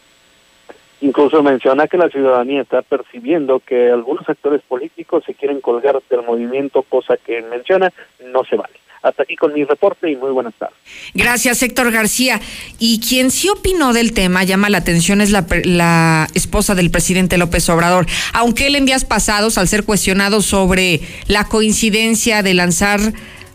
Incluso 1.01 1.43
menciona 1.43 1.87
que 1.87 1.97
la 1.97 2.09
ciudadanía 2.09 2.63
está 2.63 2.83
percibiendo 2.83 3.61
que 3.61 3.91
algunos 3.91 4.29
actores 4.29 4.63
políticos 4.63 5.23
se 5.25 5.35
quieren 5.35 5.61
colgar 5.61 6.01
del 6.11 6.23
movimiento, 6.23 6.83
cosa 6.83 7.17
que 7.17 7.41
menciona 7.43 7.93
no 8.33 8.45
se 8.45 8.57
vale. 8.57 8.75
Hasta 9.01 9.23
aquí 9.23 9.37
con 9.37 9.55
mi 9.55 9.65
reporte 9.65 10.11
y 10.11 10.17
muy 10.17 10.33
buenas 10.33 10.55
tardes. 10.55 10.77
Gracias, 11.15 11.63
Héctor 11.63 11.93
García. 11.93 12.41
Y 12.81 12.99
quien 12.99 13.31
sí 13.31 13.49
opinó 13.49 13.93
del 13.93 14.13
tema, 14.13 14.43
llama 14.43 14.69
la 14.71 14.79
atención, 14.79 15.21
es 15.21 15.31
la, 15.31 15.47
la 15.65 16.27
esposa 16.35 16.75
del 16.75 16.91
presidente 16.91 17.39
López 17.39 17.69
Obrador. 17.69 18.07
Aunque 18.33 18.67
él 18.67 18.75
en 18.75 18.87
días 18.87 19.05
pasados, 19.05 19.57
al 19.57 19.69
ser 19.69 19.85
cuestionado 19.85 20.43
sobre 20.43 21.01
la 21.29 21.45
coincidencia 21.45 22.43
de 22.43 22.55
lanzar 22.55 23.01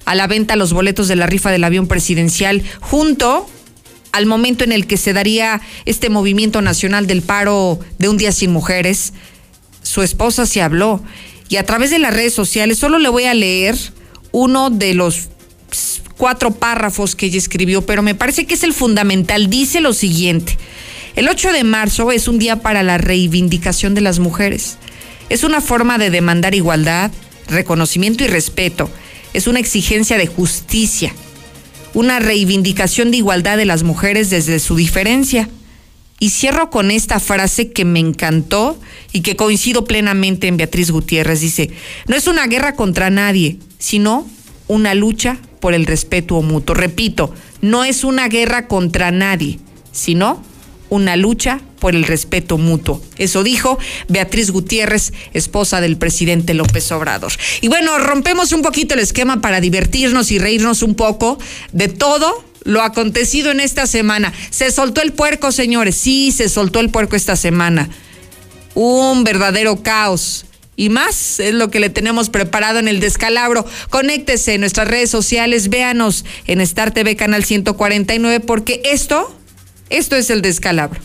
a 0.05 0.15
la 0.15 0.27
venta 0.27 0.55
los 0.55 0.71
boletos 0.71 1.07
de 1.09 1.17
la 1.17 1.27
rifa 1.27 1.51
del 1.51 1.63
avión 1.63 1.87
presidencial 1.87 2.61
junto 2.79 3.47
al 4.13 4.27
momento 4.27 4.63
en 4.63 4.71
el 4.71 4.87
que 4.87 4.95
se 4.95 5.11
daría 5.11 5.59
este 5.85 6.09
movimiento 6.09 6.61
nacional 6.61 7.07
del 7.07 7.23
paro 7.23 7.79
de 7.97 8.07
un 8.07 8.17
día 8.17 8.31
sin 8.31 8.51
mujeres, 8.51 9.11
su 9.81 10.03
esposa 10.03 10.45
se 10.45 10.61
habló 10.61 11.03
y 11.49 11.57
a 11.57 11.65
través 11.65 11.89
de 11.89 11.99
las 11.99 12.13
redes 12.13 12.33
sociales, 12.33 12.77
solo 12.77 12.99
le 12.99 13.09
voy 13.09 13.25
a 13.25 13.33
leer 13.33 13.75
uno 14.31 14.69
de 14.69 14.93
los 14.93 15.29
cuatro 16.15 16.51
párrafos 16.51 17.15
que 17.15 17.25
ella 17.25 17.39
escribió, 17.39 17.85
pero 17.85 18.03
me 18.03 18.15
parece 18.15 18.45
que 18.45 18.53
es 18.53 18.63
el 18.63 18.73
fundamental. 18.73 19.49
Dice 19.49 19.81
lo 19.81 19.93
siguiente, 19.93 20.57
el 21.15 21.27
8 21.27 21.51
de 21.51 21.63
marzo 21.63 22.11
es 22.11 22.27
un 22.27 22.37
día 22.37 22.61
para 22.61 22.83
la 22.83 22.99
reivindicación 22.99 23.95
de 23.95 24.01
las 24.01 24.19
mujeres. 24.19 24.77
Es 25.29 25.43
una 25.43 25.59
forma 25.59 25.97
de 25.97 26.11
demandar 26.11 26.53
igualdad, 26.53 27.11
reconocimiento 27.47 28.23
y 28.23 28.27
respeto. 28.27 28.89
Es 29.33 29.47
una 29.47 29.59
exigencia 29.59 30.17
de 30.17 30.27
justicia 30.27 31.13
una 31.93 32.19
reivindicación 32.19 33.11
de 33.11 33.17
igualdad 33.17 33.57
de 33.57 33.65
las 33.65 33.83
mujeres 33.83 34.29
desde 34.29 34.59
su 34.59 34.75
diferencia. 34.75 35.49
Y 36.19 36.29
cierro 36.29 36.69
con 36.69 36.89
esta 36.89 37.19
frase 37.19 37.71
que 37.71 37.83
me 37.83 37.99
encantó 37.99 38.79
y 39.11 39.21
que 39.21 39.35
coincido 39.35 39.83
plenamente 39.83 40.47
en 40.47 40.57
Beatriz 40.57 40.91
Gutiérrez. 40.91 41.41
Dice, 41.41 41.71
no 42.07 42.15
es 42.15 42.27
una 42.27 42.47
guerra 42.47 42.75
contra 42.75 43.09
nadie, 43.09 43.57
sino 43.77 44.27
una 44.67 44.93
lucha 44.93 45.37
por 45.59 45.73
el 45.73 45.85
respeto 45.85 46.41
mutuo. 46.41 46.75
Repito, 46.75 47.33
no 47.61 47.83
es 47.83 48.03
una 48.03 48.29
guerra 48.29 48.67
contra 48.67 49.11
nadie, 49.11 49.59
sino 49.91 50.41
una 50.93 51.15
lucha 51.15 51.59
por 51.79 51.95
el 51.95 52.03
respeto 52.03 52.57
mutuo. 52.57 53.01
Eso 53.17 53.43
dijo 53.43 53.79
Beatriz 54.07 54.51
Gutiérrez, 54.51 55.11
esposa 55.33 55.81
del 55.81 55.97
presidente 55.97 56.53
López 56.53 56.91
Obrador. 56.91 57.33
Y 57.61 57.67
bueno, 57.67 57.97
rompemos 57.97 58.51
un 58.51 58.61
poquito 58.61 58.93
el 58.93 58.99
esquema 58.99 59.41
para 59.41 59.59
divertirnos 59.59 60.31
y 60.31 60.37
reírnos 60.37 60.83
un 60.83 60.93
poco 60.93 61.39
de 61.71 61.87
todo 61.87 62.45
lo 62.63 62.83
acontecido 62.83 63.49
en 63.49 63.59
esta 63.59 63.87
semana. 63.87 64.31
Se 64.51 64.71
soltó 64.71 65.01
el 65.01 65.13
puerco, 65.13 65.51
señores. 65.51 65.95
Sí, 65.95 66.31
se 66.31 66.47
soltó 66.47 66.79
el 66.79 66.89
puerco 66.89 67.15
esta 67.15 67.35
semana. 67.35 67.89
Un 68.75 69.23
verdadero 69.23 69.81
caos. 69.81 70.45
Y 70.75 70.89
más 70.89 71.39
es 71.39 71.53
lo 71.53 71.69
que 71.69 71.79
le 71.79 71.89
tenemos 71.89 72.29
preparado 72.29 72.79
en 72.79 72.87
el 72.87 72.99
descalabro. 72.99 73.65
Conéctese 73.89 74.53
en 74.53 74.61
nuestras 74.61 74.87
redes 74.87 75.09
sociales, 75.09 75.69
véanos 75.69 76.23
en 76.45 76.61
Star 76.61 76.91
TV 76.91 77.15
Canal 77.15 77.43
149, 77.43 78.39
porque 78.39 78.81
esto 78.85 79.35
esto 79.93 80.15
es 80.15 80.29
el 80.29 80.41
descalabro. 80.41 80.99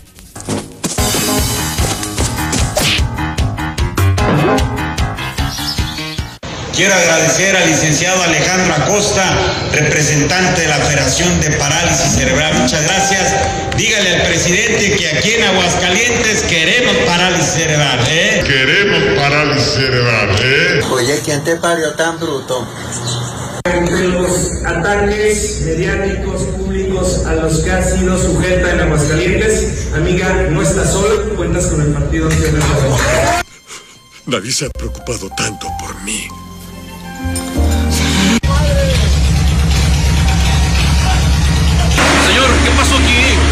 Quiero 6.75 6.95
agradecer 6.95 7.57
al 7.57 7.69
licenciado 7.69 8.23
Alejandro 8.23 8.73
Acosta, 8.73 9.25
representante 9.73 10.61
de 10.61 10.69
la 10.69 10.77
Federación 10.77 11.41
de 11.41 11.51
Parálisis 11.51 12.13
Cerebral. 12.13 12.55
Muchas 12.55 12.85
gracias. 12.85 13.35
Dígale 13.77 14.15
al 14.15 14.23
presidente 14.23 14.97
que 14.97 15.09
aquí 15.09 15.33
en 15.33 15.43
Aguascalientes 15.43 16.43
queremos 16.45 16.97
parálisis 16.99 17.51
cerebral, 17.51 17.99
¿eh? 18.09 18.43
Queremos 18.47 19.21
parálisis 19.21 19.73
cerebral, 19.73 20.31
¿eh? 20.41 20.81
Oye, 20.93 21.21
¿quién 21.25 21.43
te 21.43 21.57
parió 21.57 21.95
tan 21.95 22.19
bruto? 22.21 22.65
Entre 23.75 24.09
los 24.09 24.65
ataques 24.65 25.63
mediáticos 25.65 26.43
públicos 26.43 27.25
a 27.27 27.35
los 27.35 27.59
que 27.61 27.71
ha 27.71 27.83
sido 27.83 28.19
sujeta 28.19 28.73
en 28.73 28.81
Aguascalientes, 28.81 29.89
amiga, 29.95 30.49
no 30.51 30.63
estás 30.63 30.93
solo, 30.93 31.35
cuentas 31.37 31.67
con 31.67 31.83
el 31.83 31.89
partido 31.89 32.27
Acción 32.27 32.55
Nadie 34.27 34.53
se 34.53 34.67
ha 34.67 34.71
preocupado 34.71 35.29
tanto 35.31 35.67
por 35.81 36.01
mí. 36.03 36.29
Señor, 42.27 42.51
¿qué 42.65 42.71
pasó 42.77 42.97
aquí? 42.97 43.48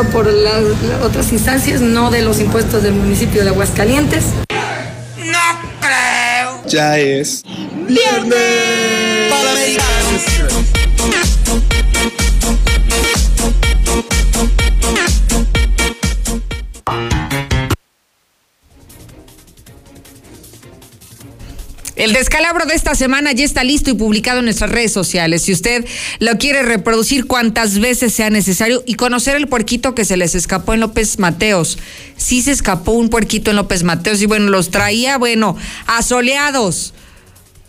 Pagado 0.00 0.12
por 0.12 0.32
las, 0.32 0.62
las 0.82 1.02
otras 1.02 1.32
instancias, 1.32 1.80
no 1.80 2.10
de 2.10 2.22
los 2.22 2.40
impuestos 2.40 2.82
del 2.82 2.94
municipio 2.94 3.42
de 3.42 3.50
Aguascalientes. 3.50 4.24
No 5.18 5.38
creo. 5.80 6.62
Ya 6.66 6.98
es 6.98 7.42
viernes. 7.86 9.30
Para 9.30 9.54
descalabro 22.20 22.66
de 22.66 22.74
esta 22.74 22.94
semana 22.94 23.32
ya 23.32 23.44
está 23.44 23.64
listo 23.64 23.90
y 23.90 23.94
publicado 23.94 24.40
en 24.40 24.44
nuestras 24.44 24.70
redes 24.70 24.92
sociales. 24.92 25.42
Si 25.42 25.52
usted 25.52 25.86
lo 26.18 26.36
quiere 26.38 26.62
reproducir 26.62 27.26
cuantas 27.26 27.78
veces 27.78 28.12
sea 28.12 28.30
necesario 28.30 28.82
y 28.86 28.94
conocer 28.94 29.36
el 29.36 29.48
puerquito 29.48 29.94
que 29.94 30.04
se 30.04 30.16
les 30.16 30.34
escapó 30.34 30.74
en 30.74 30.80
López 30.80 31.18
Mateos. 31.18 31.78
Sí 32.16 32.42
se 32.42 32.52
escapó 32.52 32.92
un 32.92 33.08
puerquito 33.08 33.50
en 33.50 33.56
López 33.56 33.82
Mateos 33.82 34.20
y 34.20 34.26
bueno, 34.26 34.50
los 34.50 34.70
traía, 34.70 35.16
bueno, 35.16 35.56
asoleados 35.86 36.92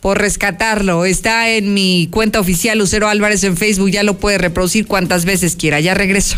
por 0.02 0.20
rescatarlo. 0.20 1.06
Está 1.06 1.50
en 1.50 1.74
mi 1.74 2.10
cuenta 2.12 2.42
oficial 2.42 2.78
Lucero 2.78 3.08
Álvarez 3.08 3.46
en 3.46 3.56
Facebook, 3.56 3.90
ya 3.90 4.04
lo 4.04 4.18
puede 4.18 4.38
reproducir 4.38 4.86
cuantas 4.86 5.24
veces 5.26 5.56
quiera. 5.56 5.80
Ya 5.80 5.94
regreso. 5.94 6.36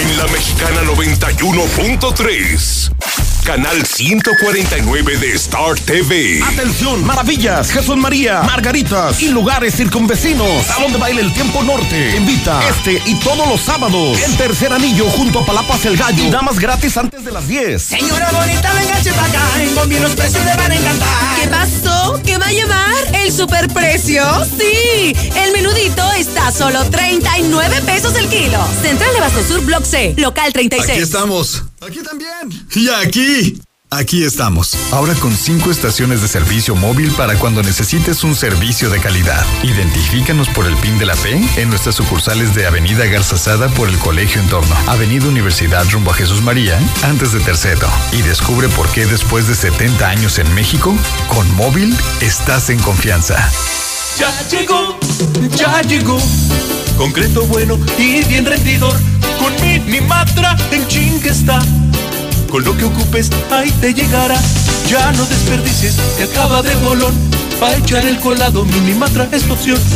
En 0.00 0.16
la 0.16 0.26
mexicana 0.28 0.82
91.3. 0.84 3.33
Canal 3.44 3.84
149 3.84 5.18
de 5.18 5.32
Star 5.34 5.78
TV. 5.78 6.40
Atención, 6.42 7.04
maravillas, 7.04 7.70
Jesús 7.70 7.94
María, 7.94 8.42
Margaritas 8.42 9.20
y 9.20 9.28
lugares 9.28 9.76
circunvecinos. 9.76 10.64
Salón 10.64 10.92
de 10.92 10.98
baile 10.98 11.20
El 11.20 11.32
Tiempo 11.34 11.62
Norte. 11.62 12.16
Invita 12.16 12.58
este 12.70 13.02
y 13.04 13.18
todos 13.20 13.46
los 13.46 13.60
sábados. 13.60 14.18
El 14.18 14.34
tercer 14.38 14.72
anillo 14.72 15.04
junto 15.10 15.40
a 15.40 15.46
Palapas 15.46 15.84
el 15.84 15.98
Gallo. 15.98 16.24
Y 16.24 16.30
damas 16.30 16.58
gratis 16.58 16.96
antes 16.96 17.22
de 17.22 17.32
las 17.32 17.46
10. 17.46 17.82
Señora 17.82 18.30
bonita, 18.32 18.72
venga 18.72 18.96
acá. 18.96 19.62
En 19.62 19.74
Bombi 19.74 19.98
los 19.98 20.12
precios 20.12 20.42
le 20.42 20.56
van 20.56 20.72
a 20.72 20.74
encantar. 20.74 21.40
¿Qué 21.42 21.48
pasó? 21.48 22.22
¿Qué 22.24 22.38
va 22.38 22.46
a 22.46 22.52
llevar? 22.52 22.94
¿El 23.12 23.30
superprecio? 23.30 24.24
Sí. 24.58 25.14
El 25.36 25.52
menudito 25.52 26.02
está 26.12 26.48
a 26.48 26.52
solo 26.52 26.82
39 26.86 27.82
pesos 27.82 28.16
el 28.16 28.26
kilo. 28.28 28.58
Central 28.80 29.12
de 29.12 29.20
Basto 29.20 29.44
Sur, 29.46 29.60
Block 29.60 29.84
C, 29.84 30.14
local 30.16 30.50
36. 30.50 30.90
Aquí 30.90 31.02
estamos. 31.02 31.62
Aquí 31.86 31.98
también. 32.02 32.53
Y 32.76 32.88
aquí. 32.88 33.60
Aquí 33.90 34.24
estamos. 34.24 34.76
Ahora 34.90 35.14
con 35.14 35.36
cinco 35.36 35.70
estaciones 35.70 36.22
de 36.22 36.26
servicio 36.26 36.74
móvil 36.74 37.12
para 37.12 37.38
cuando 37.38 37.62
necesites 37.62 38.24
un 38.24 38.34
servicio 38.34 38.90
de 38.90 38.98
calidad. 38.98 39.46
Identifícanos 39.62 40.48
por 40.48 40.66
el 40.66 40.74
PIN 40.78 40.98
de 40.98 41.06
la 41.06 41.14
P 41.14 41.40
en 41.56 41.68
nuestras 41.68 41.94
sucursales 41.94 42.56
de 42.56 42.66
Avenida 42.66 43.06
Garzazada 43.06 43.68
por 43.68 43.88
el 43.88 43.96
Colegio 43.98 44.40
Entorno, 44.40 44.74
Avenida 44.88 45.28
Universidad 45.28 45.88
rumbo 45.90 46.10
a 46.10 46.14
Jesús 46.14 46.42
María, 46.42 46.76
antes 47.04 47.32
de 47.32 47.38
Tercero. 47.40 47.88
Y 48.10 48.22
descubre 48.22 48.68
por 48.70 48.88
qué 48.88 49.06
después 49.06 49.46
de 49.46 49.54
70 49.54 50.08
años 50.08 50.38
en 50.40 50.52
México, 50.54 50.96
con 51.28 51.48
móvil 51.54 51.96
estás 52.20 52.70
en 52.70 52.80
confianza. 52.80 53.36
Ya 54.18 54.48
llegó, 54.48 54.98
ya 55.56 55.82
llegó. 55.82 56.18
Concreto 56.96 57.46
bueno 57.46 57.78
y 57.96 58.24
bien 58.24 58.44
rendidor. 58.44 58.96
Con 59.38 59.52
Minimatra 59.60 60.56
en 60.72 60.88
chingue 60.88 61.28
está. 61.28 61.60
Con 62.54 62.62
lo 62.62 62.76
que 62.76 62.84
ocupes, 62.84 63.30
ahí 63.50 63.72
te 63.80 63.92
llegará. 63.92 64.40
Ya 64.86 65.10
no 65.10 65.26
desperdicies, 65.26 65.96
te 66.16 66.22
acaba 66.22 66.62
de 66.62 66.72
bolón. 66.76 67.12
Para 67.58 67.76
echar 67.76 68.06
el 68.06 68.20
colado, 68.20 68.64
Minimatra 68.64 69.28
es. 69.32 69.44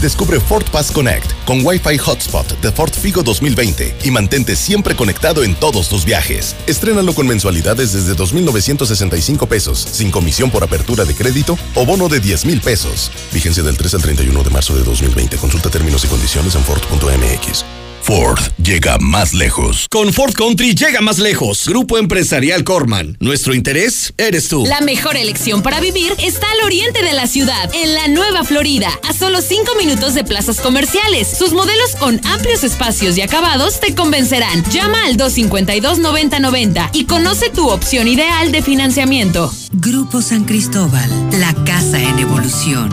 Descubre 0.00 0.38
Ford 0.38 0.64
Pass 0.70 0.92
Connect 0.92 1.32
con 1.44 1.66
Wi-Fi 1.66 1.98
Hotspot 1.98 2.60
de 2.60 2.70
Ford 2.70 2.92
Figo 2.92 3.24
2020 3.24 3.96
y 4.04 4.10
mantente 4.12 4.54
siempre 4.54 4.94
conectado 4.94 5.42
en 5.42 5.56
todos 5.56 5.88
tus 5.88 6.04
viajes. 6.04 6.54
Estrénalo 6.68 7.14
con 7.14 7.26
mensualidades 7.26 7.92
desde 7.92 8.14
2.965 8.14 9.48
pesos, 9.48 9.80
sin 9.80 10.12
comisión 10.12 10.52
por 10.52 10.62
apertura 10.62 11.04
de 11.04 11.14
crédito 11.14 11.58
o 11.74 11.84
bono 11.84 12.08
de 12.08 12.20
10 12.20 12.44
mil 12.44 12.60
pesos. 12.60 13.10
Vigencia 13.32 13.64
del 13.64 13.76
3 13.76 13.94
al 13.94 14.02
31 14.02 14.44
de 14.44 14.50
marzo 14.50 14.76
de 14.76 14.84
2020. 14.84 15.36
Consulta 15.36 15.68
términos 15.68 16.04
y 16.04 16.08
condiciones 16.08 16.54
en 16.54 16.62
Ford.mx. 16.62 17.77
Ford 18.08 18.40
llega 18.56 18.96
más 18.96 19.34
lejos. 19.34 19.86
Con 19.90 20.14
Ford 20.14 20.32
Country 20.32 20.74
llega 20.74 21.02
más 21.02 21.18
lejos. 21.18 21.68
Grupo 21.68 21.98
Empresarial 21.98 22.64
Corman. 22.64 23.18
Nuestro 23.20 23.52
interés 23.52 24.14
eres 24.16 24.48
tú. 24.48 24.64
La 24.64 24.80
mejor 24.80 25.18
elección 25.18 25.60
para 25.62 25.78
vivir 25.78 26.14
está 26.16 26.50
al 26.50 26.64
oriente 26.64 27.02
de 27.02 27.12
la 27.12 27.26
ciudad, 27.26 27.70
en 27.74 27.92
la 27.92 28.08
Nueva 28.08 28.44
Florida, 28.44 28.88
a 29.06 29.12
solo 29.12 29.42
5 29.42 29.74
minutos 29.74 30.14
de 30.14 30.24
plazas 30.24 30.58
comerciales. 30.60 31.28
Sus 31.28 31.52
modelos 31.52 31.96
con 31.96 32.18
amplios 32.24 32.64
espacios 32.64 33.18
y 33.18 33.20
acabados 33.20 33.78
te 33.78 33.94
convencerán. 33.94 34.64
Llama 34.70 35.04
al 35.04 35.18
252-9090 35.18 36.88
y 36.94 37.04
conoce 37.04 37.50
tu 37.50 37.68
opción 37.68 38.08
ideal 38.08 38.52
de 38.52 38.62
financiamiento. 38.62 39.52
Grupo 39.72 40.22
San 40.22 40.44
Cristóbal, 40.44 41.10
la 41.32 41.52
casa 41.66 42.00
en 42.00 42.18
evolución. 42.20 42.88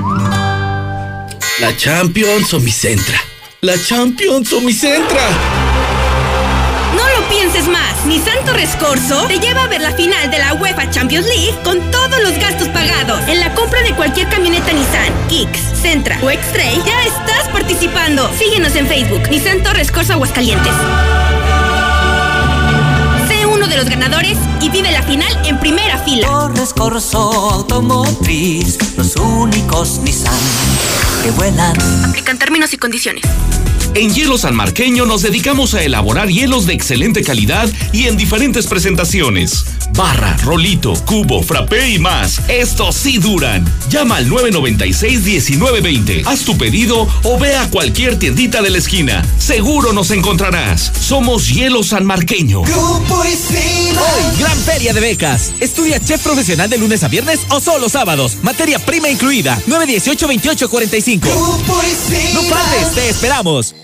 La 1.62 1.74
Champions 1.78 2.54
o 2.54 2.60
mi 2.60 2.72
Centra. 2.72 3.22
La 3.66 3.82
Champions 3.82 4.54
o 4.54 4.62
mi 4.62 4.72
Centra. 4.72 5.28
No 6.96 7.20
lo 7.20 7.28
pienses 7.28 7.68
más. 7.68 8.06
Nissan 8.06 8.38
Torres 8.46 8.76
Corso 8.76 9.26
te 9.26 9.40
lleva 9.40 9.64
a 9.64 9.68
ver 9.68 9.82
la 9.82 9.92
final 9.94 10.30
de 10.30 10.38
la 10.38 10.54
UEFA 10.54 10.92
Champions 10.92 11.26
League 11.26 11.56
con 11.64 11.80
todos 11.90 12.22
los 12.22 12.38
gastos 12.38 12.68
pagados. 12.68 13.28
En 13.28 13.40
la 13.40 13.56
compra 13.56 13.82
de 13.82 13.96
cualquier 13.96 14.30
camioneta 14.30 14.72
Nissan, 14.72 15.12
Kicks, 15.30 15.82
Centra 15.82 16.20
o 16.22 16.30
X-Trail, 16.30 16.80
ya 16.86 17.06
estás 17.06 17.50
participando. 17.52 18.32
Síguenos 18.38 18.76
en 18.76 18.86
Facebook, 18.86 19.28
Nissan 19.32 19.64
Torres 19.64 19.92
Corso 19.92 20.14
Aguascalientes. 20.14 20.74
Sé 23.28 23.48
uno 23.48 23.68
de 23.68 23.78
los 23.78 23.90
ganadores 23.90 24.38
y 24.66 24.70
vive 24.70 24.92
la 24.92 25.04
final 25.04 25.32
en 25.46 25.60
primera 25.60 26.00
fila. 26.00 26.28
Torres 26.28 26.74
Corso 26.74 27.20
Automotriz, 27.52 28.78
los 28.98 29.16
únicos 29.16 30.00
Nissan 30.00 30.34
que 31.24 31.30
vuelan. 31.32 31.76
Aplican 32.04 32.40
términos 32.40 32.74
y 32.74 32.78
condiciones. 32.78 33.24
En 33.96 34.14
Hielo 34.14 34.38
San 34.38 34.56
Marqueño 34.56 35.06
nos 35.06 35.22
dedicamos 35.22 35.74
a 35.74 35.82
elaborar 35.82 36.28
hielos 36.28 36.66
de 36.66 36.74
excelente 36.74 37.24
calidad 37.24 37.70
y 37.94 38.08
en 38.08 38.18
diferentes 38.18 38.68
presentaciones. 38.68 39.64
Barra, 39.94 40.36
rolito, 40.44 40.94
cubo, 41.06 41.42
frappé 41.42 41.92
y 41.92 42.00
más. 42.00 42.42
Estos 42.50 42.96
sí 42.96 43.20
duran. 43.20 43.64
Llama 43.90 44.18
al 44.18 44.30
996-1920. 44.30 46.24
Haz 46.26 46.42
tu 46.42 46.58
pedido 46.58 47.08
o 47.24 47.40
ve 47.40 47.56
a 47.56 47.70
cualquier 47.70 48.20
tiendita 48.20 48.62
de 48.62 48.72
la 48.72 48.80
esquina. 48.80 49.26
Seguro 49.38 49.94
nos 49.94 50.12
encontrarás. 50.12 50.92
Somos 51.00 51.48
Hielo 51.48 51.82
San 51.82 52.06
Marqueño. 52.06 52.64
Hoy, 52.64 52.70
gran 54.56 54.64
feria 54.64 54.94
de 54.94 55.00
becas. 55.00 55.52
Estudia 55.60 56.00
chef 56.00 56.22
profesional 56.24 56.70
de 56.70 56.78
lunes 56.78 57.04
a 57.04 57.08
viernes 57.08 57.42
o 57.50 57.60
solo 57.60 57.90
sábados. 57.90 58.38
Materia 58.42 58.80
prima 58.80 59.10
incluida. 59.10 59.62
918-2845. 59.68 61.26
No 62.34 62.44
faltes, 62.44 62.94
te 62.94 63.10
esperamos. 63.10 63.76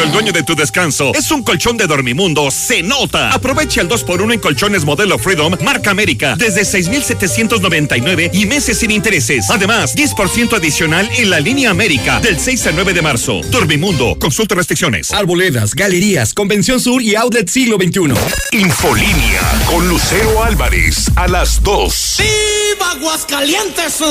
Cuando 0.00 0.18
el 0.18 0.24
dueño 0.24 0.32
de 0.32 0.42
tu 0.42 0.56
descanso 0.56 1.12
es 1.14 1.30
un 1.30 1.42
colchón 1.42 1.76
de 1.76 1.86
Dormimundo, 1.86 2.50
se 2.50 2.82
nota. 2.82 3.34
Aprovecha 3.34 3.82
el 3.82 3.88
2x1 3.90 4.32
en 4.32 4.40
colchones 4.40 4.86
modelo 4.86 5.18
Freedom, 5.18 5.54
marca 5.62 5.90
América, 5.90 6.36
desde 6.38 6.64
6,799 6.64 8.30
y 8.32 8.46
meses 8.46 8.78
sin 8.78 8.92
intereses. 8.92 9.50
Además, 9.50 9.94
10% 9.94 10.56
adicional 10.56 11.06
en 11.18 11.28
la 11.28 11.38
línea 11.38 11.68
América, 11.68 12.18
del 12.20 12.40
6 12.40 12.68
al 12.68 12.76
9 12.76 12.94
de 12.94 13.02
marzo. 13.02 13.42
Dormimundo, 13.50 14.16
consulta 14.18 14.54
restricciones. 14.54 15.10
Arboledas, 15.10 15.74
galerías, 15.74 16.32
Convención 16.32 16.80
Sur 16.80 17.02
y 17.02 17.14
Outlet 17.14 17.50
Siglo 17.50 17.76
XXI. 17.76 18.14
Infolínea 18.52 19.42
con 19.66 19.86
Lucero 19.86 20.42
Álvarez 20.42 21.10
a 21.14 21.28
las 21.28 21.62
2. 21.62 22.16
¡Viva 22.20 22.92
Aguascalientes! 22.92 24.02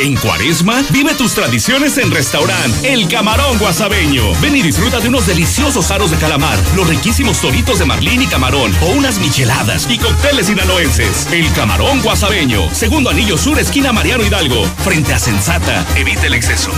En 0.00 0.16
Cuaresma, 0.16 0.84
vive 0.90 1.14
tus 1.14 1.32
tradiciones 1.32 1.96
en 1.96 2.10
restaurante 2.10 2.92
El 2.92 3.08
Camarón 3.08 3.56
Guasabeño. 3.58 4.38
Ven 4.42 4.54
y 4.54 4.62
disfruta 4.62 4.97
de 5.00 5.08
unos 5.08 5.26
deliciosos 5.26 5.90
aros 5.90 6.10
de 6.10 6.16
calamar, 6.16 6.58
los 6.74 6.88
riquísimos 6.88 7.40
toritos 7.40 7.78
de 7.78 7.84
marlín 7.84 8.22
y 8.22 8.26
camarón, 8.26 8.74
o 8.82 8.86
unas 8.90 9.18
micheladas 9.18 9.86
y 9.90 9.98
cócteles 9.98 10.46
sinaloenses. 10.46 11.28
El 11.32 11.50
Camarón 11.52 12.00
Guasabeño, 12.02 12.72
segundo 12.74 13.10
anillo 13.10 13.36
sur, 13.36 13.58
esquina 13.58 13.92
Mariano 13.92 14.24
Hidalgo, 14.24 14.64
frente 14.84 15.12
a 15.12 15.18
Sensata. 15.18 15.86
Evite 15.96 16.26
el 16.26 16.34
exceso. 16.34 16.70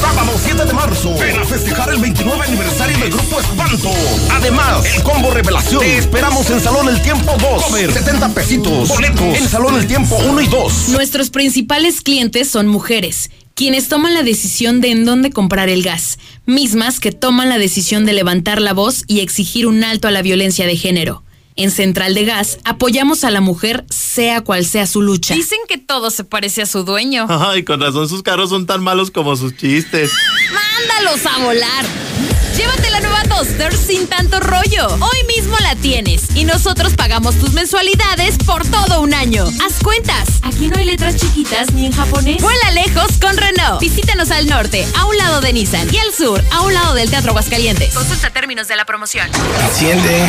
Sábado 0.00 0.32
7 0.42 0.64
de 0.64 0.72
marzo, 0.72 1.14
ven 1.18 1.38
a 1.38 1.44
festejar 1.44 1.90
el 1.90 1.98
29 1.98 2.42
aniversario 2.42 2.98
del 2.98 3.10
Grupo 3.10 3.38
Espanto. 3.38 3.90
Además, 4.32 4.84
el 4.86 5.02
combo 5.02 5.30
revelación. 5.30 5.80
Te 5.80 5.98
esperamos 5.98 6.48
en 6.48 6.60
Salón 6.60 6.88
El 6.88 7.02
Tiempo 7.02 7.36
2. 7.38 7.62
Comer 7.64 7.92
70 7.92 8.28
pesitos. 8.30 8.88
Boletos 8.88 9.20
en 9.20 9.48
Salón 9.48 9.76
El 9.76 9.86
Tiempo 9.86 10.16
1 10.16 10.40
y 10.40 10.46
2. 10.46 10.88
Nuestros 10.88 11.28
principales 11.28 12.00
clientes 12.00 12.48
son 12.48 12.66
mujeres, 12.66 13.30
quienes 13.60 13.88
toman 13.88 14.14
la 14.14 14.22
decisión 14.22 14.80
de 14.80 14.90
en 14.90 15.04
dónde 15.04 15.32
comprar 15.32 15.68
el 15.68 15.82
gas, 15.82 16.18
mismas 16.46 16.98
que 16.98 17.12
toman 17.12 17.50
la 17.50 17.58
decisión 17.58 18.06
de 18.06 18.14
levantar 18.14 18.58
la 18.58 18.72
voz 18.72 19.04
y 19.06 19.20
exigir 19.20 19.66
un 19.66 19.84
alto 19.84 20.08
a 20.08 20.10
la 20.10 20.22
violencia 20.22 20.64
de 20.66 20.78
género. 20.78 21.24
En 21.56 21.70
Central 21.70 22.14
de 22.14 22.24
Gas 22.24 22.56
apoyamos 22.64 23.22
a 23.22 23.30
la 23.30 23.42
mujer 23.42 23.84
sea 23.90 24.40
cual 24.40 24.64
sea 24.64 24.86
su 24.86 25.02
lucha. 25.02 25.34
Dicen 25.34 25.58
que 25.68 25.76
todo 25.76 26.08
se 26.08 26.24
parece 26.24 26.62
a 26.62 26.66
su 26.66 26.84
dueño. 26.84 27.26
Ay, 27.28 27.62
con 27.62 27.82
razón 27.82 28.08
sus 28.08 28.22
carros 28.22 28.48
son 28.48 28.64
tan 28.64 28.82
malos 28.82 29.10
como 29.10 29.36
sus 29.36 29.54
chistes. 29.54 30.10
¡Mándalos 30.54 31.26
a 31.26 31.44
volar! 31.44 32.39
Llévate 32.56 32.90
la 32.90 33.00
nueva 33.00 33.22
Duster 33.24 33.74
sin 33.76 34.06
tanto 34.06 34.40
rollo. 34.40 34.86
Hoy 34.94 35.36
mismo 35.36 35.56
la 35.60 35.74
tienes 35.76 36.24
y 36.34 36.44
nosotros 36.44 36.94
pagamos 36.94 37.36
tus 37.36 37.52
mensualidades 37.52 38.36
por 38.38 38.66
todo 38.66 39.00
un 39.00 39.14
año. 39.14 39.44
Haz 39.64 39.82
cuentas. 39.82 40.28
Aquí 40.42 40.68
no 40.68 40.76
hay 40.76 40.84
letras 40.84 41.16
chiquitas 41.16 41.72
ni 41.72 41.86
en 41.86 41.92
japonés. 41.92 42.42
Vuela 42.42 42.70
lejos 42.72 43.18
con 43.20 43.36
Renault. 43.36 43.80
Visítanos 43.80 44.30
al 44.30 44.46
norte, 44.46 44.86
a 44.98 45.06
un 45.06 45.16
lado 45.16 45.40
de 45.40 45.52
Nissan 45.52 45.92
y 45.92 45.98
al 45.98 46.12
sur, 46.12 46.42
a 46.50 46.62
un 46.62 46.74
lado 46.74 46.94
del 46.94 47.08
Teatro 47.08 47.30
Aguascalientes. 47.30 47.94
Consulta 47.94 48.30
términos 48.30 48.68
de 48.68 48.76
la 48.76 48.84
promoción. 48.84 49.28
Enciende. 49.68 50.28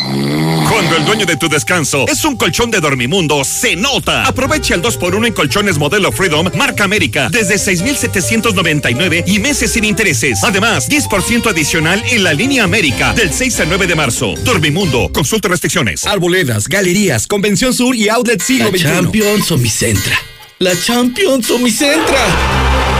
Cuando 0.00 0.96
el 0.96 1.04
dueño 1.04 1.26
de 1.26 1.36
tu 1.36 1.48
descanso 1.48 2.06
es 2.08 2.24
un 2.24 2.36
colchón 2.36 2.70
de 2.70 2.80
Dormimundo, 2.80 3.44
se 3.44 3.76
nota. 3.76 4.24
Aprovecha 4.24 4.74
el 4.74 4.82
2x1 4.82 5.26
en 5.26 5.32
colchones 5.32 5.78
modelo 5.78 6.10
Freedom, 6.10 6.48
marca 6.56 6.84
América, 6.84 7.28
desde 7.30 7.58
6,799 7.58 9.24
y 9.26 9.38
meses 9.40 9.72
sin 9.72 9.84
intereses. 9.84 10.42
Además, 10.42 10.88
10% 10.88 11.50
adicional 11.50 12.02
en 12.10 12.24
la 12.24 12.32
línea 12.32 12.64
América, 12.64 13.12
del 13.12 13.32
6 13.32 13.60
al 13.60 13.68
9 13.68 13.86
de 13.86 13.94
marzo. 13.94 14.34
Dormimundo, 14.44 15.10
consulta 15.12 15.48
restricciones. 15.48 16.06
Arboledas, 16.06 16.66
galerías, 16.66 17.26
Convención 17.26 17.74
Sur 17.74 17.94
y 17.94 18.08
Outlet 18.08 18.40
Siglo 18.40 18.70
La 18.70 18.70
XXI. 18.70 18.84
Champions 18.84 19.50
o 19.50 19.58
mi 19.58 19.68
Centra. 19.68 20.18
La 20.58 20.72
Champions 20.80 21.50
o 21.50 21.58
mi 21.58 21.70
Centra. 21.70 22.99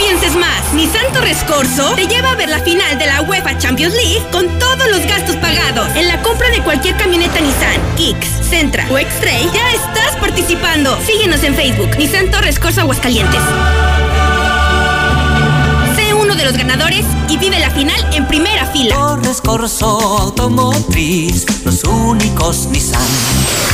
Pienses 0.00 0.34
más. 0.34 0.72
Nissan 0.72 1.12
Torres 1.12 1.44
te 1.94 2.06
lleva 2.06 2.30
a 2.30 2.34
ver 2.34 2.48
la 2.48 2.60
final 2.60 2.98
de 2.98 3.06
la 3.06 3.20
UEFA 3.20 3.58
Champions 3.58 3.94
League 3.94 4.26
con 4.32 4.48
todos 4.58 4.88
los 4.90 5.06
gastos 5.06 5.36
pagados. 5.36 5.94
En 5.94 6.08
la 6.08 6.22
compra 6.22 6.48
de 6.48 6.62
cualquier 6.62 6.96
camioneta 6.96 7.38
Nissan, 7.38 7.96
Kicks, 7.96 8.48
Sentra 8.48 8.86
o 8.90 8.96
X-Trail, 8.96 9.50
ya 9.52 9.70
estás 9.72 10.16
participando. 10.18 10.98
Síguenos 11.04 11.42
en 11.44 11.54
Facebook, 11.54 11.90
Nissan 11.98 12.30
Torres 12.30 12.58
Corso 12.58 12.80
Aguascalientes. 12.80 13.42
Sé 15.96 16.14
uno 16.14 16.34
de 16.34 16.44
los 16.44 16.56
ganadores 16.56 17.04
y 17.28 17.36
vive 17.36 17.58
la 17.58 17.70
final 17.70 18.00
en 18.14 18.26
primera 18.26 18.64
fila. 18.66 18.94
Torres 18.94 19.42
Corso 19.42 20.00
Automotriz, 20.18 21.44
los 21.64 21.84
únicos 21.84 22.68
Nissan 22.70 23.69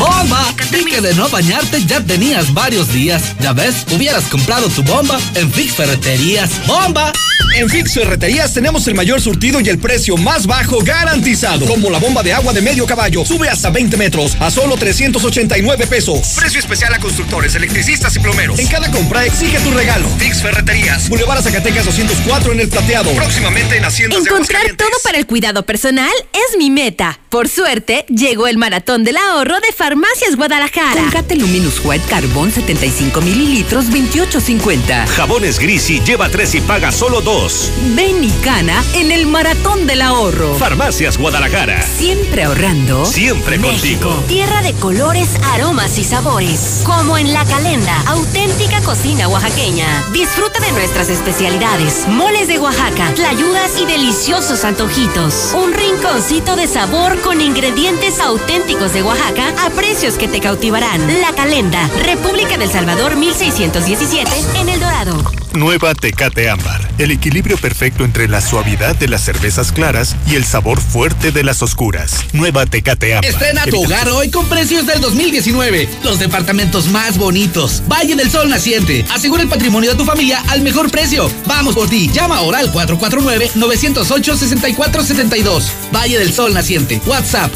¡Bomba! 0.00 0.52
Vi 0.72 0.84
que 0.84 1.00
de 1.00 1.14
no 1.14 1.28
bañarte 1.28 1.84
ya 1.84 2.00
tenías 2.00 2.52
varios 2.52 2.92
días. 2.92 3.22
Ya 3.40 3.52
ves, 3.52 3.86
hubieras 3.94 4.24
comprado 4.24 4.68
tu 4.68 4.82
bomba 4.82 5.16
en 5.34 5.50
Fix 5.52 5.74
Ferreterías. 5.74 6.50
¡Bomba! 6.66 7.12
En 7.56 7.70
Fix 7.70 7.94
Ferreterías 7.94 8.52
tenemos 8.52 8.88
el 8.88 8.96
mayor 8.96 9.20
surtido 9.20 9.60
y 9.60 9.68
el 9.68 9.78
precio 9.78 10.16
más 10.16 10.46
bajo 10.46 10.80
garantizado. 10.82 11.66
Como 11.66 11.88
la 11.88 11.98
bomba 11.98 12.24
de 12.24 12.32
agua 12.32 12.52
de 12.52 12.62
medio 12.62 12.84
caballo, 12.84 13.24
sube 13.24 13.48
hasta 13.48 13.70
20 13.70 13.96
metros 13.96 14.36
a 14.40 14.50
solo 14.50 14.76
389 14.76 15.86
pesos. 15.86 16.34
Precio 16.34 16.58
especial 16.58 16.92
a 16.92 16.98
constructores, 16.98 17.54
electricistas 17.54 18.16
y 18.16 18.18
plomeros. 18.18 18.58
En 18.58 18.66
cada 18.66 18.90
compra 18.90 19.24
exige 19.24 19.60
tu 19.60 19.70
regalo. 19.70 20.08
Fix 20.18 20.42
Ferreterías, 20.42 21.08
Boulevard 21.08 21.42
Zacatecas 21.42 21.84
204 21.84 22.52
en 22.54 22.60
el 22.60 22.68
Plateado. 22.68 23.12
Próximamente 23.12 23.76
en 23.76 23.84
Haciendas 23.84 24.24
de 24.24 24.30
Encontrar 24.30 24.74
todo 24.76 24.90
para 25.04 25.18
el 25.18 25.26
cuidado 25.26 25.64
personal 25.64 26.12
es 26.32 26.58
mi 26.58 26.70
meta. 26.70 27.20
Por 27.28 27.48
suerte, 27.48 28.04
llegó 28.08 28.48
el 28.48 28.58
maratón 28.58 29.04
del 29.04 29.16
ahorro 29.16 29.43
de 29.44 29.72
Farmacias 29.76 30.36
Guadalajara. 30.36 31.02
Colgate 31.02 31.36
Luminous 31.36 31.78
White 31.84 32.06
Carbón 32.08 32.50
75 32.50 33.20
mililitros 33.20 33.90
28.50. 33.90 35.06
Jabones 35.06 35.58
Grisi 35.58 36.00
lleva 36.00 36.30
tres 36.30 36.54
y 36.54 36.62
paga 36.62 36.90
solo 36.90 37.20
dos. 37.20 37.70
Ven 37.94 38.24
y 38.24 38.32
gana 38.42 38.82
en 38.94 39.12
el 39.12 39.26
maratón 39.26 39.86
del 39.86 40.00
ahorro. 40.00 40.54
Farmacias 40.54 41.18
Guadalajara. 41.18 41.82
Siempre 41.82 42.44
ahorrando. 42.44 43.04
Siempre 43.04 43.60
contigo. 43.60 44.24
Tierra 44.28 44.62
de 44.62 44.72
colores, 44.74 45.28
aromas 45.52 45.98
y 45.98 46.04
sabores. 46.04 46.80
Como 46.86 47.18
en 47.18 47.34
La 47.34 47.44
Calenda, 47.44 48.00
auténtica 48.06 48.80
cocina 48.80 49.28
oaxaqueña. 49.28 50.04
Disfruta 50.14 50.58
de 50.60 50.72
nuestras 50.72 51.10
especialidades, 51.10 52.08
moles 52.08 52.48
de 52.48 52.58
Oaxaca, 52.58 53.12
tlayudas 53.14 53.78
y 53.78 53.84
deliciosos 53.84 54.64
antojitos. 54.64 55.52
Un 55.54 55.74
rinconcito 55.74 56.56
de 56.56 56.66
sabor 56.66 57.20
con 57.20 57.42
ingredientes 57.42 58.20
auténticos 58.20 58.94
de 58.94 59.02
Oaxaca 59.02 59.33
a 59.42 59.70
precios 59.70 60.14
que 60.14 60.28
te 60.28 60.38
cautivarán. 60.40 61.20
La 61.20 61.34
Calenda, 61.34 61.88
República 62.04 62.56
del 62.56 62.70
Salvador 62.70 63.16
1617, 63.16 64.30
en 64.60 64.68
El 64.68 64.78
Dorado. 64.78 65.24
Nueva 65.54 65.94
Tecate 65.94 66.50
Ámbar. 66.50 66.86
El 66.98 67.12
equilibrio 67.12 67.56
perfecto 67.56 68.04
entre 68.04 68.28
la 68.28 68.40
suavidad 68.40 68.96
de 68.96 69.06
las 69.06 69.20
cervezas 69.22 69.70
claras 69.70 70.16
y 70.28 70.34
el 70.34 70.44
sabor 70.44 70.80
fuerte 70.80 71.30
de 71.30 71.44
las 71.44 71.62
oscuras. 71.62 72.24
Nueva 72.32 72.66
Tecate 72.66 73.14
Ámbar. 73.14 73.30
Estrena 73.30 73.64
tu 73.66 73.84
hogar 73.84 74.08
hoy 74.08 74.30
con 74.30 74.48
precios 74.48 74.84
del 74.86 75.00
2019. 75.00 75.88
Los 76.02 76.18
departamentos 76.18 76.88
más 76.88 77.18
bonitos. 77.18 77.84
Valle 77.90 78.16
del 78.16 78.32
Sol 78.32 78.50
Naciente. 78.50 79.04
Asegura 79.12 79.42
el 79.42 79.48
patrimonio 79.48 79.90
de 79.90 79.96
tu 79.96 80.04
familia 80.04 80.42
al 80.48 80.62
mejor 80.62 80.90
precio. 80.90 81.30
Vamos 81.46 81.76
por 81.76 81.88
ti. 81.88 82.10
Llama 82.12 82.38
ahora 82.38 82.58
al 82.58 82.72
449-908-6472. 82.72 85.62
Valle 85.94 86.18
del 86.18 86.32
Sol 86.32 86.52
Naciente. 86.52 87.00
WhatsApp 87.06 87.52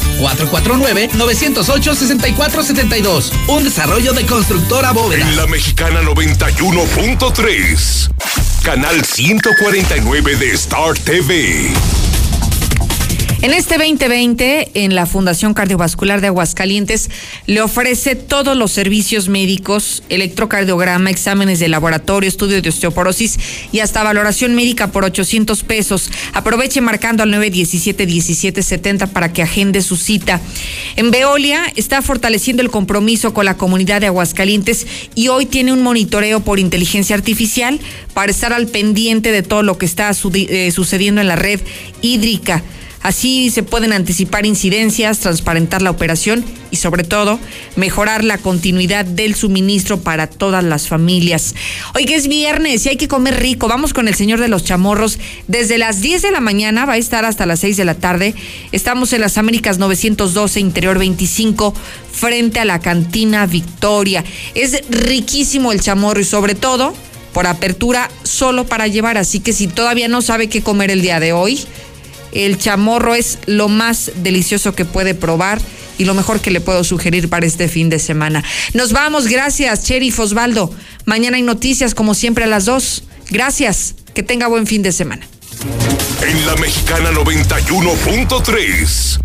449-908-6472. 1.69 3.31
Un 3.47 3.63
desarrollo 3.63 4.13
de 4.13 4.25
constructora 4.25 4.91
bóveda. 4.91 5.21
En 5.21 5.35
la 5.35 5.45
mexicana 5.47 6.01
91.3. 6.01 8.09
Canal 8.63 9.05
149 9.05 10.35
de 10.35 10.51
Star 10.51 10.97
TV. 10.97 11.71
En 13.41 13.53
este 13.53 13.77
2020, 13.77 14.71
en 14.73 14.95
la 14.95 15.05
Fundación 15.05 15.53
Cardiovascular 15.53 16.19
de 16.19 16.27
Aguascalientes, 16.27 17.09
le 17.45 17.61
ofrece 17.61 18.15
todos 18.15 18.57
los 18.57 18.69
servicios 18.69 19.29
médicos, 19.29 20.03
electrocardiograma, 20.09 21.09
exámenes 21.09 21.59
de 21.59 21.69
laboratorio, 21.69 22.27
estudio 22.27 22.61
de 22.61 22.67
osteoporosis 22.67 23.39
y 23.71 23.79
hasta 23.79 24.03
valoración 24.03 24.55
médica 24.55 24.91
por 24.91 25.05
800 25.05 25.63
pesos. 25.63 26.11
Aproveche 26.33 26.81
marcando 26.81 27.23
al 27.23 27.33
917-1770 27.33 29.07
para 29.07 29.31
que 29.31 29.41
agende 29.41 29.81
su 29.83 29.95
cita. 29.95 30.41
En 30.97 31.09
Veolia 31.09 31.63
está 31.77 32.01
fortaleciendo 32.01 32.61
el 32.61 32.69
compromiso 32.69 33.33
con 33.33 33.45
la 33.45 33.55
comunidad 33.55 34.01
de 34.01 34.07
Aguascalientes 34.07 34.85
y 35.15 35.29
hoy 35.29 35.45
tiene 35.45 35.71
un 35.71 35.81
monitoreo 35.81 36.41
por 36.41 36.59
inteligencia 36.59 37.15
artificial 37.15 37.79
para 38.13 38.31
estar 38.33 38.51
al 38.51 38.67
pendiente 38.67 39.31
de 39.31 39.43
todo 39.43 39.63
lo 39.63 39.77
que 39.77 39.85
está 39.85 40.11
eh, 40.11 40.71
sucediendo 40.71 41.21
en 41.21 41.29
la 41.29 41.37
red 41.37 41.61
hídrica. 42.01 42.65
Así 43.01 43.49
se 43.49 43.63
pueden 43.63 43.93
anticipar 43.93 44.45
incidencias, 44.45 45.19
transparentar 45.19 45.81
la 45.81 45.89
operación 45.89 46.43
y 46.69 46.75
sobre 46.75 47.03
todo 47.03 47.39
mejorar 47.77 48.25
la 48.25 48.37
continuidad 48.37 49.05
del 49.05 49.35
suministro 49.35 50.01
para 50.01 50.27
todas 50.27 50.63
las 50.63 50.87
familias. 50.87 51.55
Hoy 51.95 52.05
que 52.05 52.15
es 52.15 52.27
viernes 52.27 52.85
y 52.85 52.89
hay 52.89 52.97
que 52.97 53.07
comer 53.07 53.39
rico, 53.39 53.69
vamos 53.69 53.93
con 53.93 54.09
el 54.09 54.15
señor 54.15 54.41
de 54.41 54.49
los 54.49 54.65
chamorros. 54.65 55.17
Desde 55.47 55.77
las 55.77 56.01
10 56.01 56.23
de 56.23 56.31
la 56.31 56.41
mañana 56.41 56.85
va 56.85 56.93
a 56.93 56.97
estar 56.97 57.23
hasta 57.23 57.45
las 57.45 57.61
6 57.61 57.77
de 57.77 57.85
la 57.85 57.95
tarde. 57.95 58.35
Estamos 58.73 59.13
en 59.13 59.21
las 59.21 59.37
Américas 59.37 59.77
912, 59.77 60.59
Interior 60.59 60.99
25, 60.99 61.73
frente 62.11 62.59
a 62.59 62.65
la 62.65 62.79
cantina 62.79 63.45
Victoria. 63.45 64.25
Es 64.55 64.83
riquísimo 64.89 65.71
el 65.71 65.79
chamorro 65.79 66.19
y 66.19 66.25
sobre 66.25 66.53
todo 66.53 66.93
por 67.33 67.47
apertura 67.47 68.09
solo 68.23 68.65
para 68.65 68.87
llevar, 68.87 69.17
así 69.17 69.39
que 69.39 69.53
si 69.53 69.67
todavía 69.67 70.07
no 70.07 70.21
sabe 70.21 70.49
qué 70.49 70.61
comer 70.61 70.91
el 70.91 71.01
día 71.01 71.19
de 71.19 71.31
hoy, 71.31 71.63
el 72.31 72.57
chamorro 72.57 73.15
es 73.15 73.39
lo 73.45 73.67
más 73.67 74.11
delicioso 74.23 74.75
que 74.75 74.85
puede 74.85 75.13
probar 75.13 75.59
y 75.97 76.05
lo 76.05 76.13
mejor 76.13 76.39
que 76.39 76.51
le 76.51 76.61
puedo 76.61 76.83
sugerir 76.83 77.29
para 77.29 77.45
este 77.45 77.67
fin 77.67 77.89
de 77.89 77.99
semana. 77.99 78.43
Nos 78.73 78.93
vamos, 78.93 79.27
gracias, 79.27 79.85
Sheriff 79.85 80.19
Osvaldo. 80.19 80.73
Mañana 81.05 81.37
hay 81.37 81.43
noticias, 81.43 81.93
como 81.93 82.13
siempre, 82.13 82.45
a 82.45 82.47
las 82.47 82.65
dos. 82.65 83.03
Gracias, 83.29 83.95
que 84.13 84.23
tenga 84.23 84.47
buen 84.47 84.65
fin 84.65 84.81
de 84.81 84.91
semana. 84.91 85.27
En 86.21 86.45
la 86.45 86.55
mexicana 86.55 87.11
91.3. 87.11 89.19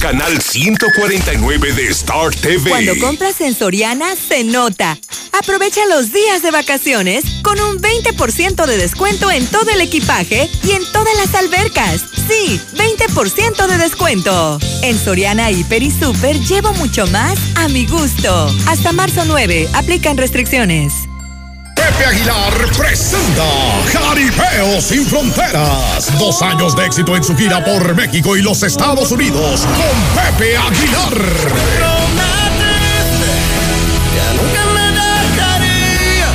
Canal 0.00 0.42
149 0.42 1.72
de 1.72 1.86
Star 1.88 2.34
TV. 2.34 2.70
Cuando 2.70 2.98
compras 2.98 3.40
en 3.40 3.54
Soriana, 3.54 4.16
se 4.16 4.42
nota. 4.44 4.98
Aprovecha 5.32 5.86
los 5.86 6.12
días 6.12 6.42
de 6.42 6.50
vacaciones 6.50 7.24
con 7.42 7.60
un 7.60 7.80
20% 7.80 8.66
de 8.66 8.78
descuento 8.78 9.30
en 9.30 9.46
todo 9.46 9.70
el 9.70 9.80
equipaje 9.80 10.50
y 10.64 10.72
en 10.72 10.82
todas 10.92 11.16
las 11.16 11.32
albercas. 11.34 12.04
Sí, 12.28 12.60
20% 12.74 13.68
de 13.68 13.78
descuento. 13.78 14.58
En 14.82 14.98
Soriana 14.98 15.52
Hiper 15.52 15.82
y 15.82 15.90
Super 15.90 16.38
llevo 16.40 16.72
mucho 16.74 17.06
más 17.08 17.38
a 17.56 17.68
mi 17.68 17.86
gusto. 17.86 18.54
Hasta 18.66 18.92
marzo 18.92 19.24
9, 19.24 19.68
aplican 19.74 20.16
restricciones. 20.16 20.92
Pepe 21.86 22.04
Aguilar 22.04 22.52
presenta 22.76 23.44
Jaripeo 23.92 24.80
sin 24.80 25.06
fronteras. 25.06 26.18
Dos 26.18 26.42
años 26.42 26.74
de 26.74 26.84
éxito 26.84 27.14
en 27.14 27.22
su 27.22 27.36
gira 27.36 27.64
por 27.64 27.94
México 27.94 28.36
y 28.36 28.42
los 28.42 28.64
Estados 28.64 29.12
Unidos 29.12 29.64
con 29.64 30.24
Pepe 30.24 30.56
Aguilar. 30.56 31.22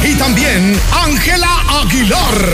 Y 0.03 0.15
también 0.15 0.79
Ángela 1.03 1.49
Aguilar. 1.81 2.45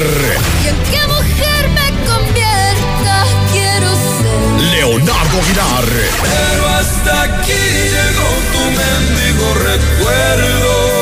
¿Y 0.63 0.67
en 0.69 0.83
qué 0.89 1.07
mujer 1.07 1.69
me 1.69 1.91
convierta? 2.03 3.25
Quiero 3.51 3.93
ser. 3.93 4.71
Leonardo 4.71 5.39
Aguilar. 5.43 5.85
Pero 6.23 6.69
hasta 6.69 7.21
aquí 7.21 7.53
llegó 7.53 8.27
tu 8.53 8.63
mendigo 8.71 9.53
recuerdo. 9.53 10.96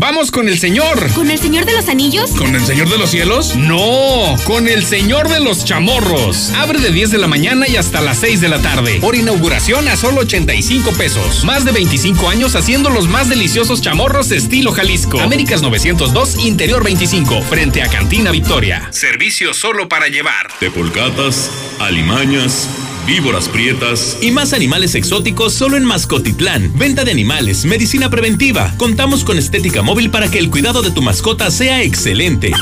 Vamos 0.00 0.30
con 0.30 0.48
el 0.48 0.58
señor. 0.58 1.12
¿Con 1.12 1.30
el 1.30 1.38
señor 1.38 1.66
de 1.66 1.74
los 1.74 1.90
anillos? 1.90 2.30
¿Con 2.30 2.56
el 2.56 2.64
señor 2.64 2.88
de 2.88 2.96
los 2.96 3.10
cielos? 3.10 3.54
No, 3.54 4.34
con 4.46 4.66
el 4.66 4.82
señor 4.82 5.28
de 5.28 5.40
los 5.40 5.66
chamorros. 5.66 6.52
Abre 6.56 6.80
de 6.80 6.90
10 6.90 7.10
de 7.10 7.18
la 7.18 7.26
mañana 7.26 7.68
y 7.68 7.76
hasta 7.76 8.00
las 8.00 8.16
6 8.20 8.40
de 8.40 8.48
la 8.48 8.62
tarde. 8.62 8.98
Por 9.02 9.14
inauguración 9.14 9.86
a 9.88 9.98
solo 9.98 10.22
85 10.22 10.92
pesos. 10.92 11.44
Más 11.44 11.66
de 11.66 11.72
25 11.72 12.30
años 12.30 12.56
haciendo 12.56 12.88
los 12.88 13.08
más 13.08 13.28
deliciosos 13.28 13.82
chamorros 13.82 14.30
estilo 14.30 14.72
Jalisco. 14.72 15.20
Américas 15.20 15.60
902, 15.60 16.46
Interior 16.46 16.82
25, 16.82 17.42
frente 17.42 17.82
a 17.82 17.88
Cantina 17.88 18.30
Victoria. 18.30 18.88
Servicio 18.92 19.52
solo 19.52 19.86
para 19.90 20.08
llevar. 20.08 20.48
Tepolcatas, 20.60 21.50
alimañas, 21.78 22.70
víboras 23.06 23.48
prietas 23.48 24.18
Y 24.20 24.30
más 24.30 24.52
animales 24.52 24.94
exóticos 24.94 25.52
solo 25.52 25.76
en 25.76 25.84
Mascotitlán. 25.84 26.72
Venta 26.78 27.04
de 27.04 27.10
animales, 27.10 27.64
medicina 27.64 28.10
preventiva. 28.10 28.74
Contamos 28.76 29.24
con 29.24 29.38
estética 29.38 29.82
móvil 29.82 30.10
para 30.10 30.30
que 30.30 30.38
el 30.38 30.50
cuidado 30.50 30.82
de 30.82 30.90
tu 30.90 31.02
mascota 31.02 31.50
sea 31.50 31.82
excelente. 31.82 32.52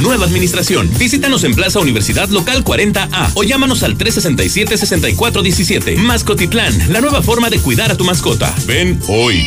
Nueva 0.00 0.26
administración. 0.26 0.90
Visítanos 0.98 1.44
en 1.44 1.54
Plaza 1.54 1.80
Universidad 1.80 2.28
Local 2.28 2.64
40A 2.64 3.32
o 3.34 3.42
llámanos 3.42 3.82
al 3.82 3.98
367-6417. 3.98 5.96
Mascotitlán, 5.96 6.92
la 6.92 7.00
nueva 7.00 7.22
forma 7.22 7.50
de 7.50 7.58
cuidar 7.58 7.90
a 7.90 7.96
tu 7.96 8.04
mascota. 8.04 8.54
Ven 8.66 9.00
hoy. 9.08 9.46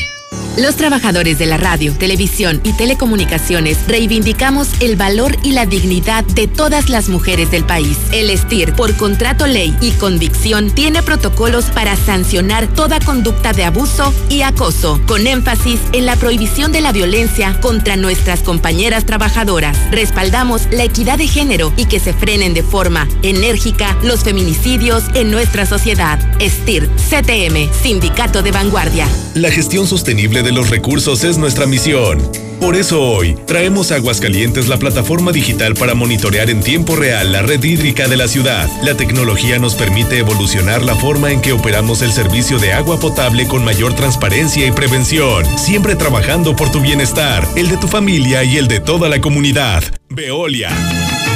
Los 0.57 0.75
trabajadores 0.75 1.39
de 1.39 1.45
la 1.45 1.55
radio, 1.55 1.93
televisión 1.93 2.59
y 2.65 2.73
telecomunicaciones 2.73 3.77
reivindicamos 3.87 4.67
el 4.81 4.97
valor 4.97 5.37
y 5.43 5.53
la 5.53 5.65
dignidad 5.65 6.25
de 6.25 6.47
todas 6.47 6.89
las 6.89 7.07
mujeres 7.07 7.49
del 7.51 7.63
país. 7.63 7.97
El 8.11 8.37
STIR, 8.37 8.73
por 8.73 8.93
contrato 8.97 9.47
ley 9.47 9.73
y 9.79 9.91
convicción, 9.91 10.69
tiene 10.69 11.03
protocolos 11.03 11.65
para 11.65 11.95
sancionar 11.95 12.67
toda 12.67 12.99
conducta 12.99 13.53
de 13.53 13.63
abuso 13.63 14.13
y 14.27 14.41
acoso, 14.41 14.99
con 15.07 15.25
énfasis 15.25 15.79
en 15.93 16.05
la 16.05 16.17
prohibición 16.17 16.73
de 16.73 16.81
la 16.81 16.91
violencia 16.91 17.57
contra 17.61 17.95
nuestras 17.95 18.41
compañeras 18.41 19.05
trabajadoras. 19.05 19.77
Respaldamos 19.89 20.67
la 20.69 20.83
equidad 20.83 21.17
de 21.17 21.27
género 21.27 21.71
y 21.77 21.85
que 21.85 22.01
se 22.01 22.11
frenen 22.11 22.53
de 22.53 22.63
forma 22.63 23.07
enérgica 23.23 23.97
los 24.03 24.25
feminicidios 24.25 25.05
en 25.13 25.31
nuestra 25.31 25.65
sociedad. 25.65 26.19
STIR, 26.41 26.89
CTM, 26.89 27.71
Sindicato 27.81 28.41
de 28.41 28.51
Vanguardia. 28.51 29.07
La 29.33 29.49
gestión 29.49 29.87
sostenible 29.87 30.40
de 30.43 30.51
los 30.51 30.69
recursos 30.69 31.23
es 31.23 31.37
nuestra 31.37 31.65
misión. 31.65 32.19
Por 32.59 32.75
eso 32.75 33.01
hoy 33.01 33.35
traemos 33.47 33.91
a 33.91 33.95
Aguascalientes 33.95 34.67
la 34.67 34.77
plataforma 34.77 35.31
digital 35.31 35.73
para 35.73 35.95
monitorear 35.95 36.49
en 36.49 36.61
tiempo 36.61 36.95
real 36.95 37.31
la 37.31 37.41
red 37.41 37.63
hídrica 37.63 38.07
de 38.07 38.17
la 38.17 38.27
ciudad. 38.27 38.69
La 38.83 38.95
tecnología 38.95 39.57
nos 39.57 39.75
permite 39.75 40.19
evolucionar 40.19 40.83
la 40.83 40.95
forma 40.95 41.31
en 41.31 41.41
que 41.41 41.53
operamos 41.53 42.01
el 42.01 42.11
servicio 42.11 42.59
de 42.59 42.73
agua 42.73 42.99
potable 42.99 43.47
con 43.47 43.63
mayor 43.63 43.95
transparencia 43.95 44.67
y 44.67 44.71
prevención, 44.71 45.45
siempre 45.57 45.95
trabajando 45.95 46.55
por 46.55 46.71
tu 46.71 46.79
bienestar, 46.79 47.47
el 47.55 47.67
de 47.67 47.77
tu 47.77 47.87
familia 47.87 48.43
y 48.43 48.57
el 48.57 48.67
de 48.67 48.79
toda 48.79 49.09
la 49.09 49.19
comunidad. 49.21 49.83
Veolia. 50.09 50.69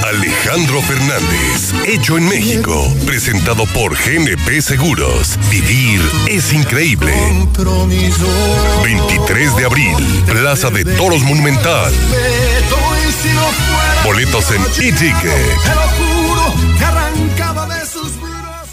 Alejandro 0.06 0.84
Fernández, 0.84 1.74
hecho 1.88 2.16
en 2.20 2.30
México, 2.30 2.93
presentado 3.08 3.66
por 3.74 3.95
GNP 3.97 4.62
Seguros. 4.62 5.39
Vivir 5.49 5.99
es 6.28 6.53
increíble. 6.53 7.12
23 8.84 9.56
de 9.56 9.66
abril, 9.66 10.24
Plaza 10.28 10.70
de 10.70 10.86
Toros 10.86 11.24
Monumental. 11.24 11.91
Boletos 14.03 14.51
en 14.51 14.62
e-ticket. 14.86 15.58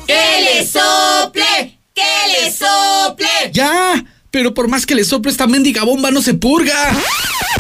¡Que 0.06 0.42
le 0.44 0.66
sople! 0.66 1.78
¡Que 1.94 2.42
le 2.42 2.52
sople! 2.52 3.50
¡Ya! 3.52 4.04
Pero 4.32 4.54
por 4.54 4.66
más 4.66 4.86
que 4.86 4.94
le 4.94 5.04
sople 5.04 5.30
esta 5.30 5.46
mendiga 5.46 5.84
bomba 5.84 6.10
no 6.10 6.22
se 6.22 6.32
purga. 6.32 6.96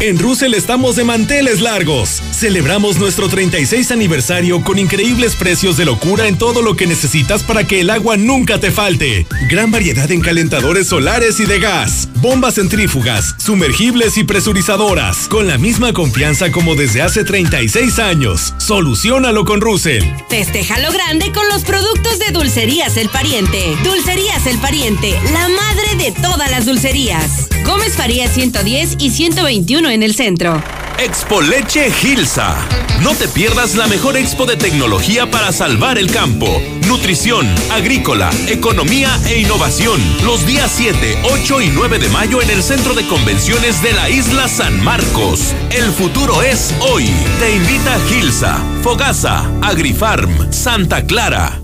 En 0.00 0.18
Russell 0.18 0.54
estamos 0.54 0.96
de 0.96 1.04
manteles 1.04 1.60
largos. 1.60 2.22
Celebramos 2.32 2.98
nuestro 2.98 3.28
36 3.28 3.90
aniversario 3.90 4.64
con 4.64 4.78
increíbles 4.78 5.36
precios 5.36 5.76
de 5.76 5.84
locura 5.84 6.28
en 6.28 6.38
todo 6.38 6.62
lo 6.62 6.74
que 6.74 6.86
necesitas 6.86 7.42
para 7.42 7.64
que 7.64 7.82
el 7.82 7.90
agua 7.90 8.16
nunca 8.16 8.58
te 8.58 8.70
falte. 8.70 9.26
Gran 9.50 9.70
variedad 9.70 10.10
en 10.10 10.22
calentadores 10.22 10.86
solares 10.86 11.40
y 11.40 11.44
de 11.44 11.60
gas, 11.60 12.08
bombas 12.16 12.54
centrífugas, 12.54 13.34
sumergibles 13.36 14.16
y 14.16 14.24
presurizadoras, 14.24 15.28
con 15.28 15.46
la 15.46 15.58
misma 15.58 15.92
confianza 15.92 16.50
como 16.50 16.74
desde 16.74 17.02
hace 17.02 17.22
36 17.22 17.98
años. 17.98 18.54
Solucionalo 18.56 19.44
con 19.44 19.60
Russell. 19.60 20.04
Festejalo 20.30 20.90
grande 20.90 21.32
con 21.32 21.46
los 21.48 21.64
productos 21.64 22.18
de 22.18 22.32
Dulcerías 22.32 22.96
El 22.96 23.10
Pariente. 23.10 23.76
Dulcerías 23.84 24.46
El 24.46 24.58
Pariente, 24.58 25.20
la 25.34 25.48
madre 25.48 25.96
de 25.98 26.12
todas 26.12 26.50
las 26.50 26.61
dulcerías. 26.66 27.48
Gómez 27.64 27.94
Faría 27.96 28.28
110 28.28 28.96
y 28.98 29.10
121 29.10 29.90
en 29.90 30.02
el 30.02 30.14
centro. 30.14 30.62
Expo 30.98 31.40
Leche 31.40 31.90
Gilsa. 31.90 32.56
No 33.02 33.14
te 33.14 33.26
pierdas 33.26 33.74
la 33.74 33.86
mejor 33.88 34.16
expo 34.16 34.46
de 34.46 34.56
tecnología 34.56 35.30
para 35.30 35.50
salvar 35.50 35.98
el 35.98 36.10
campo. 36.10 36.46
Nutrición, 36.86 37.46
agrícola, 37.72 38.30
economía 38.48 39.18
e 39.26 39.40
innovación. 39.40 40.00
Los 40.24 40.46
días 40.46 40.70
7, 40.72 41.18
8 41.24 41.60
y 41.62 41.68
9 41.70 41.98
de 41.98 42.08
mayo 42.10 42.40
en 42.40 42.50
el 42.50 42.62
Centro 42.62 42.94
de 42.94 43.06
Convenciones 43.08 43.82
de 43.82 43.92
la 43.94 44.10
Isla 44.10 44.46
San 44.46 44.82
Marcos. 44.84 45.54
El 45.70 45.90
futuro 45.90 46.42
es 46.42 46.72
hoy. 46.80 47.10
Te 47.40 47.56
invita 47.56 47.98
Gilsa, 48.08 48.62
Fogasa, 48.82 49.50
Agrifarm, 49.62 50.52
Santa 50.52 51.04
Clara. 51.04 51.60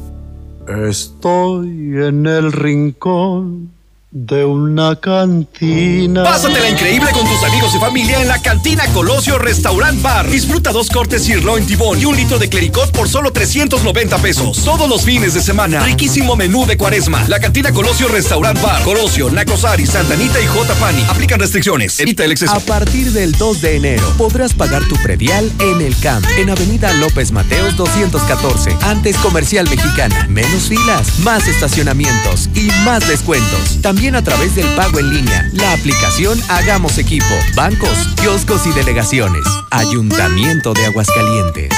Estoy 0.67 1.69
en 1.69 2.27
el 2.27 2.53
rincón 2.53 3.78
de 4.11 4.43
una 4.43 4.97
cantina. 4.97 6.25
Pásatela 6.25 6.71
increíble 6.71 7.11
con 7.13 7.27
tus 7.27 7.45
amigos 7.45 7.75
y 7.75 7.79
familia 7.79 8.23
en 8.23 8.29
la 8.29 8.41
cantina 8.41 8.87
Colosio 8.95 9.39
Restaurant 9.39 10.01
Bar. 10.01 10.31
Disfruta 10.31 10.73
dos 10.73 10.89
cortes 10.89 11.23
sirloin 11.25 11.67
tibón 11.67 12.01
y 12.01 12.07
un 12.07 12.17
litro 12.17 12.39
de 12.39 12.49
clericot 12.49 12.91
por 12.93 13.07
solo 13.07 13.33
390 13.33 14.17
pesos. 14.19 14.65
Todos 14.65 14.89
los 14.89 15.03
fines 15.03 15.35
de 15.35 15.43
semana. 15.43 15.85
Riquísimo 15.85 16.37
menú 16.37 16.65
de 16.65 16.79
cuaresma. 16.79 17.23
La 17.29 17.39
cantina 17.39 17.71
Colosio 17.71 18.09
Restaurant 18.09 18.59
Bar. 18.63 18.83
Colosio, 18.83 19.29
Nacosari, 19.31 19.85
Santa 19.85 20.15
Anita 20.15 20.41
y 20.41 20.47
J. 20.47 20.75
Pani. 20.77 21.03
Aplican 21.11 21.39
restricciones. 21.39 22.01
Evita 22.01 22.25
el 22.25 22.33
exceso. 22.33 22.55
A 22.55 22.61
partir 22.61 23.13
del 23.13 23.33
2 23.33 23.61
de 23.61 23.77
enero 23.77 24.15
podrás 24.17 24.55
pagar 24.55 24.83
tu 24.89 24.97
predial 25.03 25.53
en 25.61 25.83
el 25.83 25.95
CAMP, 25.99 26.25
en 26.39 26.49
Avenida 26.49 26.95
López 26.95 27.31
Mateos 27.31 27.77
214, 27.77 28.75
antes 28.81 29.19
Comercial 29.19 29.69
Mexicana. 29.69 30.27
Menos 30.31 30.69
filas, 30.69 31.19
más 31.19 31.47
estacionamientos 31.47 32.49
y 32.55 32.69
más 32.87 33.07
descuentos. 33.07 33.83
También 33.99 34.15
a 34.15 34.23
través 34.23 34.55
del 34.55 34.77
pago 34.77 35.01
en 35.01 35.13
línea, 35.13 35.51
la 35.55 35.73
aplicación 35.73 36.41
Hagamos 36.49 36.99
Equipo, 36.99 37.35
bancos, 37.57 38.15
kioscos 38.23 38.65
y 38.69 38.71
delegaciones. 38.71 39.43
Ayuntamiento 39.73 40.73
de 40.73 40.87
Aguascalientes. 40.87 41.71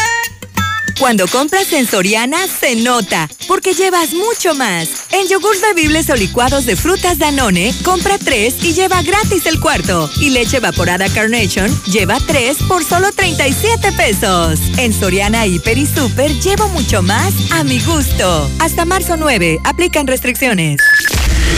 Cuando 1.01 1.27
compras 1.29 1.73
en 1.73 1.87
Soriana, 1.87 2.47
se 2.47 2.77
nota, 2.77 3.27
porque 3.49 3.73
llevas 3.73 4.13
mucho 4.13 4.55
más. 4.55 4.87
En 5.13 5.29
yogurts 5.29 5.63
bebibles 5.63 6.11
o 6.11 6.15
licuados 6.15 6.67
de 6.67 6.77
frutas 6.77 7.17
Danone, 7.19 7.73
compra 7.83 8.19
tres 8.19 8.57
y 8.63 8.75
lleva 8.75 9.01
gratis 9.01 9.47
el 9.47 9.61
cuarto. 9.61 10.11
Y 10.21 10.29
leche 10.29 10.59
evaporada 10.59 11.09
Carnation, 11.09 11.75
lleva 11.87 12.19
tres 12.27 12.59
por 12.69 12.85
solo 12.85 13.13
37 13.13 13.93
pesos. 13.93 14.61
En 14.77 14.93
Soriana, 14.93 15.47
Hiper 15.47 15.79
y 15.79 15.87
Super, 15.87 16.39
llevo 16.39 16.69
mucho 16.69 17.01
más 17.01 17.33
a 17.51 17.65
mi 17.65 17.81
gusto. 17.81 18.51
Hasta 18.59 18.85
marzo 18.85 19.17
9, 19.17 19.59
aplican 19.65 20.07
restricciones. 20.07 20.83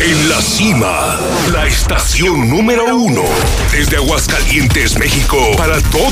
En 0.00 0.28
la 0.28 0.40
cima, 0.40 1.20
la 1.52 1.66
estación 1.66 2.48
número 2.48 2.96
uno. 2.96 3.22
Desde 3.70 3.96
Aguascalientes, 3.98 4.98
México, 4.98 5.38
para 5.56 5.80
todo 5.80 6.10